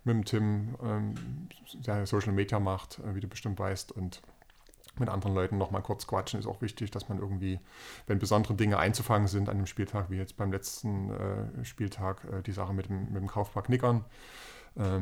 mit 0.03 0.15
dem 0.15 0.25
Tim, 0.25 0.75
ähm, 0.83 1.15
der 1.85 2.05
Social 2.05 2.33
Media 2.33 2.59
macht, 2.59 2.99
äh, 2.99 3.15
wie 3.15 3.19
du 3.19 3.27
bestimmt 3.27 3.59
weißt, 3.59 3.91
und 3.91 4.21
mit 4.99 5.09
anderen 5.09 5.33
Leuten 5.33 5.57
nochmal 5.57 5.81
kurz 5.81 6.07
quatschen. 6.07 6.39
Ist 6.39 6.47
auch 6.47 6.61
wichtig, 6.61 6.91
dass 6.91 7.09
man 7.09 7.19
irgendwie, 7.19 7.59
wenn 8.07 8.19
besondere 8.19 8.55
Dinge 8.55 8.77
einzufangen 8.77 9.27
sind 9.27 9.49
an 9.49 9.57
dem 9.57 9.65
Spieltag, 9.65 10.09
wie 10.09 10.17
jetzt 10.17 10.37
beim 10.37 10.51
letzten 10.51 11.11
äh, 11.11 11.65
Spieltag, 11.65 12.23
äh, 12.25 12.41
die 12.41 12.51
Sache 12.51 12.73
mit 12.73 12.89
dem, 12.89 13.05
mit 13.05 13.21
dem 13.21 13.27
Kaufpark 13.27 13.69
Nickern, 13.69 14.05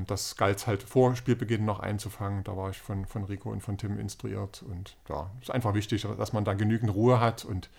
das 0.08 0.36
galt 0.36 0.66
halt 0.66 0.82
vor 0.82 1.16
Spielbeginn 1.16 1.64
noch 1.64 1.80
einzufangen. 1.80 2.44
Da 2.44 2.58
war 2.58 2.72
ich 2.72 2.80
von, 2.80 3.06
von 3.06 3.24
Rico 3.26 3.52
und 3.52 3.62
von 3.62 3.78
Tim 3.78 4.00
instruiert. 4.00 4.64
Und 4.64 4.98
ja, 5.08 5.30
ist 5.42 5.52
einfach 5.52 5.76
wichtig, 5.76 6.08
dass 6.18 6.34
man 6.34 6.44
da 6.44 6.56
genügend 6.56 6.94
Ruhe 6.94 7.20
hat 7.20 7.46
und 7.46 7.70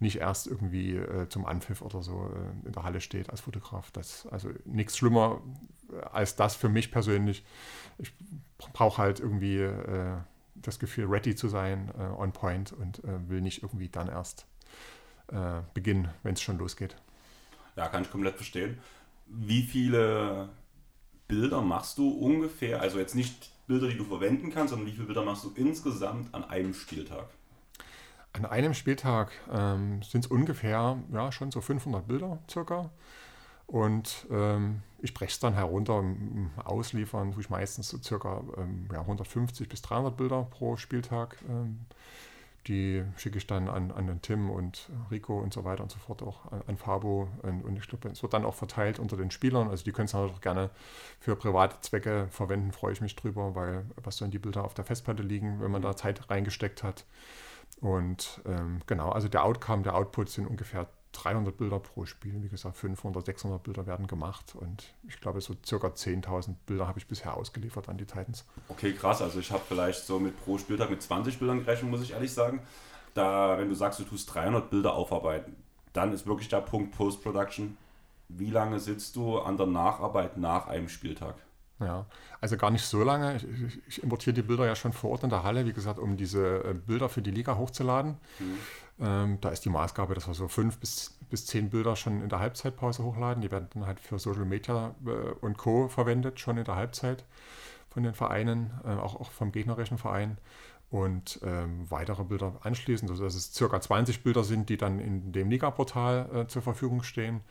nicht 0.00 0.18
erst 0.18 0.46
irgendwie 0.46 0.94
äh, 0.94 1.28
zum 1.28 1.46
Anpfiff 1.46 1.82
oder 1.82 2.02
so 2.02 2.30
äh, 2.34 2.66
in 2.66 2.72
der 2.72 2.84
Halle 2.84 3.00
steht 3.00 3.30
als 3.30 3.40
Fotograf. 3.40 3.90
Das, 3.90 4.26
also 4.30 4.50
nichts 4.64 4.96
schlimmer 4.96 5.40
äh, 5.92 6.00
als 6.12 6.36
das 6.36 6.54
für 6.54 6.68
mich 6.68 6.92
persönlich. 6.92 7.44
Ich 7.98 8.12
brauche 8.72 8.98
halt 8.98 9.20
irgendwie 9.20 9.58
äh, 9.58 10.16
das 10.54 10.78
Gefühl, 10.78 11.06
ready 11.06 11.34
zu 11.34 11.48
sein, 11.48 11.90
äh, 11.98 12.02
on 12.02 12.32
point 12.32 12.72
und 12.72 13.02
äh, 13.04 13.28
will 13.28 13.40
nicht 13.40 13.62
irgendwie 13.62 13.88
dann 13.88 14.08
erst 14.08 14.46
beginnen, 15.74 16.08
wenn 16.22 16.32
es 16.32 16.40
schon 16.40 16.56
losgeht. 16.56 16.96
Ja, 17.76 17.88
kann 17.88 18.00
ich 18.02 18.10
komplett 18.10 18.36
verstehen. 18.36 18.78
Wie 19.26 19.62
viele 19.62 20.48
Bilder 21.28 21.60
machst 21.60 21.98
du 21.98 22.08
ungefähr? 22.08 22.80
Also 22.80 22.98
jetzt 22.98 23.14
nicht 23.14 23.50
Bilder, 23.66 23.88
die 23.88 23.96
du 23.96 24.04
verwenden 24.04 24.50
kannst, 24.50 24.70
sondern 24.70 24.88
wie 24.88 24.92
viele 24.92 25.06
Bilder 25.06 25.22
machst 25.22 25.44
du 25.44 25.52
insgesamt 25.54 26.34
an 26.34 26.44
einem 26.44 26.74
Spieltag? 26.74 27.26
An 28.32 28.46
einem 28.46 28.74
Spieltag 28.74 29.32
ähm, 29.52 30.02
sind 30.02 30.24
es 30.24 30.30
ungefähr, 30.30 30.98
ja, 31.12 31.32
schon 31.32 31.50
so 31.50 31.60
500 31.60 32.06
Bilder 32.06 32.38
circa. 32.50 32.90
Und 33.66 34.26
ähm, 34.30 34.82
ich 35.00 35.12
breche 35.12 35.30
es 35.30 35.38
dann 35.38 35.52
herunter, 35.52 36.02
ausliefern 36.64 37.32
tue 37.32 37.42
ich 37.42 37.50
meistens 37.50 37.90
so 37.90 37.98
circa 37.98 38.42
ähm, 38.56 38.88
ja, 38.90 39.00
150 39.00 39.68
bis 39.68 39.82
300 39.82 40.16
Bilder 40.16 40.44
pro 40.44 40.76
Spieltag. 40.76 41.36
Ähm, 41.48 41.80
die 42.68 43.02
schicke 43.16 43.38
ich 43.38 43.46
dann 43.46 43.68
an, 43.68 43.90
an 43.90 44.06
den 44.06 44.22
Tim 44.22 44.50
und 44.50 44.90
Rico 45.10 45.38
und 45.38 45.52
so 45.52 45.64
weiter 45.64 45.82
und 45.82 45.90
so 45.90 45.98
fort 45.98 46.22
auch 46.22 46.52
an, 46.52 46.62
an 46.66 46.76
Fabo. 46.76 47.28
Und, 47.42 47.64
und 47.64 47.76
ich 47.76 47.88
glaube, 47.88 48.08
es 48.08 48.22
wird 48.22 48.32
dann 48.34 48.44
auch 48.44 48.54
verteilt 48.54 48.98
unter 48.98 49.16
den 49.16 49.30
Spielern. 49.30 49.68
Also 49.68 49.84
die 49.84 49.92
können 49.92 50.06
es 50.06 50.14
auch 50.14 50.40
gerne 50.40 50.70
für 51.18 51.34
private 51.34 51.80
Zwecke 51.80 52.28
verwenden, 52.30 52.72
freue 52.72 52.92
ich 52.92 53.00
mich 53.00 53.16
drüber, 53.16 53.54
weil 53.54 53.86
was 53.96 54.18
so 54.18 54.24
in 54.24 54.30
die 54.30 54.38
Bilder 54.38 54.64
auf 54.64 54.74
der 54.74 54.84
Festplatte 54.84 55.22
liegen, 55.22 55.60
wenn 55.60 55.70
man 55.70 55.82
da 55.82 55.96
Zeit 55.96 56.30
reingesteckt 56.30 56.82
hat. 56.82 57.04
Und 57.80 58.40
ähm, 58.46 58.80
genau, 58.86 59.10
also 59.10 59.28
der 59.28 59.44
Outcome, 59.44 59.82
der 59.82 59.94
Output 59.94 60.30
sind 60.30 60.46
ungefähr 60.46 60.88
300 61.22 61.56
Bilder 61.56 61.80
pro 61.80 62.06
Spiel. 62.06 62.42
Wie 62.42 62.48
gesagt, 62.48 62.76
500, 62.76 63.24
600 63.24 63.62
Bilder 63.62 63.86
werden 63.86 64.06
gemacht 64.06 64.54
und 64.54 64.94
ich 65.06 65.20
glaube, 65.20 65.40
so 65.40 65.54
circa 65.64 65.88
10.000 65.88 66.54
Bilder 66.66 66.86
habe 66.86 66.98
ich 66.98 67.06
bisher 67.06 67.36
ausgeliefert 67.36 67.88
an 67.88 67.98
die 67.98 68.06
Titans. 68.06 68.44
Okay, 68.68 68.92
krass. 68.92 69.20
Also 69.20 69.40
ich 69.40 69.50
habe 69.50 69.62
vielleicht 69.66 70.04
so 70.04 70.18
mit 70.18 70.38
pro 70.44 70.58
Spieltag 70.58 70.90
mit 70.90 71.02
20 71.02 71.38
Bildern 71.38 71.60
gerechnet, 71.60 71.90
muss 71.90 72.02
ich 72.02 72.12
ehrlich 72.12 72.32
sagen. 72.32 72.60
Da, 73.14 73.58
wenn 73.58 73.68
du 73.68 73.74
sagst, 73.74 73.98
du 73.98 74.04
tust 74.04 74.32
300 74.32 74.70
Bilder 74.70 74.94
aufarbeiten, 74.94 75.56
dann 75.92 76.12
ist 76.12 76.26
wirklich 76.26 76.48
der 76.48 76.60
Punkt 76.60 76.96
Post-Production. 76.96 77.76
Wie 78.28 78.50
lange 78.50 78.78
sitzt 78.78 79.16
du 79.16 79.38
an 79.38 79.56
der 79.56 79.66
Nacharbeit 79.66 80.36
nach 80.36 80.68
einem 80.68 80.88
Spieltag? 80.88 81.34
Ja, 81.80 82.06
also 82.40 82.56
gar 82.56 82.70
nicht 82.70 82.84
so 82.84 83.04
lange. 83.04 83.36
Ich, 83.36 83.46
ich, 83.86 84.02
importiere 84.02 84.34
die 84.34 84.42
Bilder 84.42 84.66
ja 84.66 84.74
schon 84.74 84.92
vor 84.92 85.10
Ort 85.10 85.22
in 85.22 85.30
der 85.30 85.44
Halle, 85.44 85.64
wie 85.64 85.72
gesagt, 85.72 85.98
um 85.98 86.16
diese 86.16 86.64
äh, 86.64 86.74
Bilder 86.74 87.08
für 87.08 87.22
die 87.22 87.30
Liga 87.30 87.56
hochzuladen. 87.56 88.16
Mhm. 88.40 88.58
Ähm, 89.00 89.38
da 89.40 89.50
ist 89.50 89.64
die 89.64 89.70
Maßgabe, 89.70 90.14
dass 90.14 90.26
wir 90.26 90.34
so 90.34 90.48
fünf 90.48 90.78
bis, 90.78 91.16
bis 91.30 91.46
zehn 91.46 91.70
Bilder 91.70 91.94
schon 91.94 92.20
in 92.20 92.28
der 92.28 92.40
Halbzeitpause 92.40 93.04
hochladen. 93.04 93.42
Die 93.42 93.50
werden 93.52 93.68
dann 93.72 93.86
halt 93.86 94.00
für 94.00 94.18
Social 94.18 94.44
Media 94.44 94.94
äh, 95.06 95.10
und 95.40 95.56
Co. 95.56 95.88
verwendet, 95.88 96.40
schon 96.40 96.56
in 96.58 96.64
der 96.64 96.74
Halbzeit 96.74 97.24
von 97.90 98.02
den 98.02 98.14
Vereinen, 98.14 98.72
äh, 98.84 98.88
auch, 98.88 99.14
auch 99.20 99.30
vom 99.30 99.52
gegnerischen 99.52 99.98
Verein. 99.98 100.38
Und 100.90 101.40
ähm, 101.44 101.88
weitere 101.90 102.24
Bilder 102.24 102.54
anschließend, 102.62 103.10
also 103.10 103.22
dass 103.22 103.34
es 103.34 103.52
circa 103.52 103.80
20 103.80 104.22
Bilder 104.22 104.42
sind, 104.42 104.70
die 104.70 104.78
dann 104.78 104.98
in 104.98 105.32
dem 105.32 105.50
Liga-Portal 105.50 106.30
äh, 106.34 106.46
zur 106.46 106.62
Verfügung 106.62 107.02
stehen. 107.02 107.42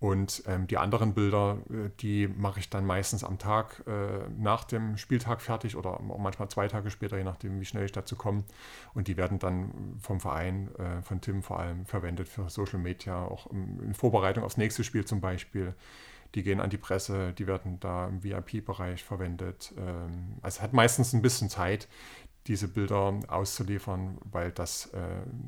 Und 0.00 0.44
ähm, 0.46 0.66
die 0.66 0.78
anderen 0.78 1.12
Bilder, 1.12 1.58
äh, 1.68 1.90
die 2.00 2.26
mache 2.26 2.58
ich 2.58 2.70
dann 2.70 2.86
meistens 2.86 3.22
am 3.22 3.38
Tag 3.38 3.84
äh, 3.86 4.30
nach 4.38 4.64
dem 4.64 4.96
Spieltag 4.96 5.42
fertig 5.42 5.76
oder 5.76 6.00
manchmal 6.00 6.48
zwei 6.48 6.68
Tage 6.68 6.90
später, 6.90 7.18
je 7.18 7.24
nachdem, 7.24 7.60
wie 7.60 7.66
schnell 7.66 7.84
ich 7.84 7.92
dazu 7.92 8.16
komme. 8.16 8.42
Und 8.94 9.08
die 9.08 9.18
werden 9.18 9.38
dann 9.38 9.98
vom 10.00 10.18
Verein, 10.18 10.74
äh, 10.76 11.02
von 11.02 11.20
Tim 11.20 11.42
vor 11.42 11.60
allem, 11.60 11.84
verwendet 11.84 12.28
für 12.28 12.48
Social 12.48 12.78
Media, 12.78 13.22
auch 13.22 13.46
in 13.50 13.92
Vorbereitung 13.92 14.42
aufs 14.42 14.56
nächste 14.56 14.84
Spiel 14.84 15.04
zum 15.04 15.20
Beispiel. 15.20 15.74
Die 16.34 16.42
gehen 16.42 16.60
an 16.60 16.70
die 16.70 16.78
Presse, 16.78 17.34
die 17.34 17.46
werden 17.46 17.78
da 17.80 18.08
im 18.08 18.24
VIP-Bereich 18.24 19.04
verwendet. 19.04 19.74
Ähm, 19.76 20.38
also 20.40 20.62
hat 20.62 20.72
meistens 20.72 21.12
ein 21.12 21.20
bisschen 21.20 21.50
Zeit, 21.50 21.88
diese 22.46 22.68
Bilder 22.68 23.20
auszuliefern, 23.28 24.16
weil 24.24 24.50
das, 24.50 24.86
äh, 24.86 24.98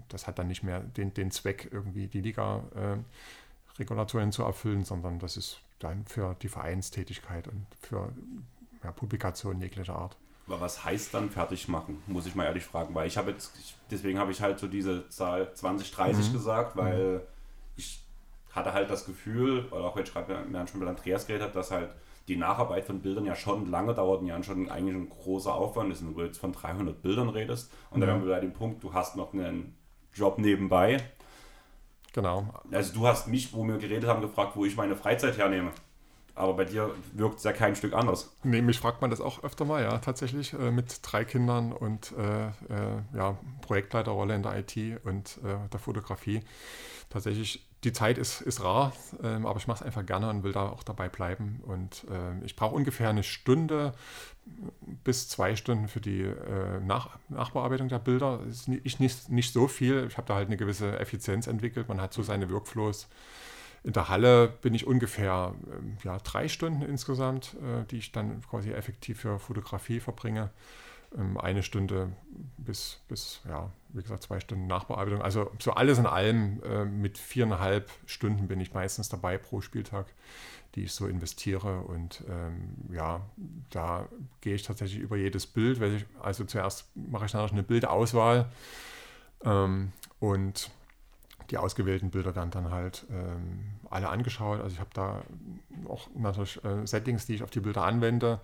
das 0.08 0.26
hat 0.26 0.38
dann 0.38 0.48
nicht 0.48 0.62
mehr 0.62 0.80
den, 0.80 1.14
den 1.14 1.30
Zweck, 1.30 1.68
irgendwie 1.72 2.06
die 2.06 2.20
Liga 2.20 2.64
äh, 2.74 2.98
Regulatorien 3.82 4.32
zu 4.32 4.42
erfüllen, 4.42 4.84
sondern 4.84 5.18
das 5.18 5.36
ist 5.36 5.60
dann 5.78 6.04
für 6.06 6.36
die 6.42 6.48
Vereinstätigkeit 6.48 7.48
und 7.48 7.66
für 7.80 8.12
ja, 8.82 8.92
Publikationen 8.92 9.60
jeglicher 9.60 9.94
Art. 9.96 10.16
Aber 10.46 10.60
was 10.60 10.84
heißt 10.84 11.14
dann 11.14 11.30
fertig 11.30 11.68
machen, 11.68 12.02
muss 12.06 12.26
ich 12.26 12.34
mal 12.34 12.44
ehrlich 12.44 12.64
fragen, 12.64 12.94
weil 12.94 13.06
ich 13.06 13.16
habe 13.16 13.30
jetzt, 13.30 13.52
deswegen 13.90 14.18
habe 14.18 14.32
ich 14.32 14.40
halt 14.40 14.58
so 14.58 14.66
diese 14.66 15.08
Zahl 15.08 15.52
2030 15.54 16.28
mhm. 16.28 16.32
gesagt, 16.32 16.76
weil 16.76 17.14
mhm. 17.14 17.20
ich 17.76 18.02
hatte 18.50 18.72
halt 18.72 18.90
das 18.90 19.06
Gefühl, 19.06 19.66
oder 19.70 19.84
auch 19.84 19.96
wenn 19.96 20.04
ich 20.04 20.12
gerade 20.12 20.44
schon 20.68 20.80
mit 20.80 20.88
Andreas 20.88 21.26
geredet 21.26 21.44
habe, 21.44 21.54
dass 21.54 21.70
halt 21.70 21.90
die 22.28 22.36
Nacharbeit 22.36 22.84
von 22.84 23.00
Bildern 23.00 23.24
ja 23.24 23.34
schon 23.34 23.70
lange 23.70 23.94
dauert 23.94 24.20
und 24.20 24.26
ja 24.26 24.40
schon 24.42 24.68
eigentlich 24.68 24.94
ein 24.94 25.08
großer 25.08 25.54
Aufwand 25.54 25.92
ist, 25.92 26.04
wenn 26.04 26.14
du 26.14 26.22
jetzt 26.22 26.38
von 26.38 26.52
300 26.52 27.02
Bildern 27.02 27.28
redest 27.28 27.72
und 27.90 27.98
mhm. 27.98 28.00
dann 28.02 28.10
haben 28.10 28.24
wir 28.24 28.34
bei 28.34 28.40
dem 28.40 28.52
Punkt, 28.52 28.82
du 28.82 28.92
hast 28.92 29.16
noch 29.16 29.32
einen 29.32 29.74
Job 30.14 30.38
nebenbei 30.38 31.02
Genau. 32.12 32.46
Also 32.70 32.92
du 32.94 33.06
hast 33.06 33.28
mich, 33.28 33.52
wo 33.52 33.64
wir 33.64 33.78
geredet 33.78 34.08
haben, 34.08 34.20
gefragt, 34.20 34.52
wo 34.54 34.64
ich 34.64 34.76
meine 34.76 34.96
Freizeit 34.96 35.38
hernehme. 35.38 35.72
Aber 36.34 36.54
bei 36.54 36.64
dir 36.64 36.90
wirkt 37.12 37.38
es 37.38 37.44
ja 37.44 37.52
kein 37.52 37.76
Stück 37.76 37.92
anders. 37.92 38.34
Nee, 38.42 38.62
mich 38.62 38.78
fragt 38.78 39.02
man 39.02 39.10
das 39.10 39.20
auch 39.20 39.44
öfter 39.44 39.66
mal, 39.66 39.82
ja, 39.82 39.98
tatsächlich, 39.98 40.54
äh, 40.54 40.70
mit 40.70 41.00
drei 41.02 41.24
Kindern 41.24 41.72
und 41.72 42.12
äh, 42.12 42.46
äh, 42.46 42.52
ja, 43.14 43.36
Projektleiterrolle 43.60 44.34
in 44.34 44.42
der 44.42 44.58
IT 44.58 45.04
und 45.04 45.38
äh, 45.44 45.68
der 45.70 45.80
Fotografie. 45.80 46.40
Tatsächlich 47.10 47.68
die 47.84 47.92
Zeit 47.92 48.16
ist, 48.16 48.40
ist 48.40 48.62
rar, 48.62 48.92
ähm, 49.22 49.44
aber 49.44 49.58
ich 49.58 49.66
mache 49.66 49.80
es 49.80 49.82
einfach 49.82 50.06
gerne 50.06 50.30
und 50.30 50.44
will 50.44 50.52
da 50.52 50.68
auch 50.68 50.84
dabei 50.84 51.08
bleiben. 51.08 51.60
Und 51.66 52.04
äh, 52.10 52.44
ich 52.44 52.54
brauche 52.54 52.74
ungefähr 52.74 53.10
eine 53.10 53.24
Stunde 53.24 53.92
bis 55.04 55.28
zwei 55.28 55.56
Stunden 55.56 55.88
für 55.88 56.00
die 56.00 56.22
äh, 56.22 56.80
Nach 56.80 57.18
Nachbearbeitung 57.28 57.88
der 57.88 57.98
Bilder. 57.98 58.40
Ist 58.48 58.68
nicht, 58.68 59.00
nicht, 59.00 59.28
nicht 59.30 59.52
so 59.52 59.66
viel. 59.66 60.06
Ich 60.08 60.16
habe 60.16 60.26
da 60.26 60.34
halt 60.36 60.46
eine 60.46 60.56
gewisse 60.56 60.98
Effizienz 60.98 61.46
entwickelt. 61.46 61.88
Man 61.88 62.00
hat 62.00 62.12
so 62.12 62.22
seine 62.22 62.50
Workflows. 62.50 63.08
In 63.84 63.92
der 63.92 64.08
Halle 64.08 64.46
bin 64.46 64.74
ich 64.74 64.86
ungefähr 64.86 65.54
äh, 65.66 66.06
ja, 66.06 66.18
drei 66.18 66.46
Stunden 66.46 66.82
insgesamt, 66.82 67.54
äh, 67.54 67.84
die 67.90 67.98
ich 67.98 68.12
dann 68.12 68.42
quasi 68.42 68.70
effektiv 68.70 69.20
für 69.20 69.40
Fotografie 69.40 69.98
verbringe. 69.98 70.50
Ähm, 71.18 71.38
eine 71.38 71.62
Stunde 71.62 72.12
bis, 72.56 73.00
bis, 73.08 73.40
ja, 73.48 73.70
wie 73.90 74.02
gesagt, 74.02 74.22
zwei 74.22 74.40
Stunden 74.40 74.66
Nachbearbeitung. 74.66 75.22
Also 75.22 75.50
so 75.58 75.72
alles 75.72 75.98
in 75.98 76.06
allem 76.06 76.62
äh, 76.62 76.84
mit 76.84 77.18
viereinhalb 77.18 77.90
Stunden 78.06 78.48
bin 78.48 78.60
ich 78.60 78.72
meistens 78.72 79.08
dabei 79.08 79.38
pro 79.38 79.60
Spieltag, 79.60 80.06
die 80.74 80.84
ich 80.84 80.92
so 80.92 81.06
investiere. 81.06 81.80
Und 81.82 82.24
ähm, 82.28 82.76
ja, 82.92 83.20
da 83.70 84.08
gehe 84.40 84.54
ich 84.54 84.62
tatsächlich 84.62 85.00
über 85.00 85.16
jedes 85.16 85.46
Bild. 85.46 85.80
Ich, 85.82 86.06
also 86.22 86.44
zuerst 86.44 86.86
mache 86.94 87.26
ich 87.26 87.32
natürlich 87.32 87.52
eine 87.52 87.62
Bildauswahl 87.62 88.50
ähm, 89.44 89.92
und 90.20 90.70
die 91.50 91.58
ausgewählten 91.58 92.10
Bilder 92.10 92.34
werden 92.34 92.50
dann 92.50 92.70
halt 92.70 93.04
ähm, 93.10 93.74
alle 93.90 94.08
angeschaut. 94.08 94.60
Also 94.60 94.72
ich 94.74 94.80
habe 94.80 94.90
da 94.94 95.22
auch 95.86 96.08
natürlich 96.14 96.64
äh, 96.64 96.86
Settings, 96.86 97.26
die 97.26 97.34
ich 97.34 97.42
auf 97.42 97.50
die 97.50 97.60
Bilder 97.60 97.84
anwende 97.84 98.40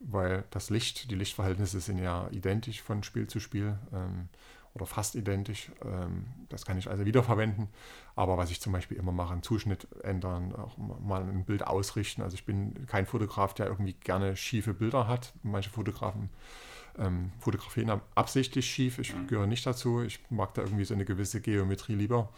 weil 0.00 0.44
das 0.50 0.70
Licht, 0.70 1.10
die 1.10 1.14
Lichtverhältnisse 1.14 1.80
sind 1.80 1.98
ja 1.98 2.28
identisch 2.30 2.82
von 2.82 3.02
Spiel 3.02 3.26
zu 3.26 3.38
Spiel 3.38 3.78
ähm, 3.92 4.28
oder 4.74 4.86
fast 4.86 5.14
identisch. 5.14 5.70
Ähm, 5.84 6.26
das 6.48 6.64
kann 6.64 6.78
ich 6.78 6.88
also 6.88 7.04
wiederverwenden. 7.04 7.68
Aber 8.16 8.38
was 8.38 8.50
ich 8.50 8.60
zum 8.60 8.72
Beispiel 8.72 8.96
immer 8.96 9.12
mache, 9.12 9.32
einen 9.32 9.42
Zuschnitt 9.42 9.86
ändern, 10.02 10.54
auch 10.54 10.76
mal 10.78 11.22
ein 11.22 11.44
Bild 11.44 11.66
ausrichten. 11.66 12.22
Also 12.22 12.34
ich 12.34 12.46
bin 12.46 12.86
kein 12.86 13.06
Fotograf, 13.06 13.54
der 13.54 13.66
irgendwie 13.66 13.92
gerne 13.92 14.36
schiefe 14.36 14.74
Bilder 14.74 15.06
hat. 15.06 15.32
Manche 15.42 15.70
Fotografen 15.70 16.30
ähm, 16.98 17.32
fotografieren 17.38 18.00
absichtlich 18.14 18.70
schief. 18.70 18.98
Ich 18.98 19.14
mhm. 19.14 19.26
gehöre 19.26 19.46
nicht 19.46 19.66
dazu. 19.66 20.02
Ich 20.02 20.20
mag 20.30 20.54
da 20.54 20.62
irgendwie 20.62 20.84
so 20.84 20.94
eine 20.94 21.04
gewisse 21.04 21.40
Geometrie 21.40 21.94
lieber. 21.94 22.30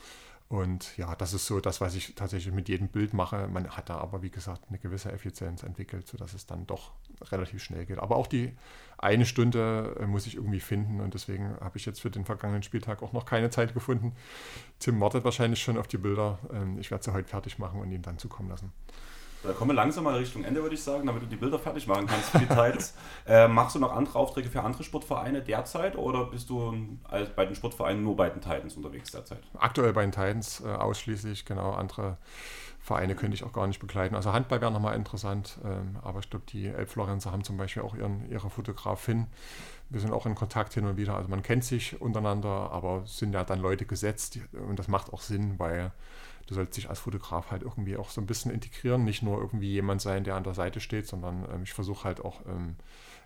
Und 0.49 0.99
ja, 0.99 1.15
das 1.17 1.33
ist 1.33 1.47
so 1.47 1.61
das, 1.61 1.81
was 1.81 1.95
ich 1.95 2.15
tatsächlich 2.15 2.53
mit 2.53 2.69
jedem 2.69 2.89
Bild 2.89 3.15
mache. 3.15 3.49
Man 3.49 3.71
hat 3.71 3.89
da 3.89 3.97
aber, 3.97 4.21
wie 4.21 4.31
gesagt, 4.31 4.65
eine 4.69 4.79
gewisse 4.79 5.11
Effizienz 5.11 5.63
entwickelt, 5.63 6.07
sodass 6.07 6.35
es 6.35 6.45
dann 6.45 6.67
doch 6.67 6.93
relativ 7.31 7.63
schnell 7.63 7.87
geht. 7.87 7.99
Aber 7.99 8.17
auch 8.17 8.27
die 8.27 8.53
eine 8.99 9.27
Stunde 9.27 9.97
äh, 10.01 10.07
muss 10.07 10.27
ich 10.27 10.37
irgendwie 10.37 10.61
finden 10.61 11.01
und 11.01 11.15
deswegen 11.15 11.57
habe 11.61 11.77
ich 11.77 11.87
jetzt 11.87 12.01
für 12.01 12.11
den 12.11 12.25
vergangenen 12.25 12.63
Spieltag 12.63 13.03
auch 13.03 13.13
noch 13.13 13.25
keine 13.25 13.51
Zeit 13.51 13.75
gefunden. 13.75 14.13
Tim 14.79 15.01
wartet 15.01 15.25
wahrscheinlich 15.25 15.61
schon 15.61 15.77
auf 15.77 15.89
die 15.89 15.99
Bilder. 15.99 16.39
Ähm, 16.53 16.79
ich 16.79 16.91
werde 16.91 17.05
sie 17.05 17.13
heute 17.13 17.29
fertig 17.29 17.59
machen 17.59 17.81
und 17.81 17.91
ihn 17.91 18.03
dann 18.03 18.19
zukommen 18.19 18.49
lassen. 18.49 18.73
Da 19.43 19.53
kommen 19.53 19.71
wir 19.71 19.75
langsam 19.75 20.05
mal 20.05 20.15
Richtung 20.17 20.45
Ende, 20.45 20.63
würde 20.63 20.75
ich 20.75 20.83
sagen, 20.83 21.07
damit 21.07 21.23
du 21.23 21.27
die 21.27 21.37
Bilder 21.37 21.59
fertig 21.59 21.87
machen 21.89 22.07
kannst 22.07 22.31
für 22.31 22.39
die 22.39 22.47
Titles. 22.47 22.95
äh, 23.27 23.49
machst 23.49 23.75
du 23.75 23.81
noch 23.81 23.93
andere 23.93 24.19
Aufträge 24.19 24.49
für 24.49 24.63
andere 24.63 24.85
Sportvereine 24.85 25.43
derzeit 25.43 25.97
oder 25.97 26.27
bist 26.27 26.49
du 26.49 26.99
bei 27.35 27.47
den 27.47 27.55
Sportvereinen 27.55 28.03
nur 28.05 28.17
bei 28.17 28.31
den 28.31 28.41
Titans 28.41 28.77
unterwegs 28.77 29.11
derzeit? 29.11 29.43
Aktuell 29.59 29.93
bei 29.93 30.03
den 30.03 30.13
Titans 30.13 30.61
äh, 30.61 30.69
ausschließlich, 30.69 31.45
genau. 31.45 31.73
Andere 31.73 32.19
Vereine 32.83 33.15
könnte 33.15 33.35
ich 33.35 33.45
auch 33.45 33.53
gar 33.53 33.67
nicht 33.67 33.79
begleiten. 33.79 34.17
Also 34.17 34.33
Handball 34.33 34.61
wäre 34.61 34.73
nochmal 34.73 34.97
interessant, 34.97 35.59
ähm, 35.65 35.97
aber 36.03 36.19
ich 36.19 36.31
glaube, 36.31 36.45
die 36.49 36.67
Elbflorenzer 36.67 37.31
haben 37.31 37.45
zum 37.45 37.57
Beispiel 37.57 37.83
auch 37.83 37.95
ihren, 37.95 38.29
ihre 38.29 38.51
Fotografin. 38.51 39.29
Wir 39.89 40.01
sind 40.01 40.13
auch 40.13 40.27
in 40.27 40.35
Kontakt 40.35 40.75
hin 40.75 40.87
und 40.87 40.97
wieder. 40.97 41.17
Also 41.17 41.29
man 41.29 41.43
kennt 41.43 41.65
sich 41.65 42.01
untereinander, 42.01 42.71
aber 42.73 43.03
sind 43.07 43.35
ja 43.35 43.45
dann 43.45 43.61
Leute 43.61 43.87
gesetzt 43.87 44.39
und 44.69 44.79
das 44.79 44.89
macht 44.89 45.13
auch 45.13 45.21
Sinn, 45.21 45.59
weil 45.59 45.93
du 46.53 46.57
sollst 46.57 46.77
dich 46.77 46.91
als 46.91 47.01
Fotograf 47.01 47.51
halt 47.51 47.63
irgendwie 47.63 47.97
auch 47.97 48.11
so 48.11 48.21
ein 48.21 48.27
bisschen 48.27 48.51
integrieren, 48.51 49.05
nicht 49.05 49.23
nur 49.23 49.39
irgendwie 49.39 49.71
jemand 49.71 50.03
sein, 50.03 50.25
der 50.25 50.37
an 50.37 50.45
der 50.45 50.55
Seite 50.55 50.81
steht, 50.81 51.07
sondern 51.07 51.47
ähm, 51.53 51.63
ich 51.63 51.73
versuche 51.73 52.05
halt 52.05 52.25
auch 52.25 52.41
ähm, 52.47 52.77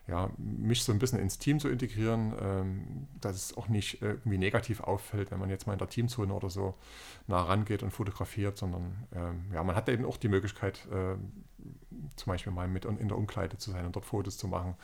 ja, 0.07 0.31
mich 0.39 0.85
so 0.85 0.93
ein 0.93 1.01
bisschen 1.01 1.19
ins 1.19 1.39
Team 1.39 1.59
zu 1.59 1.69
integrieren, 1.69 2.33
ähm, 2.41 3.09
dass 3.21 3.37
es 3.37 3.57
auch 3.57 3.69
nicht 3.69 4.03
äh, 4.03 4.11
irgendwie 4.13 4.39
negativ 4.39 4.81
auffällt, 4.81 5.33
wenn 5.33 5.41
man 5.41 5.51
jetzt 5.51 5.67
mal 5.67 5.73
in 5.73 5.81
der 5.81 5.89
Teamzone 5.89 6.33
oder 6.33 6.49
so 6.49 6.75
nah 7.27 7.43
rangeht 7.43 7.83
und 7.83 7.91
fotografiert, 7.91 8.57
sondern 8.57 9.09
ähm, 9.13 9.47
ja, 9.53 9.65
man 9.65 9.75
hat 9.75 9.89
eben 9.89 10.05
auch 10.05 10.17
die 10.17 10.29
Möglichkeit, 10.29 10.87
äh, 10.93 11.17
zum 12.15 12.31
Beispiel 12.31 12.53
mal 12.53 12.69
mit 12.69 12.85
in 12.85 13.09
der 13.09 13.19
Umkleide 13.19 13.59
zu 13.59 13.73
sein 13.73 13.87
und 13.87 13.97
dort 13.97 14.07
Fotos 14.07 14.39
zu 14.39 14.47
machen 14.47 14.77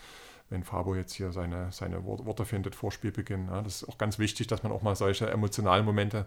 wenn 0.53 0.63
Fabo 0.63 0.95
jetzt 0.95 1.15
hier 1.15 1.33
seine, 1.33 1.73
seine 1.73 2.05
Worte 2.05 2.45
findet 2.45 2.75
vor 2.75 2.93
Spielbeginn. 2.93 3.49
Ja, 3.49 3.63
das 3.63 3.83
ist 3.83 3.89
auch 3.89 3.99
ganz 3.99 4.19
wichtig, 4.19 4.47
dass 4.47 4.63
man 4.63 4.71
auch 4.71 4.83
mal 4.83 4.95
solche 4.95 5.29
emotionalen 5.29 5.85
Momente 5.85 6.27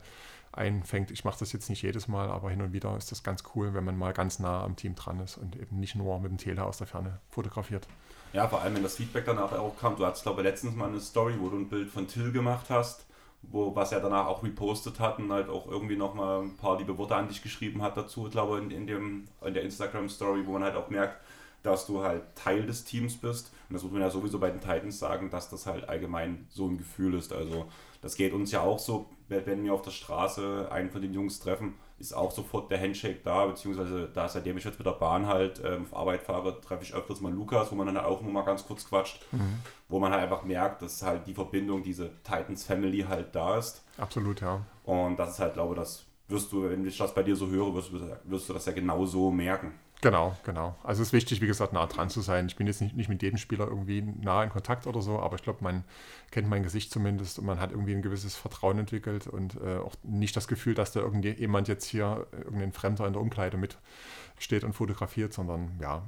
einfängt. 0.57 1.11
Ich 1.11 1.23
mache 1.25 1.39
das 1.39 1.51
jetzt 1.51 1.69
nicht 1.69 1.81
jedes 1.81 2.07
Mal, 2.07 2.29
aber 2.29 2.49
hin 2.49 2.61
und 2.61 2.73
wieder 2.73 2.95
ist 2.97 3.11
das 3.11 3.23
ganz 3.23 3.43
cool, 3.55 3.73
wenn 3.73 3.83
man 3.83 3.97
mal 3.97 4.13
ganz 4.13 4.39
nah 4.39 4.63
am 4.63 4.75
Team 4.75 4.95
dran 4.95 5.19
ist 5.19 5.37
und 5.37 5.55
eben 5.55 5.79
nicht 5.79 5.95
nur 5.95 6.19
mit 6.19 6.31
dem 6.31 6.37
Tele 6.37 6.63
aus 6.63 6.77
der 6.77 6.87
Ferne 6.87 7.19
fotografiert. 7.29 7.87
Ja, 8.33 8.47
vor 8.47 8.61
allem, 8.61 8.75
wenn 8.75 8.83
das 8.83 8.97
Feedback 8.97 9.25
danach 9.25 9.53
auch 9.53 9.77
kam. 9.79 9.95
Du 9.95 10.05
hattest, 10.05 10.23
glaube 10.23 10.41
ich, 10.41 10.47
letztens 10.47 10.75
mal 10.75 10.89
eine 10.89 10.99
Story, 10.99 11.35
wo 11.39 11.49
du 11.49 11.57
ein 11.57 11.69
Bild 11.69 11.89
von 11.89 12.07
Till 12.07 12.31
gemacht 12.31 12.65
hast, 12.69 13.05
wo, 13.43 13.75
was 13.75 13.91
er 13.91 14.01
danach 14.01 14.27
auch 14.27 14.43
repostet 14.43 14.99
hat 14.99 15.19
und 15.19 15.31
halt 15.31 15.49
auch 15.49 15.67
irgendwie 15.67 15.95
nochmal 15.95 16.41
ein 16.41 16.57
paar 16.57 16.77
liebe 16.77 16.97
Worte 16.97 17.15
an 17.15 17.27
dich 17.27 17.41
geschrieben 17.41 17.81
hat 17.81 17.95
dazu, 17.95 18.25
ich 18.25 18.31
glaube 18.31 18.57
in, 18.57 18.71
in, 18.71 18.87
dem, 18.87 19.25
in 19.41 19.53
der 19.53 19.63
Instagram-Story, 19.63 20.45
wo 20.45 20.53
man 20.53 20.63
halt 20.63 20.75
auch 20.75 20.89
merkt, 20.89 21.21
dass 21.63 21.87
du 21.87 22.03
halt 22.03 22.23
Teil 22.35 22.65
des 22.65 22.83
Teams 22.83 23.17
bist. 23.17 23.51
Und 23.69 23.73
das 23.73 23.83
muss 23.83 23.91
man 23.91 24.01
ja 24.01 24.09
sowieso 24.09 24.39
bei 24.39 24.51
den 24.51 24.59
Titans 24.59 24.99
sagen, 24.99 25.29
dass 25.29 25.49
das 25.49 25.65
halt 25.65 25.87
allgemein 25.89 26.45
so 26.49 26.67
ein 26.67 26.77
Gefühl 26.77 27.15
ist. 27.15 27.33
Also 27.33 27.67
das 28.01 28.15
geht 28.15 28.33
uns 28.33 28.51
ja 28.51 28.61
auch 28.61 28.79
so, 28.79 29.09
wenn 29.27 29.63
wir 29.63 29.73
auf 29.73 29.81
der 29.81 29.91
Straße 29.91 30.67
einen 30.71 30.89
von 30.91 31.01
den 31.01 31.13
Jungs 31.13 31.39
treffen, 31.39 31.75
ist 31.97 32.13
auch 32.13 32.31
sofort 32.31 32.69
der 32.69 32.79
Handshake 32.79 33.21
da, 33.23 33.45
beziehungsweise 33.45 34.09
da 34.13 34.27
seitdem 34.27 34.57
ich 34.57 34.63
jetzt 34.65 34.77
mit 34.77 34.85
der 34.85 34.91
Bahn 34.91 35.27
halt 35.27 35.61
ähm, 35.65 35.83
auf 35.83 35.95
Arbeit 35.97 36.21
fahre, 36.23 36.59
treffe 36.61 36.83
ich 36.83 36.93
öfters 36.93 37.21
mal 37.21 37.31
Lukas, 37.31 37.71
wo 37.71 37.75
man 37.75 37.87
dann 37.87 37.97
halt 37.97 38.05
auch 38.05 38.21
nur 38.21 38.31
mal 38.31 38.43
ganz 38.43 38.65
kurz 38.67 38.87
quatscht, 38.87 39.19
Mhm. 39.31 39.59
wo 39.87 39.99
man 39.99 40.11
halt 40.11 40.23
einfach 40.23 40.43
merkt, 40.43 40.81
dass 40.81 41.01
halt 41.01 41.25
die 41.25 41.33
Verbindung, 41.33 41.83
diese 41.83 42.11
Titans 42.23 42.63
Family 42.65 42.99
halt 43.07 43.33
da 43.33 43.57
ist. 43.57 43.83
Absolut, 43.97 44.41
ja. 44.41 44.61
Und 44.83 45.17
das 45.17 45.31
ist 45.31 45.39
halt, 45.39 45.53
glaube 45.53 45.73
ich, 45.73 45.79
das 45.79 46.05
wirst 46.27 46.51
du, 46.51 46.69
wenn 46.69 46.85
ich 46.85 46.97
das 46.97 47.13
bei 47.13 47.23
dir 47.23 47.35
so 47.35 47.47
höre, 47.47 47.73
wirst, 47.75 47.91
du- 47.93 48.17
wirst 48.25 48.49
du 48.49 48.53
das 48.53 48.65
ja 48.65 48.73
genauso 48.73 49.31
merken. 49.31 49.73
Genau, 50.01 50.35
genau. 50.43 50.75
Also 50.83 51.01
es 51.01 51.09
ist 51.09 51.13
wichtig, 51.13 51.41
wie 51.41 51.47
gesagt, 51.47 51.73
nah 51.73 51.87
dran 51.87 52.09
zu 52.09 52.21
sein. 52.21 52.45
Ich 52.47 52.55
bin 52.55 52.67
jetzt 52.67 52.81
nicht, 52.81 52.95
nicht 52.95 53.09
mit 53.09 53.23
jedem 53.23 53.37
Spieler 53.37 53.67
irgendwie 53.67 54.01
nah 54.01 54.43
in 54.43 54.49
Kontakt 54.49 54.87
oder 54.87 55.01
so, 55.01 55.19
aber 55.19 55.35
ich 55.35 55.41
glaube, 55.41 55.63
man 55.63 55.83
kennt 56.31 56.47
mein 56.47 56.63
Gesicht 56.63 56.91
zumindest 56.91 57.39
und 57.39 57.45
man 57.45 57.59
hat 57.59 57.71
irgendwie 57.71 57.95
ein 57.95 58.01
gewisses 58.01 58.35
Vertrauen 58.35 58.77
entwickelt 58.77 59.25
und 59.25 59.55
äh, 59.61 59.77
auch 59.77 59.95
nicht 60.03 60.35
das 60.35 60.47
Gefühl, 60.47 60.75
dass 60.75 60.91
da 60.91 60.99
irgendjemand 60.99 61.67
jetzt 61.67 61.85
hier, 61.85 62.27
irgendein 62.31 62.71
Fremder 62.71 63.07
in 63.07 63.13
der 63.13 63.21
Umkleide 63.21 63.57
mitsteht 63.57 64.63
und 64.63 64.73
fotografiert, 64.73 65.33
sondern 65.33 65.79
ja, 65.81 66.03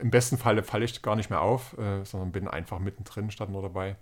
im 0.00 0.10
besten 0.10 0.38
Falle 0.38 0.62
falle 0.62 0.84
ich 0.84 1.02
gar 1.02 1.16
nicht 1.16 1.30
mehr 1.30 1.40
auf, 1.40 1.76
äh, 1.78 2.04
sondern 2.04 2.32
bin 2.32 2.48
einfach 2.48 2.78
mittendrin 2.78 3.30
statt 3.30 3.50
nur 3.50 3.62
dabei. 3.62 3.96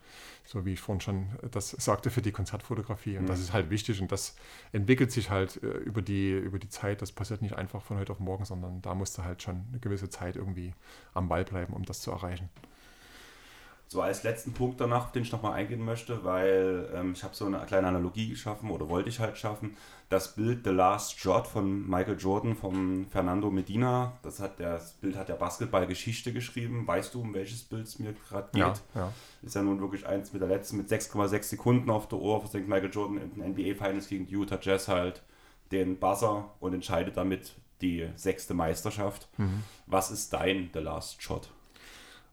So 0.44 0.64
wie 0.66 0.74
ich 0.74 0.80
vorhin 0.80 1.00
schon 1.00 1.26
das 1.50 1.70
sagte 1.70 2.10
für 2.10 2.22
die 2.22 2.32
Konzertfotografie. 2.32 3.18
Und 3.18 3.28
das 3.28 3.40
ist 3.40 3.52
halt 3.52 3.70
wichtig 3.70 4.00
und 4.00 4.12
das 4.12 4.36
entwickelt 4.72 5.10
sich 5.10 5.30
halt 5.30 5.62
äh, 5.62 5.66
über, 5.66 6.02
die, 6.02 6.32
über 6.32 6.58
die 6.58 6.68
Zeit. 6.68 7.02
Das 7.02 7.12
passiert 7.12 7.42
nicht 7.42 7.54
einfach 7.54 7.82
von 7.82 7.98
heute 7.98 8.12
auf 8.12 8.20
morgen, 8.20 8.44
sondern 8.44 8.82
da 8.82 8.94
musst 8.94 9.16
du 9.16 9.24
halt 9.24 9.42
schon 9.42 9.64
eine 9.70 9.80
gewisse 9.80 10.10
Zeit 10.10 10.36
irgendwie 10.36 10.74
am 11.14 11.28
Ball 11.28 11.44
bleiben, 11.44 11.72
um 11.72 11.84
das 11.84 12.00
zu 12.00 12.10
erreichen. 12.10 12.48
So 13.94 14.02
als 14.02 14.24
letzten 14.24 14.52
Punkt 14.52 14.80
danach, 14.80 15.04
auf 15.04 15.12
den 15.12 15.22
ich 15.22 15.30
nochmal 15.30 15.52
eingehen 15.52 15.84
möchte, 15.84 16.24
weil 16.24 16.90
ähm, 16.92 17.12
ich 17.12 17.22
habe 17.22 17.32
so 17.32 17.46
eine 17.46 17.58
kleine 17.64 17.86
Analogie 17.86 18.28
geschaffen 18.28 18.72
oder 18.72 18.88
wollte 18.88 19.08
ich 19.08 19.20
halt 19.20 19.38
schaffen. 19.38 19.76
Das 20.08 20.34
Bild 20.34 20.64
The 20.64 20.70
Last 20.70 21.20
Shot 21.20 21.46
von 21.46 21.88
Michael 21.88 22.18
Jordan 22.18 22.56
von 22.56 23.06
Fernando 23.08 23.52
Medina, 23.52 24.14
das, 24.22 24.40
hat 24.40 24.58
der, 24.58 24.72
das 24.72 24.94
Bild 24.94 25.14
hat 25.14 25.28
der 25.28 25.36
Basketballgeschichte 25.36 26.32
geschrieben. 26.32 26.84
Weißt 26.84 27.14
du, 27.14 27.20
um 27.20 27.34
welches 27.34 27.62
Bild 27.62 27.86
es 27.86 28.00
mir 28.00 28.14
gerade 28.14 28.48
geht? 28.52 28.62
Ja, 28.62 28.74
ja. 28.96 29.12
Ist 29.42 29.54
ja 29.54 29.62
nun 29.62 29.80
wirklich 29.80 30.04
eins 30.04 30.32
mit 30.32 30.42
der 30.42 30.48
letzten, 30.48 30.78
mit 30.78 30.88
6,6 30.88 31.44
Sekunden 31.44 31.88
auf 31.88 32.08
der 32.08 32.18
Uhr, 32.18 32.40
versenkt 32.40 32.68
Michael 32.68 32.90
Jordan 32.92 33.18
in 33.18 33.34
den 33.36 33.50
NBA 33.52 33.76
Finals 33.76 34.08
gegen 34.08 34.26
die 34.26 34.34
Utah 34.34 34.58
Jazz 34.60 34.88
halt 34.88 35.22
den 35.70 36.00
Buzzer 36.00 36.50
und 36.58 36.74
entscheidet 36.74 37.16
damit 37.16 37.54
die 37.80 38.08
sechste 38.16 38.54
Meisterschaft. 38.54 39.28
Was 39.86 40.10
ist 40.10 40.32
dein 40.32 40.70
The 40.74 40.80
Last 40.80 41.22
Shot? 41.22 41.48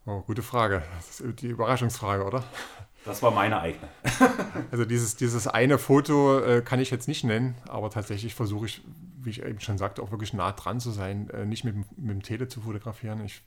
Oh, 0.05 0.21
gute 0.21 0.41
Frage. 0.41 0.81
Das 0.97 1.19
ist 1.19 1.41
die 1.41 1.47
Überraschungsfrage, 1.47 2.25
oder? 2.25 2.43
Das 3.05 3.21
war 3.23 3.31
meine 3.31 3.59
eigene. 3.59 3.87
Also 4.71 4.85
dieses, 4.85 5.15
dieses 5.15 5.47
eine 5.47 5.77
Foto 5.77 6.39
äh, 6.39 6.61
kann 6.61 6.79
ich 6.79 6.91
jetzt 6.91 7.07
nicht 7.07 7.23
nennen, 7.23 7.55
aber 7.67 7.89
tatsächlich 7.89 8.33
versuche 8.35 8.67
ich, 8.67 8.81
wie 9.21 9.31
ich 9.31 9.43
eben 9.43 9.59
schon 9.59 9.77
sagte, 9.77 10.01
auch 10.01 10.11
wirklich 10.11 10.33
nah 10.33 10.51
dran 10.53 10.79
zu 10.79 10.91
sein, 10.91 11.29
äh, 11.31 11.45
nicht 11.45 11.63
mit, 11.65 11.75
dem- 11.75 11.85
mit 11.97 12.11
dem 12.11 12.23
Tele 12.23 12.47
zu 12.47 12.61
fotografieren. 12.61 13.23
Ich 13.25 13.41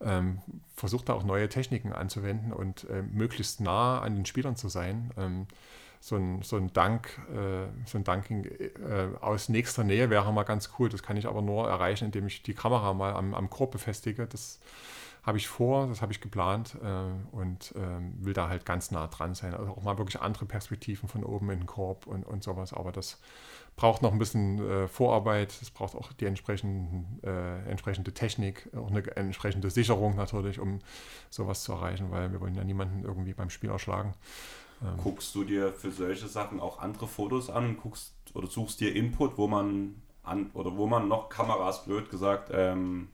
ähm, 0.00 0.38
versuche 0.76 1.04
da 1.04 1.12
auch 1.14 1.24
neue 1.24 1.48
Techniken 1.48 1.92
anzuwenden 1.92 2.52
und 2.52 2.88
äh, 2.90 3.02
möglichst 3.02 3.60
nah 3.60 4.00
an 4.00 4.14
den 4.14 4.26
Spielern 4.26 4.54
zu 4.56 4.68
sein. 4.68 5.10
Ähm, 5.16 5.46
so 6.00 6.16
ein, 6.16 6.42
so 6.42 6.56
ein 6.56 6.72
Dank, 6.72 7.08
äh, 7.34 7.66
so 7.86 7.98
ein 7.98 8.04
Dunking 8.04 8.44
äh, 8.44 9.08
aus 9.20 9.48
nächster 9.48 9.82
Nähe 9.84 10.08
wäre 10.10 10.32
mal 10.32 10.42
ganz 10.44 10.70
cool. 10.78 10.88
Das 10.88 11.02
kann 11.02 11.16
ich 11.16 11.26
aber 11.26 11.42
nur 11.42 11.68
erreichen, 11.68 12.04
indem 12.06 12.26
ich 12.26 12.42
die 12.42 12.54
Kamera 12.54 12.92
mal 12.94 13.14
am, 13.14 13.34
am 13.34 13.48
Korb 13.50 13.72
befestige. 13.72 14.26
Das 14.26 14.60
habe 15.24 15.38
ich 15.38 15.48
vor, 15.48 15.86
das 15.86 16.02
habe 16.02 16.12
ich 16.12 16.20
geplant 16.20 16.76
äh, 16.82 17.34
und 17.34 17.74
ähm, 17.76 18.14
will 18.18 18.34
da 18.34 18.48
halt 18.48 18.66
ganz 18.66 18.90
nah 18.90 19.06
dran 19.06 19.34
sein. 19.34 19.54
Also 19.54 19.72
auch 19.72 19.82
mal 19.82 19.96
wirklich 19.96 20.20
andere 20.20 20.44
Perspektiven 20.44 21.08
von 21.08 21.24
oben 21.24 21.50
in 21.50 21.60
den 21.60 21.66
Korb 21.66 22.06
und, 22.06 22.24
und 22.24 22.42
sowas. 22.42 22.74
Aber 22.74 22.92
das 22.92 23.20
braucht 23.74 24.02
noch 24.02 24.12
ein 24.12 24.18
bisschen 24.18 24.58
äh, 24.58 24.86
Vorarbeit, 24.86 25.56
es 25.62 25.70
braucht 25.70 25.94
auch 25.94 26.12
die 26.12 26.26
entsprechenden, 26.26 27.20
äh, 27.24 27.68
entsprechende 27.70 28.12
Technik, 28.12 28.68
auch 28.76 28.90
eine 28.90 29.04
entsprechende 29.16 29.70
Sicherung 29.70 30.14
natürlich, 30.14 30.60
um 30.60 30.80
sowas 31.30 31.64
zu 31.64 31.72
erreichen, 31.72 32.10
weil 32.10 32.30
wir 32.30 32.40
wollen 32.40 32.54
ja 32.54 32.62
niemanden 32.62 33.02
irgendwie 33.02 33.32
beim 33.32 33.50
Spiel 33.50 33.70
erschlagen. 33.70 34.14
Guckst 35.02 35.34
du 35.34 35.44
dir 35.44 35.72
für 35.72 35.90
solche 35.90 36.28
Sachen 36.28 36.60
auch 36.60 36.78
andere 36.78 37.06
Fotos 37.06 37.48
an 37.48 37.68
und 37.68 37.76
guckst 37.78 38.12
oder 38.34 38.48
suchst 38.48 38.80
dir 38.80 38.94
Input, 38.94 39.38
wo 39.38 39.46
man 39.46 40.02
an 40.22 40.50
oder 40.52 40.76
wo 40.76 40.86
man 40.86 41.08
noch 41.08 41.30
Kameras, 41.30 41.86
blöd 41.86 42.10
gesagt, 42.10 42.50
ähm, 42.52 43.08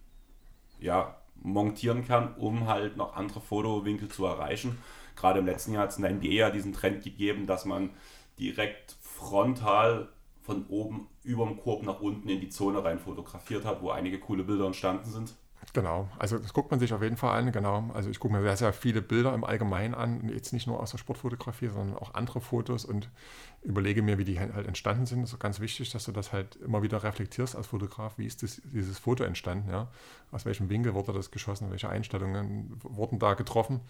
ja, 0.80 1.19
montieren 1.42 2.06
kann, 2.06 2.34
um 2.34 2.66
halt 2.66 2.96
noch 2.96 3.16
andere 3.16 3.40
Fotowinkel 3.40 4.08
zu 4.08 4.24
erreichen. 4.26 4.78
Gerade 5.16 5.40
im 5.40 5.46
letzten 5.46 5.72
Jahr 5.72 5.82
hat 5.82 5.90
es 5.90 5.96
in 5.96 6.02
der 6.02 6.12
NBA 6.12 6.28
ja 6.28 6.50
diesen 6.50 6.72
Trend 6.72 7.02
gegeben, 7.02 7.46
dass 7.46 7.64
man 7.64 7.90
direkt 8.38 8.96
frontal 9.00 10.08
von 10.42 10.66
oben 10.68 11.08
über 11.22 11.44
dem 11.44 11.58
Korb 11.58 11.82
nach 11.82 12.00
unten 12.00 12.28
in 12.28 12.40
die 12.40 12.48
Zone 12.48 12.82
rein 12.82 12.98
fotografiert 12.98 13.64
hat, 13.64 13.82
wo 13.82 13.90
einige 13.90 14.18
coole 14.18 14.42
Bilder 14.42 14.66
entstanden 14.66 15.10
sind. 15.10 15.34
Genau, 15.72 16.08
also 16.18 16.38
das 16.38 16.52
guckt 16.52 16.70
man 16.70 16.80
sich 16.80 16.92
auf 16.92 17.02
jeden 17.02 17.16
Fall 17.16 17.38
an, 17.38 17.52
genau. 17.52 17.90
Also 17.94 18.10
ich 18.10 18.18
gucke 18.18 18.34
mir 18.34 18.42
sehr, 18.42 18.56
sehr 18.56 18.72
viele 18.72 19.02
Bilder 19.02 19.34
im 19.34 19.44
Allgemeinen 19.44 19.94
an, 19.94 20.28
jetzt 20.28 20.52
nicht 20.52 20.66
nur 20.66 20.80
aus 20.80 20.90
der 20.90 20.98
Sportfotografie, 20.98 21.68
sondern 21.68 21.96
auch 21.96 22.14
andere 22.14 22.40
Fotos 22.40 22.84
und 22.84 23.08
überlege 23.62 24.00
mir, 24.00 24.16
wie 24.16 24.24
die 24.24 24.40
halt 24.40 24.66
entstanden 24.66 25.04
sind. 25.04 25.22
Das 25.22 25.32
ist 25.32 25.38
ganz 25.38 25.60
wichtig, 25.60 25.90
dass 25.90 26.04
du 26.04 26.12
das 26.12 26.32
halt 26.32 26.56
immer 26.56 26.82
wieder 26.82 27.02
reflektierst 27.02 27.54
als 27.54 27.66
Fotograf. 27.66 28.16
Wie 28.16 28.24
ist 28.24 28.42
das, 28.42 28.62
dieses 28.64 28.98
Foto 28.98 29.22
entstanden? 29.24 29.70
Ja? 29.70 29.88
Aus 30.30 30.46
welchem 30.46 30.70
Winkel 30.70 30.94
wurde 30.94 31.12
das 31.12 31.30
geschossen? 31.30 31.70
Welche 31.70 31.90
Einstellungen 31.90 32.80
wurden 32.82 33.18
da 33.18 33.34
getroffen? 33.34 33.80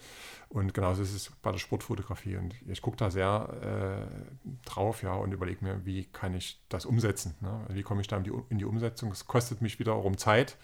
Und 0.49 0.75
genauso 0.75 1.03
ist 1.03 1.15
es 1.15 1.31
bei 1.43 1.53
der 1.53 1.59
Sportfotografie. 1.59 2.37
Und 2.37 2.55
ich 2.67 2.83
gucke 2.83 2.97
da 2.97 3.11
sehr 3.11 4.09
äh, 4.43 4.69
drauf 4.69 5.05
ja, 5.05 5.15
und 5.15 5.33
überlege 5.33 5.65
mir, 5.65 5.87
wie 5.87 6.05
kann 6.05 6.35
ich 6.35 6.61
das 6.69 6.85
umsetzen? 6.85 7.37
Ne? 7.41 7.67
Wie 7.69 7.83
komme 7.83 8.01
ich 8.01 8.09
da 8.09 8.17
in 8.17 8.25
die, 8.25 8.33
in 8.49 8.59
die 8.59 8.65
Umsetzung? 8.65 9.13
Es 9.13 9.27
kostet 9.27 9.63
mich 9.63 9.79
wiederum 9.79 10.19
Zeit, 10.19 10.57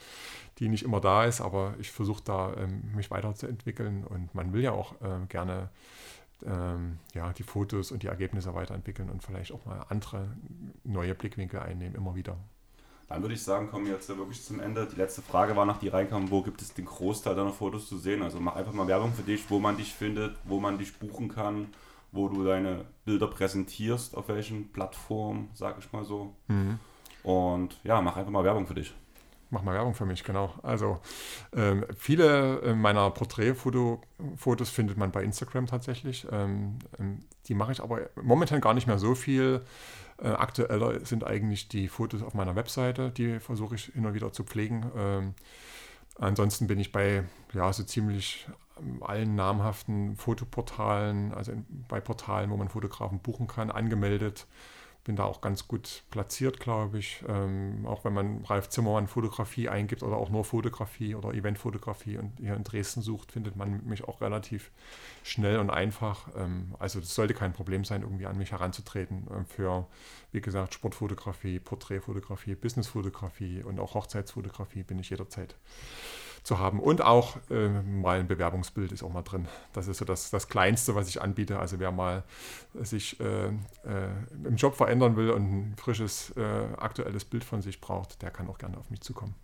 die 0.58 0.68
nicht 0.68 0.82
immer 0.82 1.00
da 1.00 1.26
ist, 1.26 1.40
aber 1.40 1.74
ich 1.78 1.92
versuche 1.92 2.24
da 2.24 2.54
ähm, 2.56 2.90
mich 2.96 3.12
weiterzuentwickeln 3.12 4.02
und 4.04 4.34
man 4.34 4.52
will 4.52 4.62
ja 4.62 4.72
auch 4.72 4.94
ähm, 5.00 5.28
gerne 5.28 5.70
ähm, 6.44 6.98
ja, 7.14 7.32
die 7.32 7.42
Fotos 7.42 7.92
und 7.92 8.02
die 8.02 8.08
Ergebnisse 8.08 8.54
weiterentwickeln 8.54 9.10
und 9.10 9.22
vielleicht 9.22 9.52
auch 9.52 9.64
mal 9.64 9.84
andere 9.88 10.28
neue 10.84 11.14
Blickwinkel 11.14 11.60
einnehmen, 11.60 11.94
immer 11.94 12.14
wieder. 12.14 12.36
Dann 13.08 13.22
würde 13.22 13.34
ich 13.34 13.42
sagen, 13.42 13.70
kommen 13.70 13.86
wir 13.86 13.92
jetzt 13.92 14.08
wirklich 14.08 14.42
zum 14.42 14.58
Ende. 14.58 14.86
Die 14.86 14.96
letzte 14.96 15.22
Frage 15.22 15.54
war 15.54 15.64
nach 15.64 15.78
die 15.78 15.88
reinkam, 15.88 16.30
wo 16.30 16.42
gibt 16.42 16.60
es 16.60 16.74
den 16.74 16.86
Großteil 16.86 17.36
deiner 17.36 17.52
Fotos 17.52 17.88
zu 17.88 17.98
sehen? 17.98 18.22
Also 18.22 18.40
mach 18.40 18.56
einfach 18.56 18.72
mal 18.72 18.88
Werbung 18.88 19.12
für 19.12 19.22
dich, 19.22 19.48
wo 19.48 19.60
man 19.60 19.76
dich 19.76 19.94
findet, 19.94 20.36
wo 20.44 20.58
man 20.58 20.76
dich 20.76 20.98
buchen 20.98 21.28
kann, 21.28 21.68
wo 22.10 22.28
du 22.28 22.42
deine 22.44 22.84
Bilder 23.04 23.28
präsentierst, 23.28 24.16
auf 24.16 24.28
welchen 24.28 24.72
Plattformen, 24.72 25.50
sag 25.54 25.78
ich 25.78 25.92
mal 25.92 26.04
so. 26.04 26.34
Und 27.22 27.78
ja, 27.84 28.00
mach 28.00 28.16
einfach 28.16 28.32
mal 28.32 28.42
Werbung 28.42 28.66
für 28.66 28.74
dich. 28.74 28.92
Mach 29.50 29.62
mal 29.62 29.74
Werbung 29.74 29.94
für 29.94 30.06
mich, 30.06 30.24
genau. 30.24 30.52
Also 30.62 30.98
ähm, 31.54 31.84
viele 31.96 32.60
äh, 32.62 32.74
meiner 32.74 33.10
Porträtfotos 33.10 34.70
findet 34.70 34.96
man 34.96 35.12
bei 35.12 35.22
Instagram 35.22 35.66
tatsächlich. 35.66 36.26
Ähm, 36.32 36.78
ähm, 36.98 37.20
die 37.46 37.54
mache 37.54 37.70
ich 37.70 37.80
aber 37.80 38.10
momentan 38.20 38.60
gar 38.60 38.74
nicht 38.74 38.88
mehr 38.88 38.98
so 38.98 39.14
viel. 39.14 39.62
Äh, 40.18 40.28
aktueller 40.28 41.04
sind 41.04 41.24
eigentlich 41.24 41.68
die 41.68 41.88
Fotos 41.88 42.22
auf 42.22 42.34
meiner 42.34 42.56
Webseite, 42.56 43.10
die 43.10 43.38
versuche 43.38 43.76
ich 43.76 43.94
und 43.94 44.14
wieder 44.14 44.32
zu 44.32 44.42
pflegen. 44.42 44.90
Ähm, 44.96 45.34
ansonsten 46.18 46.66
bin 46.66 46.80
ich 46.80 46.90
bei 46.90 47.22
ja, 47.52 47.72
so 47.72 47.84
ziemlich 47.84 48.48
ähm, 48.80 49.00
allen 49.02 49.36
namhaften 49.36 50.16
Fotoportalen, 50.16 51.32
also 51.32 51.52
bei 51.88 52.00
Portalen, 52.00 52.50
wo 52.50 52.56
man 52.56 52.68
Fotografen 52.68 53.20
buchen 53.20 53.46
kann, 53.46 53.70
angemeldet 53.70 54.46
bin 55.06 55.14
da 55.14 55.22
auch 55.22 55.40
ganz 55.40 55.68
gut 55.68 56.02
platziert, 56.10 56.58
glaube 56.58 56.98
ich. 56.98 57.22
Ähm, 57.28 57.86
auch 57.86 58.04
wenn 58.04 58.12
man 58.12 58.44
Ralf 58.44 58.68
Zimmermann 58.70 59.06
Fotografie 59.06 59.68
eingibt 59.68 60.02
oder 60.02 60.16
auch 60.16 60.30
nur 60.30 60.44
Fotografie 60.44 61.14
oder 61.14 61.32
Eventfotografie 61.32 62.18
und 62.18 62.32
hier 62.40 62.54
in 62.54 62.64
Dresden 62.64 63.02
sucht, 63.02 63.30
findet 63.30 63.54
man 63.54 63.86
mich 63.86 64.02
auch 64.02 64.20
relativ 64.20 64.72
schnell 65.22 65.60
und 65.60 65.70
einfach. 65.70 66.26
Ähm, 66.36 66.74
also 66.80 66.98
das 66.98 67.14
sollte 67.14 67.34
kein 67.34 67.52
Problem 67.52 67.84
sein, 67.84 68.02
irgendwie 68.02 68.26
an 68.26 68.36
mich 68.36 68.50
heranzutreten 68.50 69.28
ähm, 69.30 69.46
für, 69.46 69.86
wie 70.32 70.40
gesagt, 70.40 70.74
Sportfotografie, 70.74 71.60
Porträtfotografie, 71.60 72.56
Businessfotografie 72.56 73.62
und 73.62 73.78
auch 73.78 73.94
Hochzeitsfotografie 73.94 74.82
bin 74.82 74.98
ich 74.98 75.10
jederzeit 75.10 75.54
zu 76.46 76.60
haben. 76.60 76.78
Und 76.78 77.02
auch 77.02 77.36
äh, 77.50 77.68
mal 77.68 78.20
ein 78.20 78.28
Bewerbungsbild 78.28 78.92
ist 78.92 79.02
auch 79.02 79.12
mal 79.12 79.22
drin. 79.22 79.48
Das 79.72 79.88
ist 79.88 79.98
so 79.98 80.04
das, 80.04 80.30
das 80.30 80.48
Kleinste, 80.48 80.94
was 80.94 81.08
ich 81.08 81.20
anbiete. 81.20 81.58
Also 81.58 81.80
wer 81.80 81.90
mal 81.90 82.22
sich 82.74 83.18
äh, 83.18 83.48
äh, 83.48 83.52
im 84.44 84.54
Job 84.54 84.76
verändern 84.76 85.16
will 85.16 85.30
und 85.30 85.42
ein 85.42 85.76
frisches, 85.76 86.32
äh, 86.36 86.42
aktuelles 86.78 87.24
Bild 87.24 87.42
von 87.42 87.62
sich 87.62 87.80
braucht, 87.80 88.22
der 88.22 88.30
kann 88.30 88.48
auch 88.48 88.58
gerne 88.58 88.78
auf 88.78 88.90
mich 88.90 89.00
zukommen. 89.00 89.34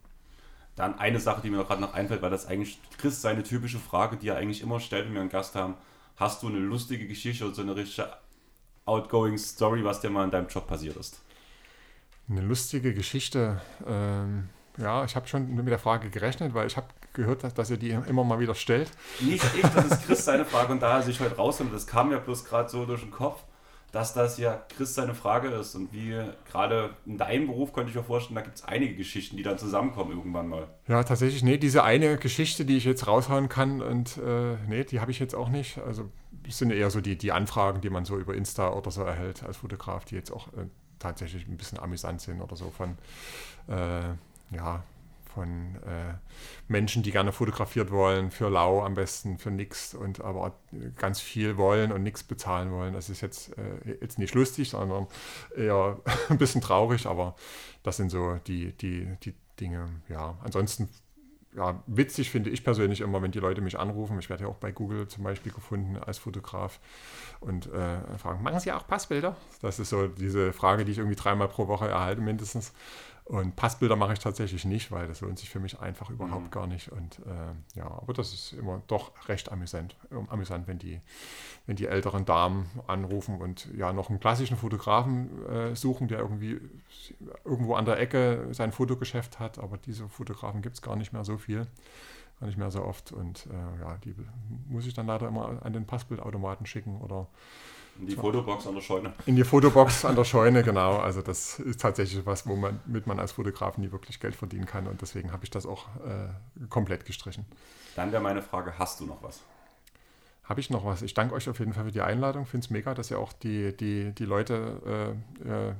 Dann 0.77 0.99
eine 0.99 1.19
Sache, 1.19 1.43
die 1.43 1.51
mir 1.51 1.65
gerade 1.65 1.81
noch 1.81 1.93
einfällt, 1.93 2.23
weil 2.23 2.31
das 2.31 2.47
eigentlich 2.47 2.81
Chris 2.99 3.21
seine 3.21 3.43
typische 3.43 3.79
Frage, 3.79 4.17
die 4.17 4.29
er 4.29 4.37
eigentlich 4.37 4.63
immer 4.63 4.79
stellt, 4.79 5.07
wenn 5.07 5.15
wir 5.15 5.21
einen 5.23 5.29
Gast 5.29 5.57
haben. 5.57 5.75
Hast 6.17 6.43
du 6.43 6.47
eine 6.47 6.59
lustige 6.59 7.09
Geschichte 7.09 7.45
oder 7.45 7.55
so 7.55 7.63
eine 7.63 7.75
richtige 7.75 8.11
outgoing 8.85 9.39
Story, 9.39 9.85
was 9.85 10.01
dir 10.01 10.11
mal 10.11 10.25
in 10.25 10.31
deinem 10.31 10.47
Job 10.47 10.69
passiert 10.69 10.97
ist? 10.97 11.21
Eine 12.31 12.43
lustige 12.43 12.95
Geschichte. 12.95 13.61
Ähm, 13.87 14.49
ja, 14.79 15.05
ich 15.05 15.17
habe 15.17 15.29
schon 15.29 15.55
mit 15.55 15.69
der 15.69 15.79
Frage 15.79 16.11
gerechnet, 16.11 16.55
weil 16.55 16.67
ich 16.67 16.77
habe 16.77 16.87
gehört, 17.13 17.45
dass, 17.45 17.55
dass 17.55 17.71
ihr 17.71 17.77
die 17.77 17.91
immer 17.91 18.25
mal 18.25 18.41
wieder 18.41 18.55
stellt. 18.55 18.91
Nicht 19.21 19.45
ich, 19.55 19.63
das 19.63 19.87
ist 19.87 20.07
Chris 20.07 20.25
seine 20.25 20.45
Frage 20.45 20.73
und 20.73 20.81
da 20.81 20.99
er 20.99 21.03
sich 21.03 21.21
heute 21.21 21.37
rausholt, 21.37 21.73
das 21.73 21.87
kam 21.87 22.11
ja 22.11 22.19
bloß 22.19 22.45
gerade 22.45 22.69
so 22.69 22.87
durch 22.87 23.03
den 23.03 23.11
Kopf, 23.11 23.43
dass 23.93 24.15
das 24.15 24.39
ja 24.39 24.63
Chris 24.75 24.95
seine 24.95 25.15
Frage 25.15 25.49
ist 25.49 25.75
und 25.75 25.93
wie 25.93 26.19
gerade 26.51 26.91
in 27.05 27.19
deinem 27.19 27.49
Beruf 27.49 27.75
könnte 27.75 27.91
ich 27.91 27.97
mir 27.97 28.03
vorstellen, 28.03 28.37
da 28.37 28.41
gibt 28.41 28.57
es 28.57 28.65
einige 28.65 28.95
Geschichten, 28.97 29.37
die 29.37 29.43
dann 29.43 29.59
zusammenkommen 29.59 30.13
irgendwann 30.13 30.49
mal. 30.49 30.69
Ja, 30.89 31.05
tatsächlich, 31.05 31.43
nee, 31.43 31.59
diese 31.59 31.85
eine 31.85 32.17
Geschichte, 32.17 32.65
die 32.65 32.79
ich 32.79 32.85
jetzt 32.85 33.07
raushauen 33.07 33.51
kann 33.51 33.83
und 33.83 34.17
äh, 34.17 34.57
nee, 34.67 34.85
die 34.85 35.01
habe 35.01 35.11
ich 35.11 35.19
jetzt 35.19 35.35
auch 35.35 35.51
nicht. 35.51 35.79
Also 35.79 36.11
es 36.49 36.59
sind 36.59 36.71
eher 36.71 36.91
so 36.91 37.03
die, 37.03 37.19
die 37.19 37.33
Anfragen, 37.33 37.83
die 37.83 37.91
man 37.91 38.07
so 38.07 38.17
über 38.17 38.35
Insta 38.35 38.73
oder 38.73 38.91
so 38.91 39.03
erhält 39.03 39.43
als 39.43 39.59
Fotograf, 39.59 40.07
die 40.07 40.15
jetzt 40.15 40.31
auch 40.31 40.49
äh, 40.55 40.67
tatsächlich 40.99 41.47
ein 41.47 41.59
bisschen 41.59 41.79
amüsant 41.79 42.23
sind 42.23 42.41
oder 42.41 42.57
so 42.57 42.71
von, 42.71 42.97
äh, 43.69 44.15
ja, 44.55 44.83
von 45.35 45.77
äh, 45.87 46.15
Menschen, 46.69 47.03
die 47.03 47.11
gerne 47.11 47.33
fotografiert 47.33 47.91
wollen, 47.91 48.31
für 48.31 48.49
lau 48.49 48.83
am 48.83 48.95
besten, 48.95 49.39
für 49.39 49.51
nichts 49.51 49.95
und 49.95 50.21
aber 50.21 50.55
ganz 50.97 51.21
viel 51.21 51.57
wollen 51.57 51.93
und 51.93 52.03
nichts 52.03 52.23
bezahlen 52.23 52.71
wollen. 52.71 52.93
Das 52.93 53.09
ist 53.09 53.21
jetzt, 53.21 53.57
äh, 53.57 53.97
jetzt 54.01 54.19
nicht 54.19 54.35
lustig, 54.35 54.71
sondern 54.71 55.07
eher 55.57 55.99
ein 56.29 56.39
bisschen 56.39 56.61
traurig, 56.61 57.07
aber 57.07 57.35
das 57.83 57.97
sind 57.97 58.11
so 58.11 58.37
die, 58.47 58.73
die, 58.73 59.17
die 59.23 59.35
Dinge. 59.59 59.89
Ja, 60.09 60.37
ansonsten 60.43 60.89
ja, 61.55 61.83
witzig 61.87 62.31
finde 62.31 62.49
ich 62.49 62.65
persönlich 62.65 63.03
immer, 63.03 63.21
wenn 63.21 63.31
die 63.31 63.39
Leute 63.39 63.61
mich 63.61 63.79
anrufen. 63.79 64.19
Ich 64.19 64.31
werde 64.31 64.45
ja 64.45 64.49
auch 64.49 64.57
bei 64.57 64.73
Google 64.73 65.07
zum 65.09 65.23
Beispiel 65.25 65.53
gefunden 65.53 65.99
als 65.99 66.19
Fotograf 66.19 66.81
und 67.41 67.67
äh, 67.67 68.19
fragen, 68.19 68.43
machen 68.43 68.59
Sie 68.61 68.73
auch 68.73 68.87
Passbilder? 68.87 69.37
Das 69.61 69.79
ist 69.79 69.91
so 69.91 70.09
diese 70.09 70.53
Frage, 70.55 70.85
die 70.85 70.93
ich 70.93 70.99
irgendwie 70.99 71.17
dreimal 71.17 71.49
pro 71.49 71.69
Woche 71.69 71.89
erhalte 71.89 72.23
mindestens. 72.23 72.73
Und 73.33 73.57
Passbilder 73.57 73.97
mache 73.97 74.13
ich 74.13 74.19
tatsächlich 74.19 74.67
nicht, 74.67 74.93
weil 74.93 75.07
das 75.09 75.23
lohnt 75.23 75.39
sich 75.39 75.49
für 75.49 75.59
mich 75.59 75.81
einfach 75.81 76.11
überhaupt 76.11 76.45
mhm. 76.45 76.51
gar 76.51 76.67
nicht. 76.67 76.93
Und 76.93 77.19
äh, 77.21 77.79
ja, 77.79 77.87
aber 77.87 78.13
das 78.13 78.35
ist 78.35 78.53
immer 78.53 78.83
doch 78.89 79.11
recht 79.27 79.51
amüsant, 79.51 79.97
amüsant, 80.29 80.69
wenn 80.69 80.79
die, 80.79 81.01
wenn 81.65 81.77
die 81.77 81.87
älteren 81.87 82.27
Damen 82.27 82.69
anrufen 82.89 83.41
und 83.41 83.73
ja 83.75 83.95
noch 83.95 84.11
einen 84.11 84.21
klassischen 84.21 84.59
Fotografen 84.59 85.47
äh, 85.47 85.75
suchen, 85.75 86.09
der 86.09 86.19
irgendwie 86.19 86.61
irgendwo 87.43 87.75
an 87.75 87.87
der 87.87 87.99
Ecke 87.99 88.49
sein 88.51 88.71
Fotogeschäft 88.71 89.41
hat. 89.41 89.59
Aber 89.59 89.79
diese 89.79 90.11
Fotografen 90.11 90.61
gibt 90.61 90.75
es 90.75 90.83
gar 90.83 90.97
nicht 90.97 91.15
mehr 91.15 91.25
so 91.25 91.39
viel, 91.39 91.67
gar 92.39 92.49
nicht 92.49 92.59
mehr 92.59 92.71
so 92.71 92.85
oft. 92.85 93.13
Und 93.13 93.47
äh, 93.47 93.81
ja, 93.81 93.97
die 94.05 94.15
muss 94.69 94.87
ich 94.87 94.93
dann 94.93 95.07
leider 95.07 95.27
immer 95.29 95.65
an 95.65 95.73
den 95.73 95.87
Passbildautomaten 95.87 96.67
schicken 96.67 97.01
oder 97.01 97.29
in 97.99 98.07
die 98.07 98.17
Fotobox 98.17 98.67
an 98.67 98.75
der 98.75 98.81
Scheune. 98.81 99.13
In 99.27 99.37
die 99.37 99.45
Fotobox 99.45 100.05
an 100.05 100.17
der 100.17 100.25
Scheune, 100.25 100.63
genau. 100.63 100.97
Also 100.97 101.23
das 101.23 101.59
ist 101.59 101.81
tatsächlich 101.81 102.25
was, 102.27 102.47
womit 102.47 103.07
man 103.07 103.21
als 103.21 103.33
Fotograf 103.33 103.79
nie 103.79 103.93
wirklich 103.93 104.19
Geld 104.19 104.35
verdienen 104.35 104.67
kann. 104.67 104.87
Und 104.87 105.03
deswegen 105.03 105.33
habe 105.33 105.45
ich 105.45 105.51
das 105.51 105.67
auch 105.67 105.87
äh, 106.05 106.67
komplett 106.69 107.05
gestrichen. 107.05 107.45
Dann 107.95 108.11
wäre 108.11 108.23
meine 108.23 108.43
Frage, 108.43 108.79
hast 108.79 109.01
du 109.01 109.07
noch 109.07 109.23
was? 109.23 109.43
Habe 110.45 110.61
ich 110.61 110.71
noch 110.71 110.85
was? 110.85 111.03
Ich 111.03 111.15
danke 111.15 111.35
euch 111.35 111.49
auf 111.49 111.59
jeden 111.59 111.73
Fall 111.73 111.85
für 111.85 111.93
die 111.93 112.01
Einladung. 112.01 112.47
Finde 112.47 112.65
es 112.65 112.71
mega, 112.71 112.95
dass 112.95 113.11
ihr 113.11 113.19
auch 113.19 113.33
die, 113.33 113.77
die, 113.77 114.13
die 114.13 114.25
Leute 114.25 115.15
äh, 115.45 115.49
äh, 115.49 115.75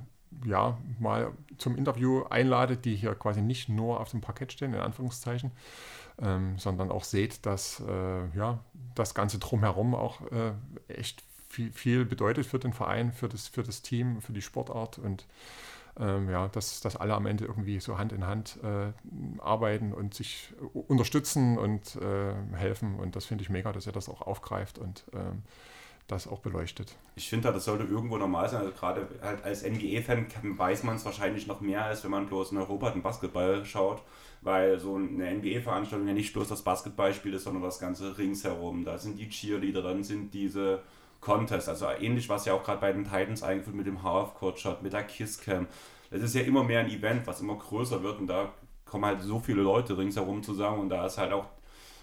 ja, 0.45 0.79
mal 0.99 1.33
zum 1.59 1.77
Interview 1.77 2.25
einladet, 2.25 2.85
die 2.85 2.97
hier 2.97 3.15
quasi 3.15 3.43
nicht 3.43 3.69
nur 3.69 4.01
auf 4.01 4.11
dem 4.11 4.21
Parkett 4.21 4.53
stehen, 4.53 4.73
in 4.75 4.81
Anführungszeichen, 4.81 5.51
ähm, 6.21 6.59
sondern 6.59 6.91
auch 6.91 7.05
seht, 7.05 7.45
dass 7.47 7.81
äh, 7.81 8.37
ja, 8.37 8.61
das 8.95 9.15
Ganze 9.15 9.39
drumherum 9.39 9.95
auch 9.95 10.21
äh, 10.31 10.53
echt 10.89 11.23
viel, 11.53 11.71
viel 11.73 12.05
bedeutet 12.05 12.47
für 12.47 12.59
den 12.59 12.73
Verein, 12.73 13.13
für 13.13 13.29
das, 13.29 13.47
für 13.49 13.63
das 13.63 13.83
Team, 13.83 14.23
für 14.23 14.33
die 14.33 14.43
Sportart 14.43 14.99
und 14.99 15.27
ähm, 16.01 16.31
ja, 16.31 16.49
dass, 16.49 16.81
dass 16.81 16.97
alle 16.97 17.13
am 17.15 17.27
Ende 17.27 17.45
irgendwie 17.45 17.79
so 17.79 17.99
Hand 17.99 18.13
in 18.13 18.27
Hand 18.27 18.59
äh, 18.63 18.93
arbeiten 19.39 19.93
und 19.93 20.15
sich 20.15 20.55
unterstützen 20.73 21.59
und 21.59 21.97
äh, 21.97 22.57
helfen. 22.57 22.99
Und 22.99 23.15
das 23.15 23.27
finde 23.27 23.45
ich 23.45 23.51
mega, 23.51 23.73
dass 23.73 23.87
er 23.87 23.93
das 23.93 24.09
auch 24.09 24.23
aufgreift 24.23 24.79
und 24.79 25.05
ähm, 25.13 25.43
das 26.09 26.27
auch 26.27 26.39
beleuchtet. 26.39 26.97
Ich 27.17 27.29
finde, 27.29 27.53
das 27.53 27.67
sollte 27.67 27.85
irgendwo 27.85 28.17
normal 28.17 28.49
sein. 28.49 28.61
Also 28.61 28.73
gerade 28.73 29.07
halt 29.21 29.45
als 29.45 29.65
NBA-Fan 29.65 30.27
weiß 30.57 30.83
man 30.85 30.97
es 30.97 31.05
wahrscheinlich 31.05 31.47
noch 31.47 31.61
mehr, 31.61 31.85
als 31.85 32.03
wenn 32.05 32.11
man 32.11 32.27
bloß 32.27 32.53
in 32.53 32.59
Europa 32.59 32.91
den 32.91 33.03
Basketball 33.03 33.63
schaut, 33.67 34.03
weil 34.41 34.81
so 34.81 34.97
eine 34.97 35.35
NBA-Veranstaltung 35.35 36.09
ja 36.09 36.15
nicht 36.15 36.33
bloß 36.33 36.49
das 36.49 36.63
Basketballspiel 36.63 37.35
ist, 37.35 37.45
sondern 37.45 37.63
das 37.63 37.79
ganze 37.79 38.17
ringsherum. 38.17 38.87
Da 38.87 38.97
sind 38.97 39.19
die 39.19 39.29
Cheerleader, 39.29 39.83
dann 39.83 40.03
sind 40.03 40.33
diese 40.33 40.83
Contest. 41.23 41.71
Also 41.71 41.87
ähnlich, 41.87 42.29
was 42.29 42.45
ja 42.45 42.53
auch 42.53 42.63
gerade 42.63 42.81
bei 42.81 42.93
den 42.93 43.05
Titans 43.05 43.43
eingeführt 43.43 43.77
mit 43.77 43.87
dem 43.87 44.03
Half-Court-Shot, 44.03 44.83
mit 44.83 44.93
der 44.93 45.05
Kiss-Cam. 45.05 45.67
Das 46.11 46.21
ist 46.21 46.35
ja 46.35 46.43
immer 46.43 46.63
mehr 46.63 46.81
ein 46.81 46.91
Event, 46.91 47.27
was 47.27 47.41
immer 47.41 47.57
größer 47.57 48.03
wird 48.03 48.19
und 48.19 48.27
da 48.27 48.53
kommen 48.85 49.07
halt 49.07 49.23
so 49.23 49.39
viele 49.39 49.63
Leute 49.63 49.97
ringsherum 49.97 50.43
zusammen 50.43 50.81
und 50.81 50.91
da 50.91 51.07
ist 51.07 51.17
halt 51.17 51.33
auch, 51.33 51.47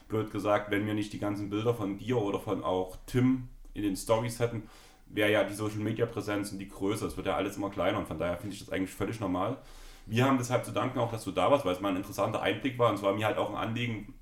blöd 0.10 0.32
gesagt, 0.32 0.72
wenn 0.72 0.86
wir 0.86 0.94
nicht 0.94 1.14
die 1.14 1.20
ganzen 1.20 1.50
Bilder 1.50 1.74
von 1.74 1.98
dir 1.98 2.18
oder 2.18 2.40
von 2.40 2.64
auch 2.64 2.98
Tim 3.06 3.48
in 3.74 3.84
den 3.84 3.96
Stories 3.96 4.40
hätten, 4.40 4.64
wäre 5.06 5.32
ja 5.32 5.44
die 5.44 5.54
Social 5.54 5.80
Media 5.80 6.06
Präsenz 6.06 6.52
und 6.52 6.60
die 6.60 6.68
Größe. 6.68 7.06
Es 7.06 7.16
wird 7.16 7.28
ja 7.28 7.36
alles 7.36 7.58
immer 7.58 7.70
kleiner 7.70 8.00
und 8.00 8.08
von 8.08 8.20
daher 8.20 8.38
finde 8.38 8.56
ich 8.56 8.60
das 8.60 8.72
eigentlich 8.72 8.90
völlig 8.90 9.20
normal. 9.20 9.58
Wir 10.06 10.26
haben 10.26 10.40
deshalb 10.40 10.66
zu 10.66 10.72
danken 10.72 11.00
auch, 11.00 11.12
dass 11.12 11.24
du 11.24 11.32
da 11.32 11.52
warst, 11.52 11.66
weil 11.66 11.74
es 11.74 11.82
mal 11.82 11.90
ein 11.90 11.98
interessanter 11.98 12.42
Einblick 12.42 12.78
war 12.80 12.90
und 12.90 12.96
es 12.96 13.04
war 13.04 13.14
mir 13.14 13.26
halt 13.26 13.38
auch 13.38 13.50
ein 13.50 13.56
Anliegen, 13.56 14.14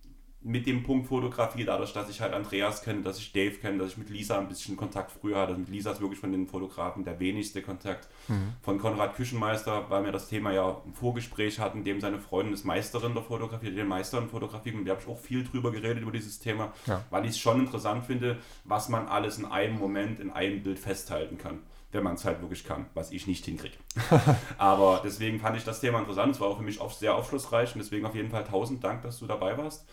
mit 0.41 0.67
dem 0.67 0.83
Punkt 0.83 1.07
Fotografie, 1.07 1.65
dadurch, 1.65 1.93
dass 1.93 2.09
ich 2.09 2.21
halt 2.21 2.33
Andreas 2.33 2.83
kenne, 2.83 3.01
dass 3.01 3.17
ich 3.17 3.33
Dave 3.33 3.55
kenne, 3.55 3.79
dass 3.79 3.91
ich 3.91 3.97
mit 3.97 4.09
Lisa 4.09 4.37
ein 4.37 4.47
bisschen 4.47 4.77
Kontakt 4.77 5.11
früher 5.11 5.39
hatte. 5.39 5.57
Mit 5.57 5.69
Lisa 5.69 5.91
ist 5.91 5.99
wirklich 5.99 6.19
von 6.19 6.31
den 6.31 6.47
Fotografen 6.47 7.03
der 7.03 7.19
wenigste 7.19 7.61
Kontakt. 7.61 8.07
Mhm. 8.27 8.53
Von 8.61 8.77
Konrad 8.77 9.15
Küchenmeister, 9.15 9.89
weil 9.89 10.05
wir 10.05 10.11
das 10.11 10.29
Thema 10.29 10.53
ja 10.53 10.81
im 10.85 10.93
Vorgespräch 10.93 11.59
hatten, 11.59 11.83
dem 11.83 11.99
seine 11.99 12.19
Freundin 12.19 12.53
ist 12.53 12.65
Meisterin 12.65 13.13
der 13.13 13.23
Fotografie, 13.23 13.71
den 13.71 13.87
Meister 13.87 14.19
in 14.19 14.29
Fotografie. 14.29 14.71
Und 14.71 14.85
da 14.85 14.91
habe 14.91 15.01
ich 15.01 15.07
auch 15.07 15.19
viel 15.19 15.43
drüber 15.43 15.71
geredet, 15.71 16.03
über 16.03 16.11
dieses 16.11 16.39
Thema, 16.39 16.71
ja. 16.85 17.03
weil 17.09 17.25
ich 17.25 17.31
es 17.31 17.39
schon 17.39 17.59
interessant 17.59 18.05
finde, 18.05 18.37
was 18.63 18.89
man 18.89 19.07
alles 19.07 19.39
in 19.39 19.45
einem 19.45 19.77
Moment, 19.77 20.19
in 20.19 20.29
einem 20.31 20.63
Bild 20.63 20.79
festhalten 20.79 21.37
kann 21.37 21.59
wenn 21.93 22.03
man 22.03 22.15
es 22.15 22.25
halt 22.25 22.41
wirklich 22.41 22.65
kann, 22.65 22.85
was 22.93 23.11
ich 23.11 23.27
nicht 23.27 23.45
hinkriege. 23.45 23.77
Aber 24.57 25.01
deswegen 25.03 25.39
fand 25.39 25.55
ich 25.55 25.63
das 25.63 25.79
Thema 25.79 25.99
interessant. 25.99 26.35
Es 26.35 26.41
war 26.41 26.49
auch 26.49 26.57
für 26.57 26.63
mich 26.63 26.79
sehr 26.99 27.15
aufschlussreich 27.15 27.73
und 27.73 27.79
deswegen 27.79 28.05
auf 28.05 28.13
jeden 28.13 28.29
Fall 28.29 28.43
tausend 28.43 28.83
Dank, 28.83 29.03
dass 29.03 29.19
du 29.19 29.25
dabei 29.25 29.57
warst 29.57 29.87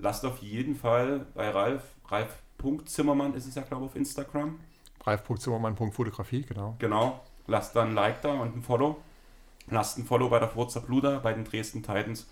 lasst 0.00 0.24
auf 0.24 0.38
jeden 0.38 0.74
Fall 0.74 1.26
bei 1.34 1.50
Ralf, 1.50 1.82
Ralf.zimmermann 2.08 3.34
ist 3.34 3.46
es 3.46 3.54
ja, 3.54 3.62
glaube 3.62 3.84
ich, 3.84 3.90
auf 3.90 3.96
Instagram. 3.96 4.60
Ralf.zimmermann.fotografie, 5.04 6.42
genau. 6.42 6.76
Genau. 6.78 7.20
Lasst 7.46 7.74
dann 7.74 7.88
ein 7.88 7.94
Like 7.94 8.22
da 8.22 8.32
und 8.32 8.56
ein 8.56 8.62
Follow. 8.62 8.96
Lasst 9.68 9.98
ein 9.98 10.04
Follow 10.04 10.28
bei 10.28 10.38
der 10.38 10.48
Forza 10.48 10.80
Bluder, 10.80 11.20
bei 11.20 11.32
den 11.32 11.44
Dresden 11.44 11.82
Titans 11.82 12.28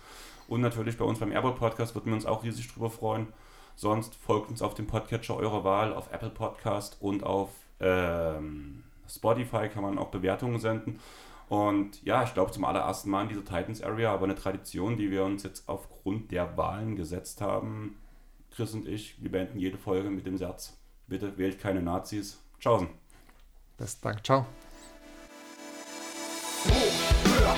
und 0.47 0.61
natürlich 0.61 0.97
bei 0.97 1.05
uns 1.05 1.19
beim 1.19 1.31
Airball 1.31 1.53
Podcast, 1.53 1.95
würden 1.95 2.07
wir 2.07 2.15
uns 2.15 2.25
auch 2.25 2.43
riesig 2.43 2.71
drüber 2.73 2.89
freuen. 2.89 3.27
Sonst 3.75 4.15
folgt 4.15 4.49
uns 4.49 4.61
auf 4.61 4.73
dem 4.73 4.87
Podcatcher 4.87 5.37
eurer 5.37 5.63
Wahl, 5.63 5.93
auf 5.93 6.11
Apple 6.11 6.31
Podcast 6.31 6.97
und 6.99 7.23
auf 7.23 7.49
ähm, 7.79 8.83
Spotify 9.07 9.69
kann 9.69 9.83
man 9.83 9.97
auch 9.97 10.09
Bewertungen 10.09 10.59
senden. 10.59 10.99
Und 11.49 12.03
ja, 12.03 12.23
ich 12.23 12.33
glaube 12.35 12.51
zum 12.51 12.63
allerersten 12.63 13.09
Mal 13.09 13.23
in 13.23 13.29
dieser 13.29 13.43
Titans 13.43 13.81
Area, 13.81 14.13
aber 14.13 14.25
eine 14.25 14.35
Tradition, 14.35 14.97
die 14.97 15.09
wir 15.09 15.25
uns 15.25 15.41
jetzt 15.43 15.67
aufgrund 15.67 16.31
der 16.31 16.55
Wahlen 16.57 16.95
gesetzt 16.95 17.41
haben. 17.41 17.97
Chris 18.51 18.73
und 18.73 18.87
ich, 18.87 19.21
wir 19.21 19.31
beenden 19.31 19.57
jede 19.57 19.77
Folge 19.77 20.11
mit 20.11 20.27
dem 20.27 20.37
Satz: 20.37 20.77
Bitte 21.07 21.37
wählt 21.37 21.59
keine 21.59 21.81
Nazis. 21.81 22.39
Tschaußen. 22.59 22.87
Besten 23.77 24.03
Dank. 24.03 24.23
Ciao. 24.23 24.45
Hoch, 26.65 27.25
höher, 27.25 27.55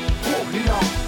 hoch. 0.73 1.00